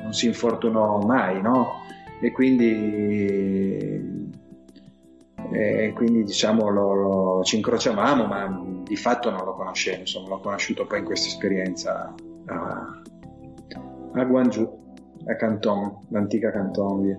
non 0.00 0.12
si 0.12 0.26
infortunò 0.26 1.00
mai, 1.00 1.42
no? 1.42 1.82
E 2.20 2.30
quindi 2.30 4.29
e 5.52 5.92
quindi 5.94 6.24
diciamo 6.24 6.68
lo, 6.68 6.94
lo, 6.94 7.42
ci 7.44 7.56
incrociavamo 7.56 8.26
ma 8.26 8.62
di 8.84 8.96
fatto 8.96 9.30
non 9.30 9.44
lo 9.44 9.54
conoscevo 9.54 10.00
insomma 10.00 10.28
l'ho 10.28 10.40
conosciuto 10.40 10.86
poi 10.86 11.00
in 11.00 11.04
questa 11.04 11.28
esperienza 11.28 12.14
a, 12.46 13.00
a 14.12 14.24
Guangzhou 14.24 14.78
a 15.26 15.34
Canton 15.34 16.06
l'antica 16.10 16.50
Canton 16.50 17.18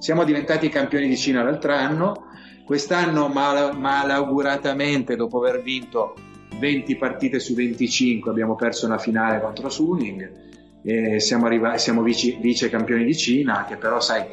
siamo 0.00 0.24
diventati 0.24 0.70
campioni 0.70 1.08
di 1.08 1.16
Cina 1.16 1.42
l'altro 1.42 1.74
anno. 1.74 2.24
Quest'anno 2.64 3.28
mal, 3.28 3.78
malauguratamente 3.78 5.14
dopo 5.14 5.38
aver 5.38 5.62
vinto 5.62 6.14
20 6.58 6.96
partite 6.96 7.38
su 7.38 7.52
25 7.54 8.30
abbiamo 8.30 8.54
perso 8.54 8.86
una 8.86 8.96
finale 8.96 9.42
contro 9.42 9.68
Suning. 9.68 10.48
E 10.82 11.20
siamo, 11.20 11.44
arrivati, 11.44 11.80
siamo 11.80 12.00
vice, 12.00 12.38
vice 12.40 12.70
campioni 12.70 13.04
di 13.04 13.14
Cina 13.14 13.66
che 13.66 13.76
però 13.76 14.00
sai 14.00 14.24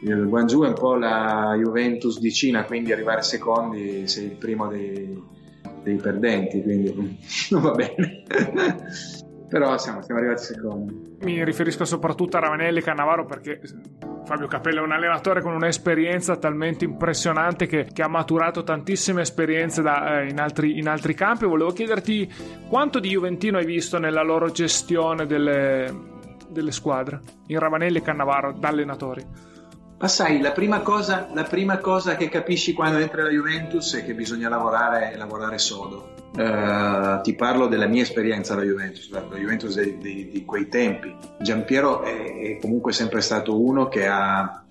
il 0.00 0.28
Guangzhou 0.28 0.64
è 0.64 0.68
un 0.68 0.74
po' 0.74 0.94
la 0.94 1.54
Juventus 1.56 2.20
di 2.20 2.32
Cina, 2.32 2.64
quindi 2.64 2.92
arrivare 2.92 3.22
secondi 3.22 4.06
sei 4.06 4.26
il 4.26 4.36
primo 4.36 4.68
dei, 4.68 5.20
dei 5.82 5.96
perdenti, 5.96 6.62
quindi 6.62 7.18
non 7.50 7.62
va 7.62 7.72
bene. 7.72 8.22
Però 9.48 9.78
siamo, 9.78 10.02
siamo, 10.02 10.20
arrivati 10.20 10.44
secondi. 10.44 11.16
Mi 11.22 11.42
riferisco 11.42 11.86
soprattutto 11.86 12.36
a 12.36 12.40
Ravanelli 12.40 12.80
e 12.80 12.82
Cannavaro 12.82 13.24
perché 13.24 13.58
Fabio 14.26 14.46
Capello 14.46 14.80
è 14.80 14.84
un 14.84 14.92
allenatore 14.92 15.40
con 15.40 15.54
un'esperienza 15.54 16.36
talmente 16.36 16.84
impressionante 16.84 17.66
che, 17.66 17.88
che 17.90 18.02
ha 18.02 18.08
maturato 18.08 18.62
tantissime 18.62 19.22
esperienze 19.22 19.80
da, 19.80 20.20
eh, 20.20 20.28
in, 20.28 20.38
altri, 20.38 20.76
in, 20.76 20.86
altri, 20.86 21.14
campi. 21.14 21.46
Volevo 21.46 21.70
chiederti 21.70 22.30
quanto 22.68 23.00
di 23.00 23.08
Juventino 23.08 23.56
hai 23.56 23.64
visto 23.64 23.98
nella 23.98 24.22
loro 24.22 24.50
gestione 24.50 25.24
delle, 25.24 25.94
delle 26.50 26.70
squadre, 26.70 27.22
in 27.46 27.58
Ravanelli 27.58 27.96
e 27.96 28.02
Cannavaro, 28.02 28.52
da 28.52 28.68
allenatori. 28.68 29.47
Ma 29.98 30.08
sai, 30.08 30.40
la 30.40 30.52
prima, 30.52 30.80
cosa, 30.80 31.28
la 31.32 31.42
prima 31.42 31.78
cosa 31.78 32.14
che 32.16 32.28
capisci 32.28 32.72
quando 32.72 32.98
entri 32.98 33.20
alla 33.20 33.30
Juventus 33.30 33.96
è 33.96 34.04
che 34.04 34.14
bisogna 34.14 34.48
lavorare 34.48 35.12
e 35.12 35.16
lavorare 35.16 35.58
sodo. 35.58 36.14
Uh, 36.36 37.20
ti 37.22 37.34
parlo 37.34 37.66
della 37.66 37.86
mia 37.86 38.02
esperienza 38.02 38.52
alla 38.52 38.62
Juventus, 38.62 39.10
la 39.10 39.24
Juventus 39.34 39.80
di, 39.80 39.98
di, 39.98 40.30
di 40.30 40.44
quei 40.44 40.68
tempi. 40.68 41.12
Giampiero 41.40 42.02
è, 42.02 42.38
è, 42.38 42.58
comunque 42.60 42.92
sempre 42.92 43.20
stato 43.20 43.60
uno 43.60 43.88
che 43.88 44.06
ha, 44.06 44.62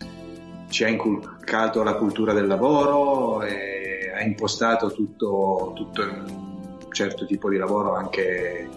ci 0.69 0.85
ha 0.85 0.87
inculcato 0.87 1.83
la 1.83 1.95
cultura 1.95 2.31
del 2.31 2.47
lavoro 2.47 3.43
ha 4.17 4.23
impostato 4.23 4.91
tutto, 4.91 5.71
tutto 5.75 6.01
un 6.01 6.91
certo 6.91 7.25
tipo 7.25 7.49
di 7.49 7.57
lavoro 7.57 7.95
anche 7.95 8.67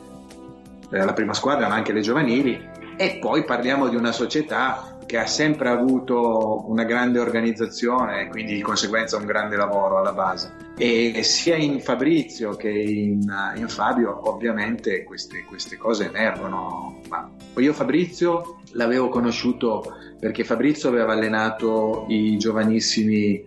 alla 0.90 1.12
prima 1.12 1.34
squadra, 1.34 1.68
ma 1.68 1.74
anche 1.74 1.92
le 1.92 2.00
giovanili. 2.00 2.68
E 2.96 3.18
poi 3.18 3.44
parliamo 3.44 3.88
di 3.88 3.96
una 3.96 4.12
società 4.12 4.89
che 5.10 5.18
ha 5.18 5.26
sempre 5.26 5.70
avuto 5.70 6.66
una 6.68 6.84
grande 6.84 7.18
organizzazione 7.18 8.20
e 8.20 8.28
quindi 8.28 8.54
di 8.54 8.62
conseguenza 8.62 9.16
un 9.16 9.24
grande 9.24 9.56
lavoro 9.56 9.98
alla 9.98 10.12
base. 10.12 10.52
E 10.78 11.24
sia 11.24 11.56
in 11.56 11.80
Fabrizio 11.80 12.54
che 12.54 12.70
in, 12.70 13.28
in 13.56 13.66
Fabio 13.66 14.30
ovviamente 14.30 15.02
queste, 15.02 15.42
queste, 15.48 15.76
cose 15.76 16.06
emergono. 16.06 17.00
Ma 17.08 17.28
io 17.56 17.72
Fabrizio 17.72 18.60
l'avevo 18.74 19.08
conosciuto 19.08 19.96
perché 20.20 20.44
Fabrizio 20.44 20.88
aveva 20.88 21.12
allenato 21.12 22.04
i 22.06 22.38
giovanissimi 22.38 23.44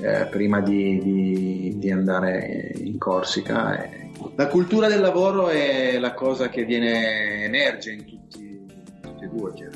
eh, 0.00 0.26
prima 0.30 0.62
di, 0.62 1.02
di, 1.02 1.74
di, 1.76 1.90
andare 1.90 2.72
in 2.76 2.96
Corsica. 2.96 3.90
La 4.36 4.46
cultura 4.46 4.88
del 4.88 5.02
lavoro 5.02 5.48
è 5.48 5.98
la 5.98 6.14
cosa 6.14 6.48
che 6.48 6.64
viene 6.64 7.44
emerge 7.44 7.92
in 7.92 8.06
tutti, 8.06 8.64
tutti 9.02 9.24
e 9.24 9.28
due, 9.28 9.52
chiaramente. 9.52 9.73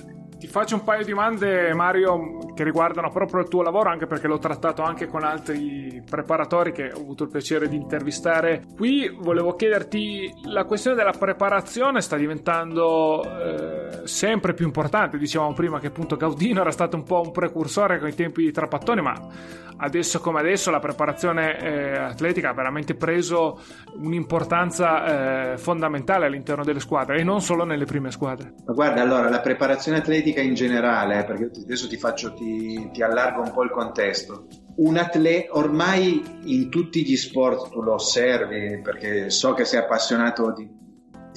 Faccio 0.49 0.77
un 0.77 0.83
paio 0.83 1.05
di 1.05 1.11
domande, 1.11 1.75
Mario, 1.75 2.53
che 2.55 2.65
riguardano 2.65 3.11
proprio 3.11 3.43
il 3.43 3.49
tuo 3.49 3.63
lavoro, 3.63 3.91
anche 3.91 4.07
perché 4.07 4.27
l'ho 4.27 4.39
trattato 4.39 4.83
anche 4.83 5.07
con 5.07 5.23
altri 5.23 6.03
preparatori 6.09 6.73
che 6.73 6.91
ho 6.91 7.01
avuto 7.01 7.25
il 7.25 7.31
piacere 7.31 7.69
di 7.69 7.77
intervistare. 7.77 8.65
Qui 8.75 9.15
volevo 9.21 9.55
chiederti, 9.55 10.33
la 10.47 10.65
questione 10.65 10.97
della 10.97 11.13
preparazione 11.17 12.01
sta 12.01 12.17
diventando 12.17 13.23
eh, 13.23 13.78
sempre 14.05 14.55
più 14.55 14.67
importante. 14.67 15.19
Dicevamo 15.19 15.53
prima 15.53 15.81
che 15.81 15.89
appunto 15.89 16.17
Gaudino 16.17 16.61
era 16.61 16.71
stato 16.71 16.97
un 16.97 17.03
po' 17.03 17.21
un 17.21 17.33
precursore 17.33 17.99
con 17.99 18.09
i 18.09 18.15
tempi 18.15 18.43
di 18.43 18.53
Trapattoni, 18.53 19.01
ma 19.01 19.15
adesso 19.79 20.21
come 20.21 20.41
adesso 20.41 20.71
la 20.71 20.79
preparazione 20.79 21.59
eh, 21.59 21.97
atletica 21.97 22.51
ha 22.51 22.55
veramente 22.55 22.95
preso 22.95 23.61
un'importanza 23.97 25.53
eh, 25.53 25.59
fondamentale 25.59 26.27
all'interno 26.27 26.65
delle 26.65 26.81
squadre 26.81 27.19
e 27.19 27.25
non 27.25 27.41
solo 27.41 27.65
nelle 27.65 27.85
prime 27.85 28.11
squadre. 28.11 28.55
Ma 28.67 28.73
guarda, 28.73 29.03
allora 29.03 29.29
la 29.29 29.41
preparazione 29.41 29.99
atletica 29.99 30.41
in 30.41 30.55
generale, 30.55 31.21
eh, 31.21 31.25
perché 31.25 31.51
adesso 31.63 31.89
ti 31.89 31.97
faccio, 31.97 32.35
ti, 32.35 32.91
ti 32.93 33.03
allargo 33.03 33.43
un 33.43 33.53
po' 33.53 33.63
il 33.63 33.71
contesto. 33.71 34.47
Un 34.77 34.97
atleta, 34.97 35.57
ormai 35.57 36.23
in 36.45 36.71
tutti 36.71 37.05
gli 37.05 37.17
sport 37.17 37.71
tu 37.71 37.83
lo 37.83 37.95
osservi, 37.95 38.81
perché 38.81 39.31
so 39.31 39.53
che 39.53 39.65
sei 39.65 39.81
appassionato 39.81 40.53
di, 40.53 40.69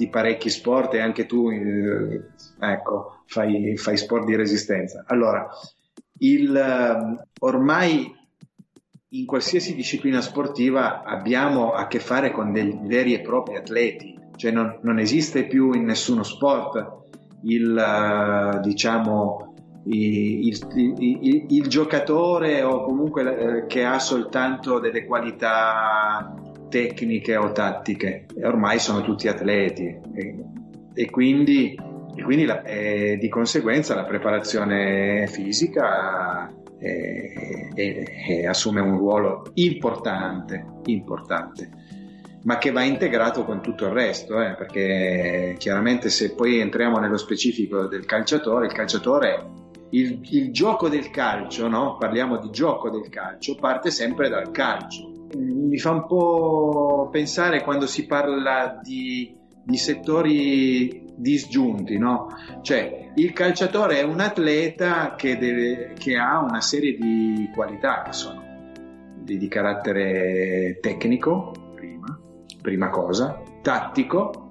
di 0.02 0.08
parecchi 0.08 0.50
sport 0.50 0.94
e 0.94 1.00
anche 1.00 1.26
tu 1.26 1.48
eh, 1.48 2.20
ecco, 2.58 3.22
fai, 3.26 3.76
fai, 3.76 3.96
sport 3.96 4.24
di 4.24 4.34
resistenza. 4.34 5.04
Allora, 5.06 5.48
il, 6.18 6.56
eh, 6.56 7.26
ormai 7.38 8.12
in 9.10 9.26
qualsiasi 9.26 9.74
disciplina 9.74 10.20
sportiva 10.20 11.04
abbiamo 11.04 11.72
a 11.72 11.86
che 11.86 12.00
fare 12.00 12.32
con 12.32 12.52
dei 12.52 12.76
veri 12.82 13.14
e 13.14 13.20
propri 13.20 13.56
atleti, 13.56 14.18
cioè 14.36 14.50
non, 14.50 14.78
non 14.82 14.98
esiste 14.98 15.46
più 15.46 15.72
in 15.72 15.84
nessuno 15.84 16.24
sport 16.24 17.00
il, 17.44 18.56
uh, 18.56 18.60
diciamo, 18.60 19.54
il, 19.84 20.46
il, 20.48 20.94
il, 20.98 21.46
il, 21.48 21.66
giocatore 21.68 22.62
o 22.62 22.84
comunque 22.84 23.36
eh, 23.36 23.66
che 23.66 23.84
ha 23.84 23.98
soltanto 23.98 24.78
delle 24.78 25.04
qualità 25.04 26.32
tecniche 26.72 27.36
o 27.36 27.52
tattiche, 27.52 28.24
ormai 28.42 28.78
sono 28.78 29.02
tutti 29.02 29.28
atleti 29.28 29.84
e, 30.14 30.36
e 30.94 31.10
quindi, 31.10 31.78
e 32.16 32.22
quindi 32.22 32.46
la, 32.46 32.62
eh, 32.62 33.18
di 33.20 33.28
conseguenza 33.28 33.94
la 33.94 34.04
preparazione 34.04 35.26
fisica 35.26 36.50
eh, 36.78 38.46
assume 38.46 38.80
un 38.80 38.96
ruolo 38.96 39.50
importante, 39.54 40.64
importante, 40.86 41.68
ma 42.44 42.56
che 42.56 42.72
va 42.72 42.82
integrato 42.82 43.44
con 43.44 43.60
tutto 43.60 43.84
il 43.84 43.92
resto, 43.92 44.40
eh, 44.40 44.54
perché 44.54 45.54
chiaramente 45.58 46.08
se 46.08 46.34
poi 46.34 46.58
entriamo 46.58 46.98
nello 46.98 47.18
specifico 47.18 47.86
del 47.86 48.06
calciatore, 48.06 48.66
il 48.66 48.72
calciatore, 48.72 49.46
il, 49.90 50.20
il 50.30 50.50
gioco 50.52 50.88
del 50.88 51.10
calcio, 51.10 51.68
no? 51.68 51.98
parliamo 51.98 52.38
di 52.38 52.50
gioco 52.50 52.88
del 52.88 53.10
calcio, 53.10 53.56
parte 53.56 53.90
sempre 53.90 54.30
dal 54.30 54.50
calcio. 54.50 55.10
Mi 55.36 55.78
fa 55.78 55.90
un 55.90 56.06
po' 56.06 57.08
pensare 57.10 57.62
quando 57.62 57.86
si 57.86 58.06
parla 58.06 58.78
di, 58.82 59.34
di 59.64 59.76
settori 59.76 61.04
disgiunti, 61.16 61.98
no? 61.98 62.28
Cioè, 62.62 63.12
il 63.14 63.32
calciatore 63.32 64.00
è 64.00 64.02
un 64.02 64.20
atleta 64.20 65.14
che, 65.14 65.38
deve, 65.38 65.94
che 65.98 66.16
ha 66.16 66.40
una 66.40 66.60
serie 66.60 66.96
di 66.96 67.48
qualità 67.54 68.02
che 68.02 68.12
sono 68.12 68.42
di, 69.22 69.38
di 69.38 69.48
carattere 69.48 70.78
tecnico, 70.80 71.52
prima, 71.74 72.18
prima 72.60 72.90
cosa, 72.90 73.40
tattico, 73.62 74.50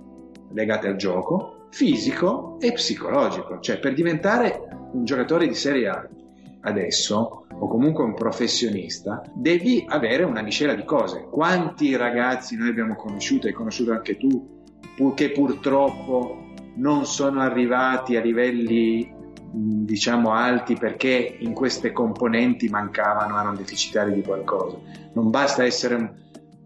legate 0.52 0.88
al 0.88 0.96
gioco, 0.96 1.68
fisico 1.72 2.58
e 2.60 2.72
psicologico. 2.74 3.60
Cioè, 3.60 3.80
per 3.80 3.94
diventare 3.94 4.68
un 4.94 5.04
giocatore 5.06 5.48
di 5.48 5.56
Serie 5.56 5.88
A 5.88 6.08
adesso, 6.62 7.45
o 7.51 7.68
comunque 7.68 8.03
un 8.03 8.14
professionista, 8.14 9.22
devi 9.34 9.86
avere 9.88 10.24
una 10.24 10.41
miscela 10.41 10.74
di 10.74 10.84
cose. 10.84 11.28
Quanti 11.30 11.95
ragazzi 11.95 12.55
noi 12.55 12.70
abbiamo 12.70 12.95
conosciuto, 12.95 13.47
hai 13.47 13.53
conosciuto 13.53 13.91
anche 13.91 14.18
tu, 14.18 14.59
che 15.16 15.32
purtroppo 15.32 16.49
non 16.76 17.05
sono 17.05 17.41
arrivati 17.41 18.16
a 18.16 18.22
livelli 18.22 19.20
diciamo 19.53 20.32
alti 20.32 20.76
perché 20.76 21.38
in 21.39 21.53
queste 21.53 21.91
componenti 21.91 22.70
mancavano, 22.70 23.38
erano 23.38 23.55
deficitari 23.55 24.14
di 24.14 24.22
qualcosa. 24.22 24.78
Non 25.14 25.30
basta 25.30 25.66
essere, 25.66 26.16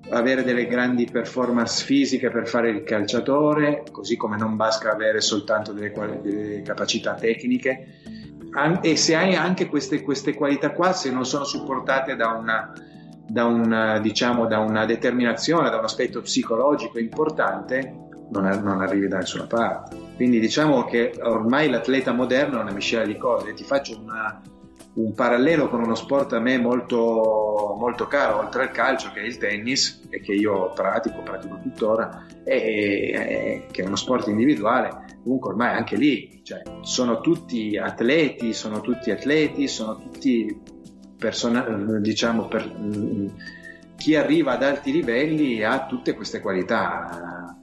avere 0.10 0.44
delle 0.44 0.68
grandi 0.68 1.06
performance 1.06 1.84
fisiche 1.84 2.30
per 2.30 2.48
fare 2.48 2.70
il 2.70 2.84
calciatore, 2.84 3.84
così 3.92 4.16
come 4.16 4.38
non 4.38 4.56
basta 4.56 4.92
avere 4.92 5.20
soltanto 5.22 5.72
delle, 5.74 5.92
delle 6.22 6.62
capacità 6.62 7.16
tecniche. 7.16 7.88
E 8.82 8.96
se 8.96 9.16
hai 9.16 9.36
anche 9.36 9.68
queste, 9.68 10.02
queste, 10.02 10.34
qualità 10.34 10.72
qua, 10.72 10.94
se 10.94 11.12
non 11.12 11.26
sono 11.26 11.44
supportate 11.44 12.16
da 12.16 12.30
una, 12.30 12.72
da, 13.28 13.46
una, 13.46 14.00
diciamo, 14.00 14.48
da 14.48 14.60
una 14.60 14.86
determinazione, 14.86 15.70
da 15.70 15.78
un 15.78 15.84
aspetto 15.84 16.22
psicologico 16.22 16.98
importante, 16.98 17.94
non, 18.30 18.46
non, 18.64 18.82
arrivi 18.82 19.08
da 19.08 19.18
nessuna 19.18 19.46
parte. 19.46 19.98
Quindi 20.16 20.40
diciamo 20.40 20.86
che 20.86 21.20
ormai 21.22 21.70
l'atleta 21.70 22.14
moderno 22.14 22.60
è 22.60 22.62
una 22.62 22.72
miscela 22.72 23.06
di 23.06 23.18
cose. 23.18 23.54
Ti 23.54 23.64
faccio 23.64 24.00
una, 24.00 24.42
un 24.96 25.14
parallelo 25.14 25.70
con 25.70 25.82
uno 25.82 25.96
sport 25.96 26.34
a 26.34 26.40
me 26.40 26.58
molto, 26.58 27.76
molto 27.78 28.08
caro, 28.08 28.40
oltre 28.40 28.64
al 28.64 28.72
calcio, 28.72 29.12
che 29.14 29.22
è 29.22 29.26
il 29.26 29.38
tennis, 29.38 30.08
e 30.10 30.22
che 30.22 30.34
io 30.34 30.72
pratico, 30.74 31.22
pratico 31.22 31.58
tuttora, 31.62 32.26
e, 32.44 32.56
e, 32.56 33.66
che 33.72 33.84
è 33.84 33.86
uno 33.86 33.96
sport 33.96 34.28
individuale. 34.28 35.04
Comunque 35.24 35.50
ormai 35.50 35.76
anche 35.76 35.96
lì 35.96 36.42
cioè, 36.44 36.62
sono 36.82 37.20
tutti 37.20 37.78
atleti, 37.78 38.54
sono 38.54 38.82
tutti 38.82 39.12
atleti, 39.12 39.68
sono 39.68 39.98
tutti 39.98 40.62
persona, 41.18 41.62
diciamo, 42.00 42.48
per, 42.48 42.72
chi 43.98 44.16
arriva 44.16 44.54
ad 44.54 44.64
alti 44.64 44.92
livelli 44.92 45.64
ha 45.64 45.86
tutte 45.88 46.14
queste 46.14 46.40
qualità 46.42 47.56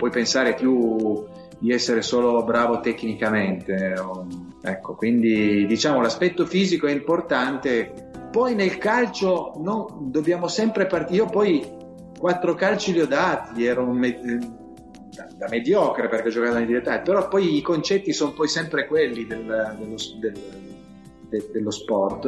puoi 0.00 0.10
pensare 0.10 0.54
più 0.54 1.26
di 1.58 1.72
essere 1.72 2.00
solo 2.00 2.42
bravo 2.42 2.80
tecnicamente. 2.80 3.98
O, 3.98 4.26
ecco, 4.62 4.94
quindi 4.94 5.66
diciamo 5.66 6.00
l'aspetto 6.00 6.46
fisico 6.46 6.86
è 6.86 6.92
importante. 6.92 8.10
Poi 8.30 8.54
nel 8.54 8.78
calcio 8.78 9.54
no, 9.58 9.98
dobbiamo 10.02 10.48
sempre 10.48 10.86
partire. 10.86 11.16
Io 11.16 11.26
poi 11.26 11.66
quattro 12.18 12.54
calci 12.54 12.92
li 12.92 13.00
ho 13.00 13.06
dati, 13.06 13.64
ero 13.64 13.86
me- 13.86 14.20
da, 15.14 15.26
da, 15.36 15.48
mediocre 15.48 16.08
perché 16.08 16.28
ho 16.28 16.30
giocato 16.30 16.58
in 16.58 16.66
direttà, 16.66 17.00
però 17.00 17.26
poi 17.28 17.56
i 17.56 17.62
concetti 17.62 18.12
sono 18.12 18.32
poi 18.32 18.48
sempre 18.48 18.86
quelli 18.86 19.26
del, 19.26 19.44
dello, 19.78 19.96
del, 20.20 20.38
de, 21.28 21.48
dello 21.52 21.70
sport. 21.70 22.26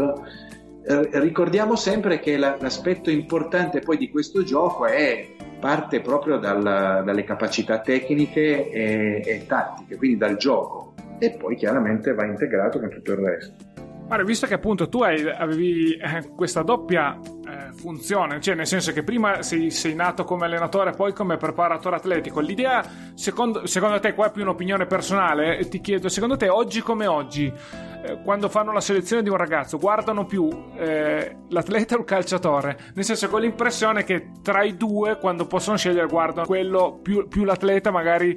Eh, 0.85 1.21
ricordiamo 1.21 1.77
sempre 1.77 2.19
che 2.19 2.37
la, 2.37 2.57
l'aspetto 2.61 3.09
importante 3.11 3.79
poi 3.79 3.97
di 3.99 4.11
questo 4.11 4.43
gioco 4.43 4.87
è 4.87 5.29
parte 5.61 6.01
proprio 6.01 6.39
dal, 6.39 6.61
dalle 6.61 7.23
capacità 7.23 7.79
tecniche 7.79 8.69
e, 8.69 9.23
e, 9.25 9.47
tattiche, 9.47 9.95
quindi 9.95 10.17
dal 10.17 10.37
gioco, 10.37 10.92
e 11.23 11.31
poi 11.31 11.55
chiaramente 11.55 12.13
va 12.15 12.25
integrato 12.25 12.81
con 12.81 12.91
tutto 12.91 13.13
il 13.13 13.19
resto. 13.19 13.55
Guarda, 14.07 14.25
visto 14.25 14.49
che 14.49 14.55
appunto 14.55 14.89
tu 14.89 15.03
hai, 15.05 15.25
avevi 15.31 15.95
eh, 15.95 16.31
questa 16.35 16.63
doppia 16.63 17.17
eh, 17.17 17.73
funzione, 17.75 18.41
cioè 18.41 18.57
nel 18.57 18.67
senso 18.67 18.93
che 18.93 19.05
prima 19.05 19.41
sei, 19.43 19.71
sei, 19.71 19.95
nato 19.95 20.25
come 20.25 20.47
allenatore 20.47 20.91
poi 20.91 21.13
come 21.13 21.37
preparatore 21.37 21.95
atletico, 21.95 22.41
l'idea 22.41 22.85
secondo, 23.15 23.67
secondo 23.67 24.01
te, 24.01 24.15
qua 24.15 24.27
è 24.27 24.31
più 24.33 24.43
un'opinione 24.43 24.87
personale, 24.87 25.61
ti 25.69 25.81
chiedo, 25.81 26.09
secondo 26.09 26.37
te 26.37 26.49
oggi 26.49 26.83
come 26.83 27.07
oggi, 27.07 27.47
eh, 28.05 28.21
quando 28.25 28.49
fanno 28.49 28.73
la 28.73 28.81
selezione 28.81 29.23
di 29.23 29.29
un 29.29 29.37
ragazzo, 29.37 29.79
guardano 29.79 30.27
più 30.27 30.49
eh, 30.77 31.37
l'atleta 31.51 31.95
o 31.95 31.99
il 32.01 32.05
calciatore? 32.05 32.77
Nel 32.95 33.05
senso 33.05 33.29
che 33.29 33.35
ho 33.37 33.39
l'impressione 33.39 34.03
che 34.03 34.33
tra 34.43 34.65
i 34.65 34.77
due, 34.77 35.19
quando 35.19 35.47
possono 35.47 35.77
scegliere, 35.77 36.09
guardano 36.09 36.49
quello 36.49 36.99
più, 37.01 37.29
più 37.29 37.45
l'atleta 37.45 37.93
magari 37.93 38.37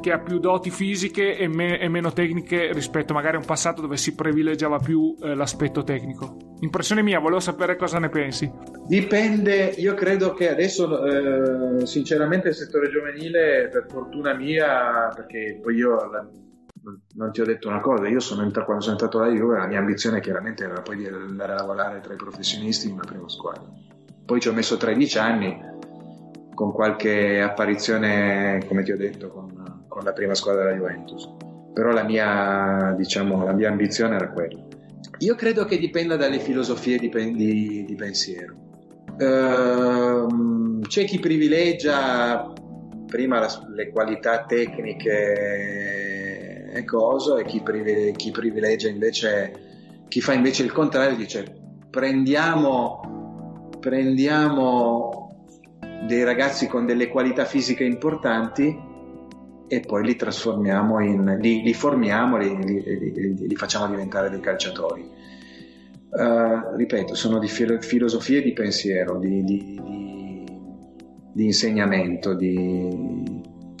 che 0.00 0.12
ha 0.12 0.18
più 0.18 0.38
doti 0.38 0.70
fisiche 0.70 1.36
e, 1.36 1.48
me- 1.48 1.78
e, 1.78 1.88
meno 1.88 2.12
tecniche 2.12 2.72
rispetto 2.72 3.14
magari 3.14 3.36
a 3.36 3.38
un 3.38 3.44
passato 3.44 3.80
dove 3.80 3.96
si 3.96 4.14
privilegiava 4.14 4.78
più 4.78 5.14
eh, 5.22 5.34
l'aspetto 5.34 5.82
tecnico. 5.82 6.56
Impressione 6.60 7.02
mia, 7.02 7.18
volevo 7.18 7.40
sapere 7.40 7.76
cosa 7.76 7.98
ne 7.98 8.08
pensi. 8.08 8.50
Dipende, 8.86 9.74
io 9.76 9.94
credo 9.94 10.32
che 10.32 10.50
adesso 10.50 11.04
eh, 11.04 11.86
sinceramente 11.86 12.48
il 12.48 12.54
settore 12.54 12.90
giovanile, 12.90 13.68
per 13.70 13.86
fortuna 13.88 14.34
mia, 14.34 15.12
perché 15.14 15.58
poi 15.62 15.74
io 15.74 16.10
la, 16.10 16.28
non 17.14 17.32
ti 17.32 17.40
ho 17.40 17.44
detto 17.44 17.68
una 17.68 17.80
cosa, 17.80 18.08
io 18.08 18.20
sono 18.20 18.42
entrato, 18.42 18.66
quando 18.66 18.84
sono 18.84 18.96
entrato 18.96 19.20
alla 19.20 19.32
Juve 19.32 19.58
la 19.58 19.66
mia 19.66 19.78
ambizione 19.78 20.20
chiaramente 20.20 20.64
era 20.64 20.80
poi 20.80 20.96
di 20.96 21.06
andare 21.06 21.52
a 21.52 21.56
lavorare 21.56 22.00
tra 22.00 22.14
i 22.14 22.16
professionisti 22.16 22.86
in 22.86 22.94
una 22.94 23.04
prima 23.04 23.28
squadra. 23.28 23.64
Poi 24.24 24.40
ci 24.40 24.48
ho 24.48 24.52
messo 24.52 24.76
13 24.76 25.18
anni 25.18 25.76
con 26.54 26.72
qualche 26.72 27.40
apparizione, 27.40 28.64
come 28.66 28.82
ti 28.82 28.92
ho 28.92 28.96
detto, 28.96 29.28
con, 29.28 29.57
con 29.98 30.06
la 30.06 30.12
prima 30.12 30.34
squadra 30.34 30.62
della 30.62 30.76
Juventus. 30.76 31.28
Però 31.74 31.90
la 31.90 32.04
mia, 32.04 32.94
diciamo, 32.96 33.44
la 33.44 33.52
mia 33.52 33.68
ambizione 33.68 34.14
era 34.14 34.30
quella. 34.30 34.64
Io 35.18 35.34
credo 35.34 35.64
che 35.64 35.76
dipenda 35.78 36.14
dalle 36.14 36.38
filosofie 36.38 36.98
di, 36.98 37.10
di, 37.34 37.84
di 37.84 37.94
pensiero. 37.96 38.54
Uh, 39.18 40.78
c'è 40.86 41.04
chi 41.04 41.18
privilegia 41.18 42.52
prima 43.06 43.40
la, 43.40 43.48
le 43.74 43.90
qualità 43.90 44.44
tecniche 44.44 45.10
e 46.72 46.84
cosa, 46.84 47.40
e 47.40 47.44
chi, 47.44 47.60
privilegia, 47.60 48.16
chi 48.16 48.30
privilegia 48.30 48.88
invece, 48.88 49.52
chi 50.06 50.20
fa 50.20 50.34
invece 50.34 50.62
il 50.62 50.70
contrario, 50.70 51.16
dice 51.16 51.56
prendiamo, 51.90 53.00
prendiamo 53.80 55.42
dei 56.06 56.22
ragazzi 56.22 56.68
con 56.68 56.86
delle 56.86 57.08
qualità 57.08 57.44
fisiche 57.44 57.82
importanti 57.82 58.86
e 59.68 59.80
poi 59.80 60.04
li 60.04 60.16
trasformiamo 60.16 61.00
in, 61.00 61.38
li, 61.40 61.62
li 61.62 61.74
formiamo, 61.74 62.36
li, 62.38 62.56
li, 62.56 63.46
li, 63.46 63.54
facciamo 63.54 63.86
diventare 63.86 64.30
dei 64.30 64.40
calciatori. 64.40 65.08
Uh, 66.10 66.74
ripeto, 66.74 67.14
sono 67.14 67.38
di 67.38 67.48
filo- 67.48 67.80
filosofie 67.80 68.42
di 68.42 68.54
pensiero, 68.54 69.18
di, 69.18 69.44
di, 69.44 69.80
di, 69.84 70.44
di 71.32 71.44
insegnamento, 71.44 72.34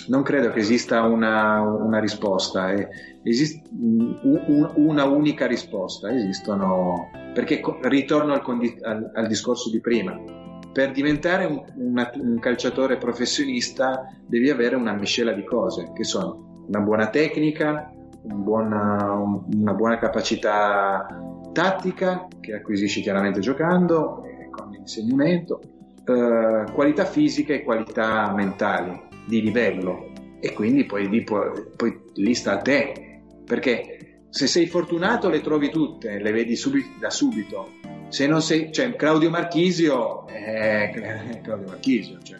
non 0.08 0.22
credo 0.22 0.50
che 0.50 0.60
esista 0.60 1.02
una, 1.02 1.60
una 1.60 1.98
risposta, 1.98 2.70
eh, 2.72 2.88
esiste 3.22 3.62
un, 3.72 4.70
una 4.76 5.04
unica 5.04 5.46
risposta, 5.46 6.14
esistono, 6.14 7.10
perché 7.32 7.62
ritorno 7.82 8.34
al, 8.34 8.42
condi- 8.42 8.78
al, 8.82 9.10
al 9.14 9.26
discorso 9.26 9.70
di 9.70 9.80
prima 9.80 10.37
per 10.78 10.92
diventare 10.92 11.44
un, 11.44 11.60
una, 11.74 12.08
un, 12.14 12.38
calciatore 12.38 12.98
professionista 12.98 14.14
devi 14.24 14.48
avere 14.48 14.76
una 14.76 14.92
miscela 14.92 15.32
di 15.32 15.42
cose, 15.42 15.90
che 15.92 16.04
sono 16.04 16.62
una 16.68 16.78
buona 16.78 17.08
tecnica, 17.08 17.92
un 18.22 18.44
buona, 18.44 19.10
un, 19.10 19.42
una 19.56 19.72
buona 19.74 19.98
capacità 19.98 21.04
tattica, 21.52 22.28
che 22.38 22.54
acquisisci 22.54 23.00
chiaramente 23.00 23.40
giocando, 23.40 24.22
e 24.24 24.50
con 24.50 24.70
l'insegnamento, 24.70 25.60
eh, 26.06 26.70
qualità 26.72 27.06
fisica 27.06 27.54
e 27.54 27.64
qualità 27.64 28.32
mentali, 28.32 29.02
di 29.26 29.42
livello. 29.42 30.12
E 30.38 30.52
quindi 30.52 30.84
poi, 30.84 31.08
poi, 31.24 31.50
poi 31.74 32.00
lì 32.14 32.34
sta 32.36 32.52
a 32.52 32.58
te, 32.58 33.22
perché 33.44 34.07
se 34.38 34.46
sei 34.46 34.68
fortunato 34.68 35.28
le 35.28 35.40
trovi 35.40 35.68
tutte, 35.68 36.20
le 36.20 36.30
vedi 36.30 36.54
subito, 36.54 36.90
da 37.00 37.10
subito 37.10 37.70
se 38.06 38.28
non 38.28 38.40
sei, 38.40 38.72
cioè 38.72 38.94
Claudio 38.94 39.30
Marchisio 39.30 40.28
eh, 40.28 40.92
Claudio 41.42 41.66
Marchisio, 41.66 42.18
cioè, 42.22 42.38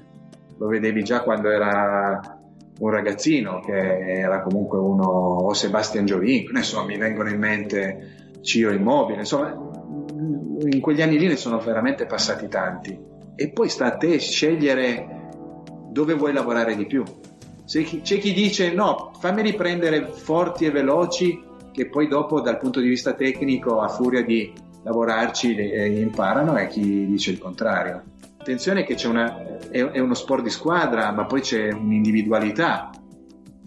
lo 0.58 0.68
vedevi 0.68 1.02
già 1.02 1.22
quando 1.22 1.50
era 1.50 2.38
un 2.78 2.90
ragazzino, 2.90 3.58
che 3.58 3.72
era 4.20 4.42
comunque 4.42 4.78
uno, 4.78 5.06
o 5.06 5.52
Sebastian 5.52 6.06
Giovinco, 6.06 6.56
insomma 6.56 6.86
mi 6.86 6.96
vengono 6.96 7.30
in 7.30 7.38
mente 7.40 8.36
Ciro 8.42 8.70
Immobile, 8.70 9.18
insomma 9.18 9.52
in 10.60 10.80
quegli 10.80 11.02
anni 11.02 11.18
lì 11.18 11.26
ne 11.26 11.36
sono 11.36 11.58
veramente 11.58 12.06
passati 12.06 12.46
tanti. 12.46 12.96
E 13.34 13.48
poi 13.48 13.68
sta 13.68 13.86
a 13.86 13.96
te 13.96 14.20
scegliere 14.20 15.32
dove 15.90 16.14
vuoi 16.14 16.32
lavorare 16.32 16.76
di 16.76 16.86
più. 16.86 17.02
Se 17.64 17.82
c'è 17.82 18.18
chi 18.18 18.32
dice 18.32 18.72
no, 18.72 19.10
fammi 19.18 19.42
riprendere 19.42 20.06
forti 20.06 20.64
e 20.64 20.70
veloci, 20.70 21.46
che 21.78 21.86
poi 21.86 22.08
dopo 22.08 22.40
dal 22.40 22.58
punto 22.58 22.80
di 22.80 22.88
vista 22.88 23.12
tecnico, 23.12 23.80
a 23.80 23.86
furia 23.86 24.24
di 24.24 24.52
lavorarci 24.82 25.54
e 25.54 26.00
imparano 26.00 26.56
e 26.56 26.66
chi 26.66 27.06
dice 27.06 27.30
il 27.30 27.38
contrario. 27.38 28.02
Attenzione 28.36 28.82
che 28.82 28.96
una, 29.06 29.60
è, 29.70 29.84
è, 29.84 30.00
uno 30.00 30.14
sport 30.14 30.42
di 30.42 30.50
squadra, 30.50 31.12
ma 31.12 31.24
poi 31.26 31.40
c'è 31.40 31.70
un'individualità, 31.70 32.90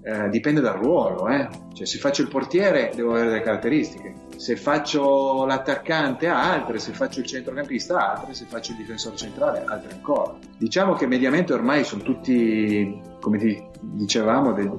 eh, 0.04 0.28
dipende 0.28 0.60
dal 0.60 0.76
ruolo. 0.76 1.30
Eh. 1.30 1.48
Cioè, 1.74 1.86
se 1.86 2.00
faccio 2.00 2.22
il 2.22 2.28
portiere 2.28 2.92
devo 2.94 3.12
avere 3.12 3.30
delle 3.30 3.42
caratteristiche, 3.44 4.14
se 4.36 4.58
faccio 4.58 5.46
l'attaccante 5.46 6.28
ha 6.28 6.52
altre, 6.52 6.80
se 6.80 6.92
faccio 6.92 7.22
il 7.22 7.28
centrocampista 7.28 7.98
ha 7.98 8.14
altre, 8.16 8.34
se 8.34 8.44
faccio 8.46 8.72
il 8.72 8.78
difensore 8.80 9.16
centrale 9.16 9.64
altre 9.66 9.94
ancora. 9.94 10.36
Diciamo 10.58 10.96
che 10.96 11.08
mediamente 11.08 11.54
ormai 11.54 11.86
sono 11.86 12.02
tutti, 12.02 13.00
come 13.22 13.70
dicevamo, 13.80 14.52
dei, 14.52 14.70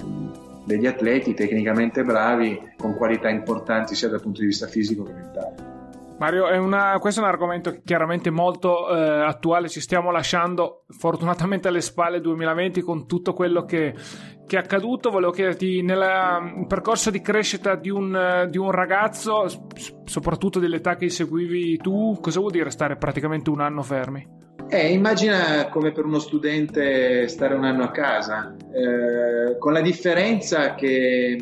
degli 0.65 0.87
atleti 0.87 1.35
tecnicamente 1.35 2.03
bravi, 2.03 2.59
con 2.77 2.95
qualità 2.95 3.29
importanti 3.29 3.95
sia 3.95 4.09
dal 4.09 4.21
punto 4.21 4.41
di 4.41 4.47
vista 4.47 4.67
fisico 4.67 5.03
che 5.03 5.13
mentale. 5.13 5.71
Mario, 6.19 6.47
è 6.47 6.57
una, 6.57 6.99
questo 7.01 7.21
è 7.21 7.25
un 7.25 7.31
argomento 7.31 7.81
chiaramente 7.85 8.31
molto 8.31 8.89
eh, 8.89 9.25
attuale, 9.25 9.69
ci 9.69 9.81
stiamo 9.81 10.13
lasciando 10.13 10.85
fortunatamente 10.87 11.67
alle 11.67 11.81
spalle 11.81 12.21
2020 12.21 12.81
con 12.81 13.09
tutto 13.09 13.33
quello 13.33 13.65
che, 13.65 13.93
che 14.47 14.57
è 14.57 14.61
accaduto. 14.61 15.11
Volevo 15.11 15.33
chiederti, 15.33 15.83
nel 15.83 16.65
percorso 16.69 17.11
di 17.11 17.21
crescita 17.21 17.75
di 17.75 17.91
un, 17.91 18.47
di 18.49 18.57
un 18.57 18.71
ragazzo, 18.71 19.47
soprattutto 20.05 20.61
dell'età 20.61 20.95
che 20.95 21.11
seguivi 21.11 21.77
tu, 21.79 22.17
cosa 22.21 22.39
vuol 22.39 22.53
dire 22.53 22.71
stare 22.71 22.97
praticamente 22.97 23.51
un 23.51 23.61
anno 23.61 23.83
fermi? 23.83 24.42
Eh, 24.75 24.91
immagina 24.91 25.69
come 25.69 25.93
per 25.93 26.07
uno 26.07 26.19
studente 26.19 27.29
stare 27.29 27.53
un 27.53 27.65
anno 27.65 27.83
a 27.83 27.91
casa, 27.91 28.57
eh, 28.73 29.59
con 29.59 29.75
la 29.75 29.83
differenza 29.83 30.75
che 30.75 31.37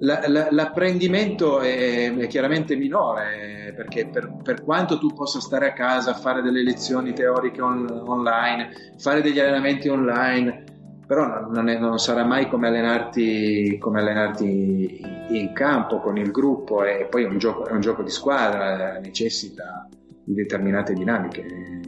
la, 0.00 0.22
la, 0.26 0.48
l'apprendimento 0.50 1.60
è, 1.60 2.14
è, 2.14 2.26
chiaramente 2.26 2.76
minore 2.76 3.72
perché 3.74 4.08
per, 4.08 4.36
per, 4.42 4.62
quanto 4.62 4.98
tu 4.98 5.14
possa 5.14 5.40
stare 5.40 5.68
a 5.68 5.72
casa, 5.72 6.12
fare 6.12 6.42
delle 6.42 6.62
lezioni 6.62 7.14
teoriche 7.14 7.62
on, 7.62 7.88
online, 8.06 8.68
fare 8.98 9.22
degli 9.22 9.40
allenamenti 9.40 9.88
online, 9.88 10.64
però 11.06 11.48
non, 11.48 11.70
è, 11.70 11.78
non 11.78 11.98
sarà 11.98 12.22
mai 12.22 12.50
come 12.50 12.68
allenarti, 12.68 13.78
come 13.80 14.00
allenarti, 14.00 15.00
in 15.30 15.54
campo 15.54 16.00
con 16.00 16.18
il 16.18 16.30
gruppo 16.30 16.84
e 16.84 17.06
poi 17.08 17.24
è 17.24 17.28
un 17.28 17.38
gioco, 17.38 17.64
è 17.66 17.72
un 17.72 17.80
gioco 17.80 18.02
di 18.02 18.10
squadra, 18.10 18.98
necessita 18.98 19.88
di 20.22 20.34
determinate 20.34 20.92
dinamiche. 20.92 21.83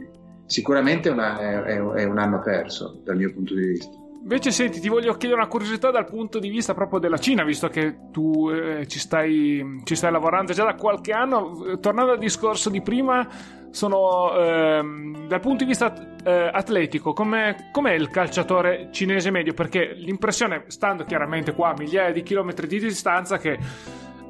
Sicuramente 0.47 1.09
una, 1.09 1.37
è, 1.37 1.77
è 1.77 2.03
un 2.03 2.17
anno 2.17 2.39
perso 2.39 3.01
dal 3.03 3.17
mio 3.17 3.31
punto 3.31 3.53
di 3.53 3.65
vista. 3.67 4.05
Invece, 4.27 4.51
senti, 4.51 4.79
ti 4.81 4.89
voglio 4.89 5.13
chiedere 5.13 5.39
una 5.39 5.49
curiosità 5.49 5.89
dal 5.89 6.05
punto 6.05 6.39
di 6.39 6.49
vista 6.49 6.73
proprio 6.73 6.99
della 6.99 7.17
Cina, 7.17 7.45
visto 7.45 7.69
che 7.69 8.09
tu 8.11 8.49
eh, 8.49 8.85
ci, 8.87 8.99
stai, 8.99 9.81
ci, 9.85 9.95
stai, 9.95 10.11
lavorando 10.11 10.51
già 10.51 10.65
da 10.65 10.75
qualche 10.75 11.13
anno. 11.13 11.77
Tornando 11.79 12.11
al 12.11 12.17
discorso 12.17 12.69
di 12.69 12.81
prima, 12.81 13.25
sono 13.71 14.33
ehm, 14.33 15.27
dal 15.27 15.39
punto 15.39 15.63
di 15.63 15.69
vista 15.69 15.93
eh, 16.23 16.49
atletico, 16.51 17.13
com'è, 17.13 17.69
com'è, 17.71 17.93
il 17.93 18.09
calciatore 18.09 18.89
cinese 18.91 19.31
medio? 19.31 19.53
Perché 19.53 19.93
l'impressione, 19.93 20.65
stando 20.67 21.05
chiaramente 21.05 21.53
qua 21.53 21.69
a 21.69 21.75
migliaia 21.77 22.11
di 22.11 22.23
chilometri 22.23 22.67
di 22.67 22.79
distanza, 22.79 23.37
che 23.37 23.57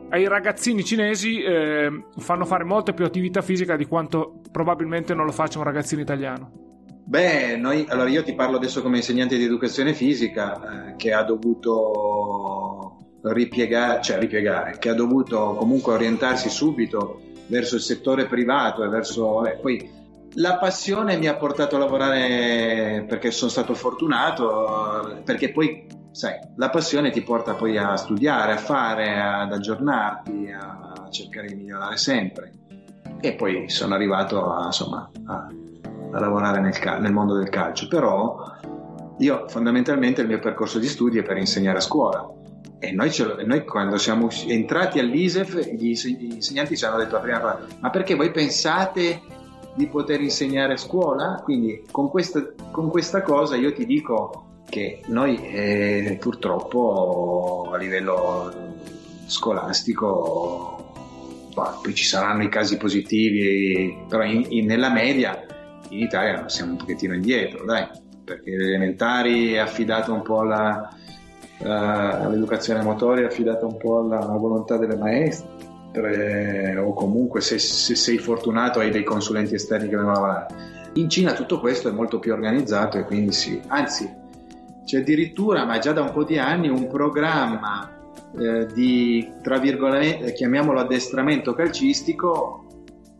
ai 0.09 0.27
ragazzini 0.27 0.83
cinesi 0.83 1.41
eh, 1.41 2.05
fanno 2.17 2.45
fare 2.45 2.63
molta 2.63 2.93
più 2.93 3.05
attività 3.05 3.41
fisica 3.41 3.75
di 3.75 3.85
quanto 3.85 4.41
probabilmente 4.51 5.13
non 5.13 5.25
lo 5.25 5.31
faccia 5.31 5.57
un 5.57 5.65
ragazzino 5.65 6.01
italiano. 6.01 6.51
Beh, 7.05 7.55
noi, 7.55 7.85
allora 7.87 8.09
io 8.09 8.23
ti 8.23 8.33
parlo 8.33 8.57
adesso 8.57 8.81
come 8.81 8.97
insegnante 8.97 9.37
di 9.37 9.45
educazione 9.45 9.93
fisica 9.93 10.89
eh, 10.89 10.95
che 10.97 11.13
ha 11.13 11.23
dovuto 11.23 12.97
ripiegare, 13.21 14.01
cioè 14.01 14.17
ripiegare, 14.17 14.77
che 14.77 14.89
ha 14.89 14.93
dovuto 14.93 15.55
comunque 15.57 15.93
orientarsi 15.93 16.49
subito 16.49 17.21
verso 17.47 17.75
il 17.75 17.81
settore 17.81 18.25
privato 18.25 18.83
e 18.83 18.89
verso... 18.89 19.45
Eh, 19.45 19.57
poi 19.57 19.95
la 20.33 20.57
passione 20.57 21.17
mi 21.17 21.27
ha 21.27 21.35
portato 21.35 21.77
a 21.77 21.79
lavorare 21.79 23.05
perché 23.07 23.31
sono 23.31 23.49
stato 23.49 23.73
fortunato, 23.73 25.21
perché 25.23 25.51
poi, 25.51 25.87
sai, 26.17 26.39
la 26.55 26.69
passione 26.69 27.11
ti 27.11 27.21
porta 27.21 27.53
poi 27.53 27.77
a 27.77 27.95
studiare, 27.95 28.53
a 28.53 28.57
fare, 28.57 29.21
ad 29.21 29.53
aggiornarti, 29.53 30.51
a 30.51 31.07
cercare 31.09 31.47
di 31.47 31.55
migliorare 31.55 31.97
sempre. 31.97 32.51
E 33.19 33.33
poi 33.33 33.69
sono 33.69 33.93
arrivato 33.93 34.51
a, 34.51 34.65
insomma, 34.65 35.09
a 35.25 35.47
a 36.11 36.19
lavorare 36.19 36.59
nel, 36.59 36.73
nel 36.99 37.11
mondo 37.11 37.35
del 37.35 37.49
calcio, 37.49 37.87
però 37.87 38.55
io 39.19 39.45
fondamentalmente 39.47 40.21
il 40.21 40.27
mio 40.27 40.39
percorso 40.39 40.79
di 40.79 40.87
studi 40.87 41.19
è 41.19 41.23
per 41.23 41.37
insegnare 41.37 41.77
a 41.77 41.81
scuola 41.81 42.27
e 42.79 42.91
noi, 42.91 43.11
lo, 43.17 43.37
noi 43.45 43.65
quando 43.65 43.97
siamo 43.97 44.29
entrati 44.45 44.99
all'ISEF 44.99 45.59
gli, 45.71 45.95
insegnanti 46.33 46.77
ci 46.77 46.85
hanno 46.85 46.97
detto 46.97 47.15
la 47.15 47.21
prima 47.21 47.39
cosa, 47.39 47.59
ma 47.79 47.89
perché 47.89 48.15
voi 48.15 48.31
pensate 48.31 49.21
di 49.73 49.87
poter 49.87 50.21
insegnare 50.21 50.73
a 50.73 50.77
scuola? 50.77 51.41
Quindi 51.43 51.83
con 51.91 52.09
questa, 52.09 52.43
con 52.71 52.89
questa 52.89 53.21
cosa 53.21 53.55
io 53.55 53.73
ti 53.73 53.85
dico 53.85 54.45
che 54.69 55.01
noi 55.07 55.37
eh, 55.49 56.17
purtroppo 56.19 57.69
a 57.71 57.77
livello 57.77 58.75
scolastico 59.25 60.77
poi 61.53 61.95
ci 61.95 62.03
saranno 62.03 62.43
i 62.43 62.49
casi 62.49 62.77
positivi, 62.77 64.05
però 64.07 64.23
in, 64.23 64.45
in, 64.49 64.65
nella 64.65 64.91
media 64.91 65.43
in 65.89 65.99
Italia 65.99 66.47
siamo 66.49 66.71
un 66.73 66.77
pochettino 66.77 67.15
indietro, 67.15 67.65
dai, 67.65 67.87
perché 68.23 68.51
l'elementari 68.51 69.53
è 69.53 69.57
affidato 69.57 70.13
un 70.13 70.21
po' 70.21 70.41
alla, 70.41 70.93
all'educazione 71.63 72.83
motoria, 72.83 73.23
è 73.23 73.27
affidata 73.27 73.65
un 73.65 73.77
po' 73.77 73.99
alla, 73.99 74.19
alla 74.19 74.37
volontà 74.37 74.77
delle 74.77 74.97
maestre, 74.97 76.77
o 76.77 76.93
comunque 76.93 77.41
se, 77.41 77.57
se, 77.57 77.95
sei 77.95 78.19
fortunato 78.19 78.79
hai 78.79 78.91
dei 78.91 79.03
consulenti 79.03 79.55
esterni 79.55 79.89
che 79.89 79.95
vengono 79.95 80.15
a 80.15 80.19
lavorare. 80.19 80.55
In 80.93 81.09
Cina 81.09 81.33
tutto 81.33 81.59
questo 81.59 81.89
è 81.89 81.91
molto 81.91 82.19
più 82.19 82.33
organizzato 82.33 82.99
e 82.99 83.03
quindi 83.03 83.31
sì, 83.31 83.59
anzi 83.67 84.25
c'è 84.87 84.99
addirittura, 84.99 85.65
ma 85.65 85.79
già 85.79 85.91
da 85.91 86.01
un 86.01 86.13
po' 86.13 86.23
di 86.23 86.37
anni, 86.37 86.69
un 86.69 86.87
programma 86.87 87.91
eh, 88.39 88.67
di, 88.73 89.33
tra 89.43 89.59
virgolette, 89.59 90.31
chiamiamolo 90.31 90.79
addestramento 90.79 91.53
calcistico 91.53 92.63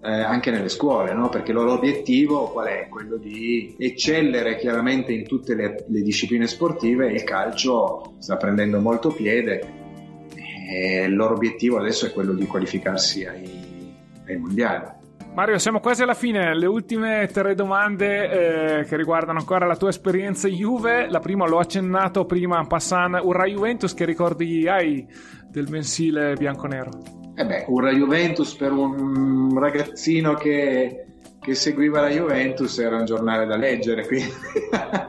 eh, 0.01 0.09
anche 0.09 0.49
nelle 0.49 0.69
scuole, 0.69 1.13
no? 1.13 1.27
perché 1.27 1.51
loro 1.51 1.73
obiettivo 1.73 2.51
qual 2.51 2.67
è? 2.67 2.87
Quello 2.87 3.17
di 3.17 3.75
eccellere 3.77 4.55
chiaramente 4.55 5.11
in 5.11 5.27
tutte 5.27 5.55
le, 5.55 5.83
le 5.89 6.01
discipline 6.03 6.47
sportive, 6.47 7.11
il 7.11 7.25
calcio 7.25 8.13
sta 8.19 8.37
prendendo 8.37 8.79
molto 8.79 9.09
piede 9.09 9.75
e 10.71 11.03
il 11.03 11.15
loro 11.15 11.33
obiettivo 11.33 11.79
adesso 11.79 12.05
è 12.05 12.13
quello 12.13 12.31
di 12.31 12.45
qualificarsi 12.45 13.25
ai, 13.25 13.93
ai 14.25 14.37
mondiali. 14.37 14.96
Mario, 15.37 15.59
siamo 15.59 15.79
quasi 15.79 16.01
alla 16.01 16.15
fine. 16.15 16.57
Le 16.57 16.65
ultime 16.65 17.29
tre 17.31 17.53
domande 17.53 18.79
eh, 18.79 18.83
che 18.85 18.97
riguardano 18.97 19.37
ancora 19.37 19.67
la 19.67 19.75
tua 19.75 19.89
esperienza 19.89 20.47
in 20.47 20.55
Juve. 20.55 21.07
La 21.11 21.19
prima 21.19 21.45
l'ho 21.45 21.59
accennato 21.59 22.25
prima, 22.25 22.65
Passan, 22.65 23.19
Urra 23.21 23.45
Juventus, 23.45 23.93
che 23.93 24.03
ricordi 24.03 24.67
hai 24.67 25.05
del 25.47 25.67
mensile 25.69 26.33
bianconero? 26.33 26.89
Eh 27.35 27.45
beh, 27.45 27.65
una 27.67 27.91
Juventus 27.91 28.55
per 28.55 28.71
un 28.71 29.55
ragazzino 29.59 30.33
che, 30.33 31.05
che 31.39 31.53
seguiva 31.53 32.01
la 32.01 32.09
Juventus 32.09 32.79
era 32.79 32.97
un 32.97 33.05
giornale 33.05 33.45
da 33.45 33.57
leggere, 33.57 34.07
quindi 34.07 34.33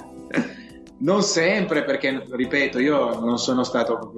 non 1.00 1.22
sempre 1.22 1.84
perché, 1.84 2.26
ripeto, 2.30 2.78
io 2.78 3.18
non 3.18 3.38
sono 3.38 3.62
stato 3.62 4.12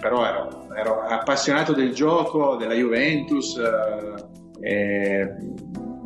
però 0.00 0.26
ero, 0.26 0.66
ero, 0.74 1.02
appassionato 1.02 1.74
del 1.74 1.94
gioco, 1.94 2.56
della 2.56 2.74
Juventus, 2.74 3.56
eh, 3.56 4.31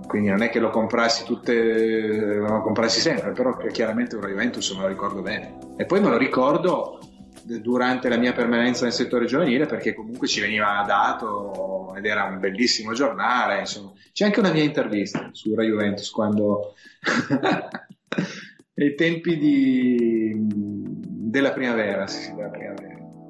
quindi 0.06 0.28
non 0.28 0.42
è 0.42 0.48
che 0.48 0.58
lo 0.58 0.70
comprassi 0.70 1.24
tutte, 1.24 2.34
lo 2.36 2.62
comprassi 2.62 3.00
sempre, 3.00 3.32
però 3.32 3.56
chiaramente 3.70 4.16
una 4.16 4.28
Juventus 4.28 4.70
me 4.72 4.82
lo 4.82 4.88
ricordo 4.88 5.20
bene. 5.20 5.58
E 5.76 5.84
poi 5.84 6.00
me 6.00 6.08
lo 6.08 6.16
ricordo 6.16 6.98
durante 7.42 8.08
la 8.08 8.16
mia 8.16 8.32
permanenza 8.32 8.84
nel 8.84 8.92
settore 8.92 9.26
giovanile 9.26 9.66
perché 9.66 9.94
comunque 9.94 10.26
ci 10.26 10.40
veniva 10.40 10.82
dato 10.86 11.94
ed 11.96 12.04
era 12.04 12.24
un 12.24 12.40
bellissimo 12.40 12.92
giornale, 12.92 13.60
insomma. 13.60 13.92
C'è 14.12 14.24
anche 14.24 14.40
una 14.40 14.52
mia 14.52 14.64
intervista 14.64 15.28
su 15.32 15.54
Rai 15.54 15.68
Juventus 15.68 16.10
quando 16.10 16.74
ai 18.74 18.94
tempi 18.94 19.36
di... 19.38 20.32
della 20.34 21.52
primavera, 21.52 22.06
sì, 22.06 22.34
della 22.34 22.48
primavera. 22.48 22.75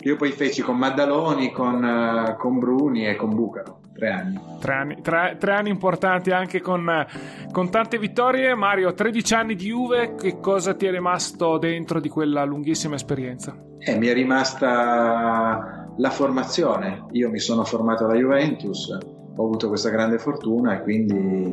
Io 0.06 0.14
poi 0.14 0.30
feci 0.30 0.62
con 0.62 0.76
Maddaloni, 0.76 1.50
con, 1.50 2.36
con 2.38 2.60
Bruni 2.60 3.08
e 3.08 3.16
con 3.16 3.34
Bucaro. 3.34 3.80
Tre 3.92 4.08
anni. 4.08 4.40
Tre 4.60 4.72
anni, 4.72 5.00
tre, 5.02 5.36
tre 5.36 5.52
anni 5.52 5.68
importanti 5.68 6.30
anche 6.30 6.60
con, 6.60 7.04
con, 7.50 7.70
tante 7.70 7.98
vittorie. 7.98 8.54
Mario, 8.54 8.94
13 8.94 9.34
anni 9.34 9.56
di 9.56 9.64
Juve, 9.64 10.14
che 10.14 10.38
cosa 10.38 10.74
ti 10.74 10.86
è 10.86 10.92
rimasto 10.92 11.58
dentro 11.58 11.98
di 11.98 12.08
quella 12.08 12.44
lunghissima 12.44 12.94
esperienza? 12.94 13.56
Eh, 13.78 13.98
mi 13.98 14.06
è 14.06 14.14
rimasta 14.14 15.90
la 15.96 16.10
formazione. 16.10 17.06
Io 17.10 17.28
mi 17.28 17.40
sono 17.40 17.64
formato 17.64 18.04
alla 18.04 18.14
Juventus, 18.14 18.88
ho 18.90 19.42
avuto 19.42 19.66
questa 19.66 19.90
grande 19.90 20.18
fortuna 20.18 20.78
e 20.78 20.82
quindi 20.82 21.52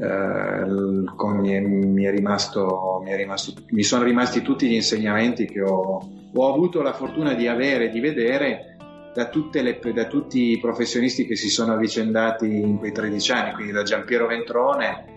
eh, 0.00 0.64
mi, 0.66 1.60
mi, 1.60 2.10
rimasto, 2.10 3.02
mi, 3.04 3.14
rimasto, 3.14 3.52
mi 3.70 3.82
sono 3.82 4.02
rimasti 4.02 4.42
tutti 4.42 4.68
gli 4.68 4.74
insegnamenti 4.74 5.46
che 5.46 5.62
ho, 5.62 6.08
ho 6.34 6.52
avuto 6.52 6.82
la 6.82 6.92
fortuna 6.92 7.34
di 7.34 7.46
avere 7.46 7.86
e 7.86 7.90
di 7.90 8.00
vedere 8.00 8.76
da, 9.14 9.30
le, 9.52 9.80
da, 9.92 10.06
tutti 10.06 10.50
i 10.50 10.58
professionisti 10.58 11.26
che 11.26 11.36
si 11.36 11.48
sono 11.48 11.74
avvicendati 11.74 12.46
in 12.46 12.78
quei 12.78 12.92
13 12.92 13.32
anni, 13.32 13.54
quindi 13.54 13.72
da 13.72 13.84
Giampiero 13.84 14.26
Ventrone 14.26 15.12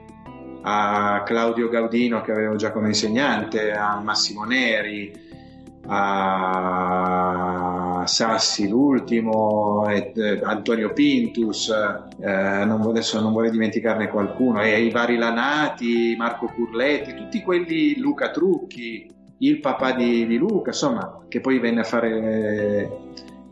a 0.62 1.24
Claudio 1.26 1.70
Gaudino 1.70 2.22
che 2.22 2.32
avevo 2.32 2.56
già 2.56 2.72
come 2.72 2.90
insegnante, 2.90 3.72
a 3.72 4.00
Massimo 4.00 4.44
Neri, 4.44 5.12
a 5.88 7.87
Sassi 8.08 8.68
l'ultimo, 8.68 9.88
e, 9.90 10.12
eh, 10.16 10.40
Antonio 10.44 10.94
Pintus, 10.94 11.70
eh, 11.70 12.66
non, 12.66 12.82
adesso 12.82 13.20
non 13.22 13.34
vorrei 13.34 13.52
dimenticarne 13.52 14.08
qualcuno, 14.08 14.62
e 14.62 14.82
i 14.82 14.90
vari 14.90 15.18
Lanati, 15.18 16.16
Marco 16.18 16.48
Curletti, 16.48 17.14
tutti 17.14 17.42
quelli, 17.42 17.98
Luca 17.98 18.32
Trucchi, 18.32 19.10
il 19.40 19.60
papà 19.60 19.92
di, 19.92 20.26
di 20.26 20.38
Luca, 20.38 20.70
insomma, 20.70 21.26
che 21.28 21.42
poi 21.42 21.60
venne 21.60 21.82
a 21.82 21.84
fare 21.84 22.90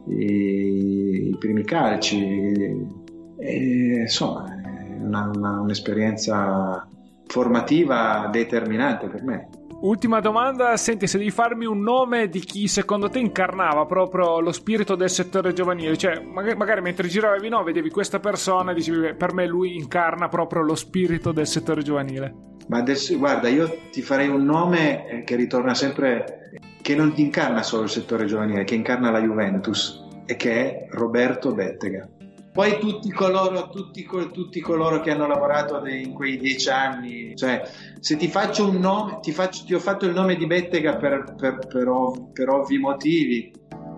i, 0.08 1.30
i 1.30 1.36
primi 1.38 1.64
calci. 1.64 3.04
E, 3.38 4.00
insomma, 4.02 4.46
è 4.46 5.04
una, 5.04 5.30
una, 5.34 5.60
un'esperienza 5.60 6.88
formativa 7.28 8.30
determinante 8.32 9.08
per 9.08 9.24
me. 9.24 9.50
Ultima 9.82 10.20
domanda, 10.20 10.78
senti 10.78 11.06
se 11.06 11.18
devi 11.18 11.32
farmi 11.32 11.66
un 11.66 11.82
nome 11.82 12.30
di 12.30 12.40
chi 12.40 12.68
secondo 12.68 13.10
te 13.10 13.20
incarnava 13.20 13.86
proprio 13.86 14.40
lo 14.40 14.52
spirito 14.52 14.96
del 14.96 15.10
settore 15.10 15.54
giovanile, 15.54 15.98
cioè 15.98 16.20
magari, 16.22 16.56
magari 16.56 16.82
mentre 16.82 17.08
giravi 17.08 17.50
no, 17.50 17.62
vedevi 17.62 17.90
questa 17.90 18.20
persona 18.20 18.72
e 18.72 18.74
dicevi 18.74 19.16
per 19.16 19.34
me 19.34 19.46
lui 19.46 19.76
incarna 19.76 20.28
proprio 20.28 20.62
lo 20.62 20.76
spirito 20.76 21.32
del 21.32 21.46
settore 21.46 21.84
giovanile. 21.84 22.54
Ma 22.68 22.78
adesso 22.78 23.16
guarda, 23.18 23.48
io 23.48 23.78
ti 23.92 24.02
farei 24.02 24.28
un 24.28 24.44
nome 24.44 25.08
eh, 25.08 25.24
che 25.24 25.36
ritorna 25.36 25.76
sempre 25.76 26.52
che 26.82 26.96
non 26.96 27.14
incarna 27.16 27.62
solo 27.62 27.84
il 27.84 27.90
settore 27.90 28.26
giovanile, 28.26 28.64
che 28.64 28.76
incarna 28.76 29.12
la 29.12 29.22
Juventus 29.22 30.04
e 30.26 30.36
che 30.36 30.54
è 30.54 30.88
Roberto 30.92 31.54
Bettega. 31.54 32.08
Poi 32.56 32.80
tutti 32.80 33.12
coloro, 33.12 33.68
tutti, 33.68 34.08
tutti 34.32 34.62
coloro 34.62 35.02
che 35.02 35.12
hanno 35.12 35.28
lavorato 35.28 35.86
in 35.88 36.14
quei 36.14 36.38
dieci 36.38 36.70
anni, 36.70 37.36
cioè 37.36 37.70
se 38.00 38.16
ti 38.16 38.30
faccio 38.30 38.70
un 38.70 38.78
nome, 38.78 39.20
ti, 39.22 39.34
faccio, 39.34 39.66
ti 39.66 39.74
ho 39.74 39.80
fatto 39.80 40.06
il 40.06 40.14
nome 40.14 40.38
di 40.38 40.48
Bettega 40.48 40.96
per, 40.96 41.36
per, 41.38 41.68
per, 41.68 41.90
ov, 41.90 42.32
per 42.32 42.48
ovvi 42.48 42.78
motivi, 42.78 43.52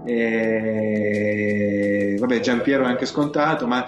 e, 0.07 1.37
vabbè 2.17 2.39
Giampiero 2.39 2.85
è 2.85 2.87
anche 2.87 3.05
scontato, 3.05 3.67
ma 3.67 3.85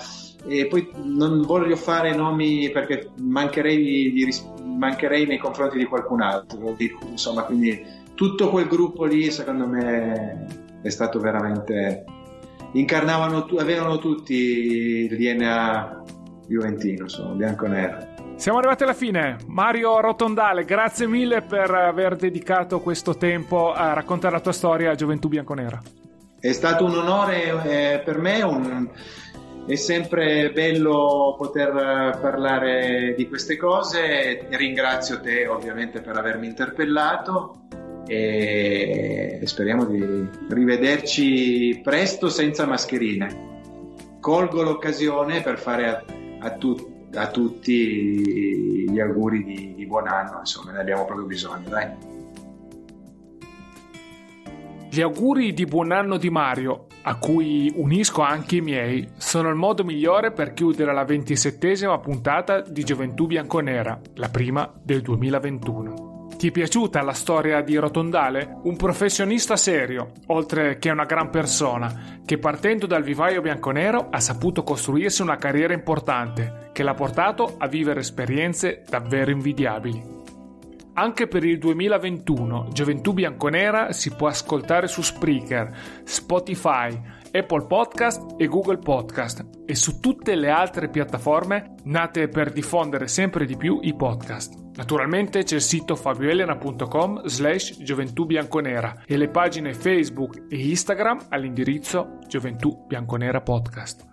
e 0.48 0.68
poi 0.68 0.88
non 1.04 1.42
voglio 1.42 1.76
fare 1.76 2.14
nomi 2.14 2.70
perché 2.70 3.10
mancherei, 3.18 4.12
di, 4.12 4.30
mancherei 4.64 5.26
nei 5.26 5.40
confronti 5.40 5.80
di 5.80 5.86
qualcun 5.86 6.22
altro, 6.22 6.76
insomma 7.10 7.42
quindi 7.42 7.84
tutto 8.14 8.52
quel 8.52 8.68
gruppo 8.68 9.06
lì 9.06 9.32
secondo 9.32 9.66
me 9.66 10.46
è 10.84 10.90
stato 10.90 11.20
veramente 11.20 12.04
incarnavano 12.74 13.46
avevano 13.58 13.98
tutti 13.98 14.34
il 14.34 15.18
DNA 15.18 16.04
juventino 16.48 17.04
insomma 17.04 17.34
bianco-nero 17.34 18.18
siamo 18.40 18.60
arrivati 18.60 18.84
alla 18.84 18.94
fine. 18.94 19.36
Mario 19.48 20.00
Rotondale, 20.00 20.64
grazie 20.64 21.08
mille 21.08 21.42
per 21.42 21.70
aver 21.72 22.16
dedicato 22.16 22.80
questo 22.80 23.18
tempo 23.18 23.74
a 23.74 23.92
raccontare 23.92 24.34
la 24.34 24.40
tua 24.40 24.54
storia 24.54 24.92
a 24.92 24.96
Gioventù 24.96 25.28
Bianconera. 25.28 25.78
È 26.40 26.52
stato 26.54 26.86
un 26.86 26.96
onore 26.96 27.44
eh, 27.66 28.00
per 28.00 28.18
me, 28.18 28.42
un... 28.44 28.90
è 29.68 29.76
sempre 29.76 30.52
bello 30.54 31.36
poter 31.38 32.18
parlare 32.22 33.14
di 33.18 33.28
queste 33.28 33.58
cose. 33.58 34.48
Ringrazio 34.52 35.20
te 35.20 35.46
ovviamente 35.46 36.00
per 36.00 36.16
avermi 36.16 36.48
interpellato 36.48 37.68
e 38.10 39.40
speriamo 39.44 39.86
di 39.86 40.28
rivederci 40.50 41.80
presto 41.84 42.28
senza 42.28 42.66
mascherine. 42.66 43.48
Colgo 44.20 44.64
l'occasione 44.64 45.42
per 45.42 45.60
fare 45.60 45.88
a, 45.88 46.04
a, 46.40 46.52
tu, 46.54 47.08
a 47.14 47.28
tutti 47.28 48.90
gli 48.90 49.00
auguri 49.00 49.44
di, 49.44 49.76
di, 49.76 49.86
buon 49.86 50.08
anno, 50.08 50.40
insomma, 50.40 50.72
ne 50.72 50.80
abbiamo 50.80 51.06
proprio 51.06 51.28
bisogno, 51.28 51.70
dai. 51.70 51.88
Gli 54.90 55.02
auguri 55.02 55.54
di 55.54 55.66
buon 55.66 55.92
anno 55.92 56.18
di 56.18 56.32
Mario, 56.32 56.88
a 57.04 57.16
cui 57.18 57.72
unisco 57.76 58.22
anche 58.22 58.56
i 58.56 58.62
miei, 58.62 59.08
sono 59.18 59.50
il 59.50 59.56
modo 59.56 59.84
migliore 59.84 60.32
per 60.32 60.54
chiudere 60.54 60.92
la 60.94 61.06
ventisettesima 61.06 62.00
puntata 62.00 62.62
di 62.62 62.84
Gioventù 62.84 63.28
Bianconera, 63.28 64.02
la 64.16 64.30
prima 64.30 64.74
del 64.84 65.02
2021. 65.02 66.09
Ti 66.40 66.48
è 66.48 66.52
piaciuta 66.52 67.02
la 67.02 67.12
storia 67.12 67.60
di 67.60 67.76
Rotondale? 67.76 68.62
Un 68.64 68.78
professionista 68.78 69.58
serio, 69.58 70.14
oltre 70.28 70.78
che 70.78 70.90
una 70.90 71.04
gran 71.04 71.30
persona, 71.30 72.22
che 72.24 72.38
partendo 72.38 72.86
dal 72.86 73.04
vivaio 73.04 73.42
bianconero 73.42 74.08
ha 74.10 74.22
saputo 74.22 74.64
costruirsi 74.64 75.22
una 75.22 75.36
carriera 75.36 75.74
importante, 75.74 76.70
che 76.72 76.82
l'ha 76.82 76.94
portato 76.94 77.56
a 77.58 77.68
vivere 77.68 78.00
esperienze 78.00 78.84
davvero 78.88 79.32
invidiabili. 79.32 80.02
Anche 80.94 81.28
per 81.28 81.44
il 81.44 81.58
2021 81.58 82.70
Gioventù 82.72 83.12
Bianconera 83.12 83.92
si 83.92 84.16
può 84.16 84.30
ascoltare 84.30 84.88
su 84.88 85.02
Spreaker, 85.02 85.76
Spotify, 86.06 86.98
Apple 87.34 87.66
Podcast 87.66 88.36
e 88.38 88.48
Google 88.48 88.78
Podcast 88.78 89.46
e 89.66 89.76
su 89.76 90.00
tutte 90.00 90.36
le 90.36 90.50
altre 90.50 90.88
piattaforme 90.88 91.76
nate 91.84 92.30
per 92.30 92.54
diffondere 92.54 93.10
sempre 93.10 93.46
di 93.46 93.58
più 93.58 93.80
i 93.82 93.94
podcast. 93.94 94.69
Naturalmente 94.80 95.44
c'è 95.44 95.56
il 95.56 95.62
sito 95.62 95.94
fabioelena.com 95.98 97.26
slash 97.26 97.84
gioventù 97.84 98.26
bianconera 98.26 99.04
e 99.06 99.18
le 99.18 99.28
pagine 99.28 99.74
Facebook 99.74 100.46
e 100.48 100.70
Instagram 100.70 101.26
all'indirizzo 101.28 102.20
Gioventù 102.26 102.86
Bianconera 102.88 103.42
Podcast. 103.42 104.08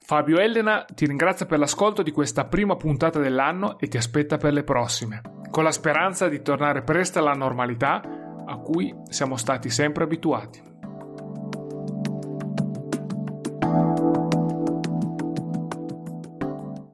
Fabio 0.00 0.40
Elena 0.40 0.84
ti 0.92 1.06
ringrazia 1.06 1.46
per 1.46 1.60
l'ascolto 1.60 2.02
di 2.02 2.10
questa 2.10 2.44
prima 2.46 2.74
puntata 2.74 3.20
dell'anno 3.20 3.78
e 3.78 3.86
ti 3.86 3.98
aspetta 3.98 4.36
per 4.36 4.52
le 4.52 4.64
prossime, 4.64 5.20
con 5.48 5.62
la 5.62 5.70
speranza 5.70 6.28
di 6.28 6.42
tornare 6.42 6.82
presto 6.82 7.20
alla 7.20 7.34
normalità 7.34 8.02
a 8.44 8.56
cui 8.56 8.92
siamo 9.10 9.36
stati 9.36 9.70
sempre 9.70 10.02
abituati. 10.02 10.69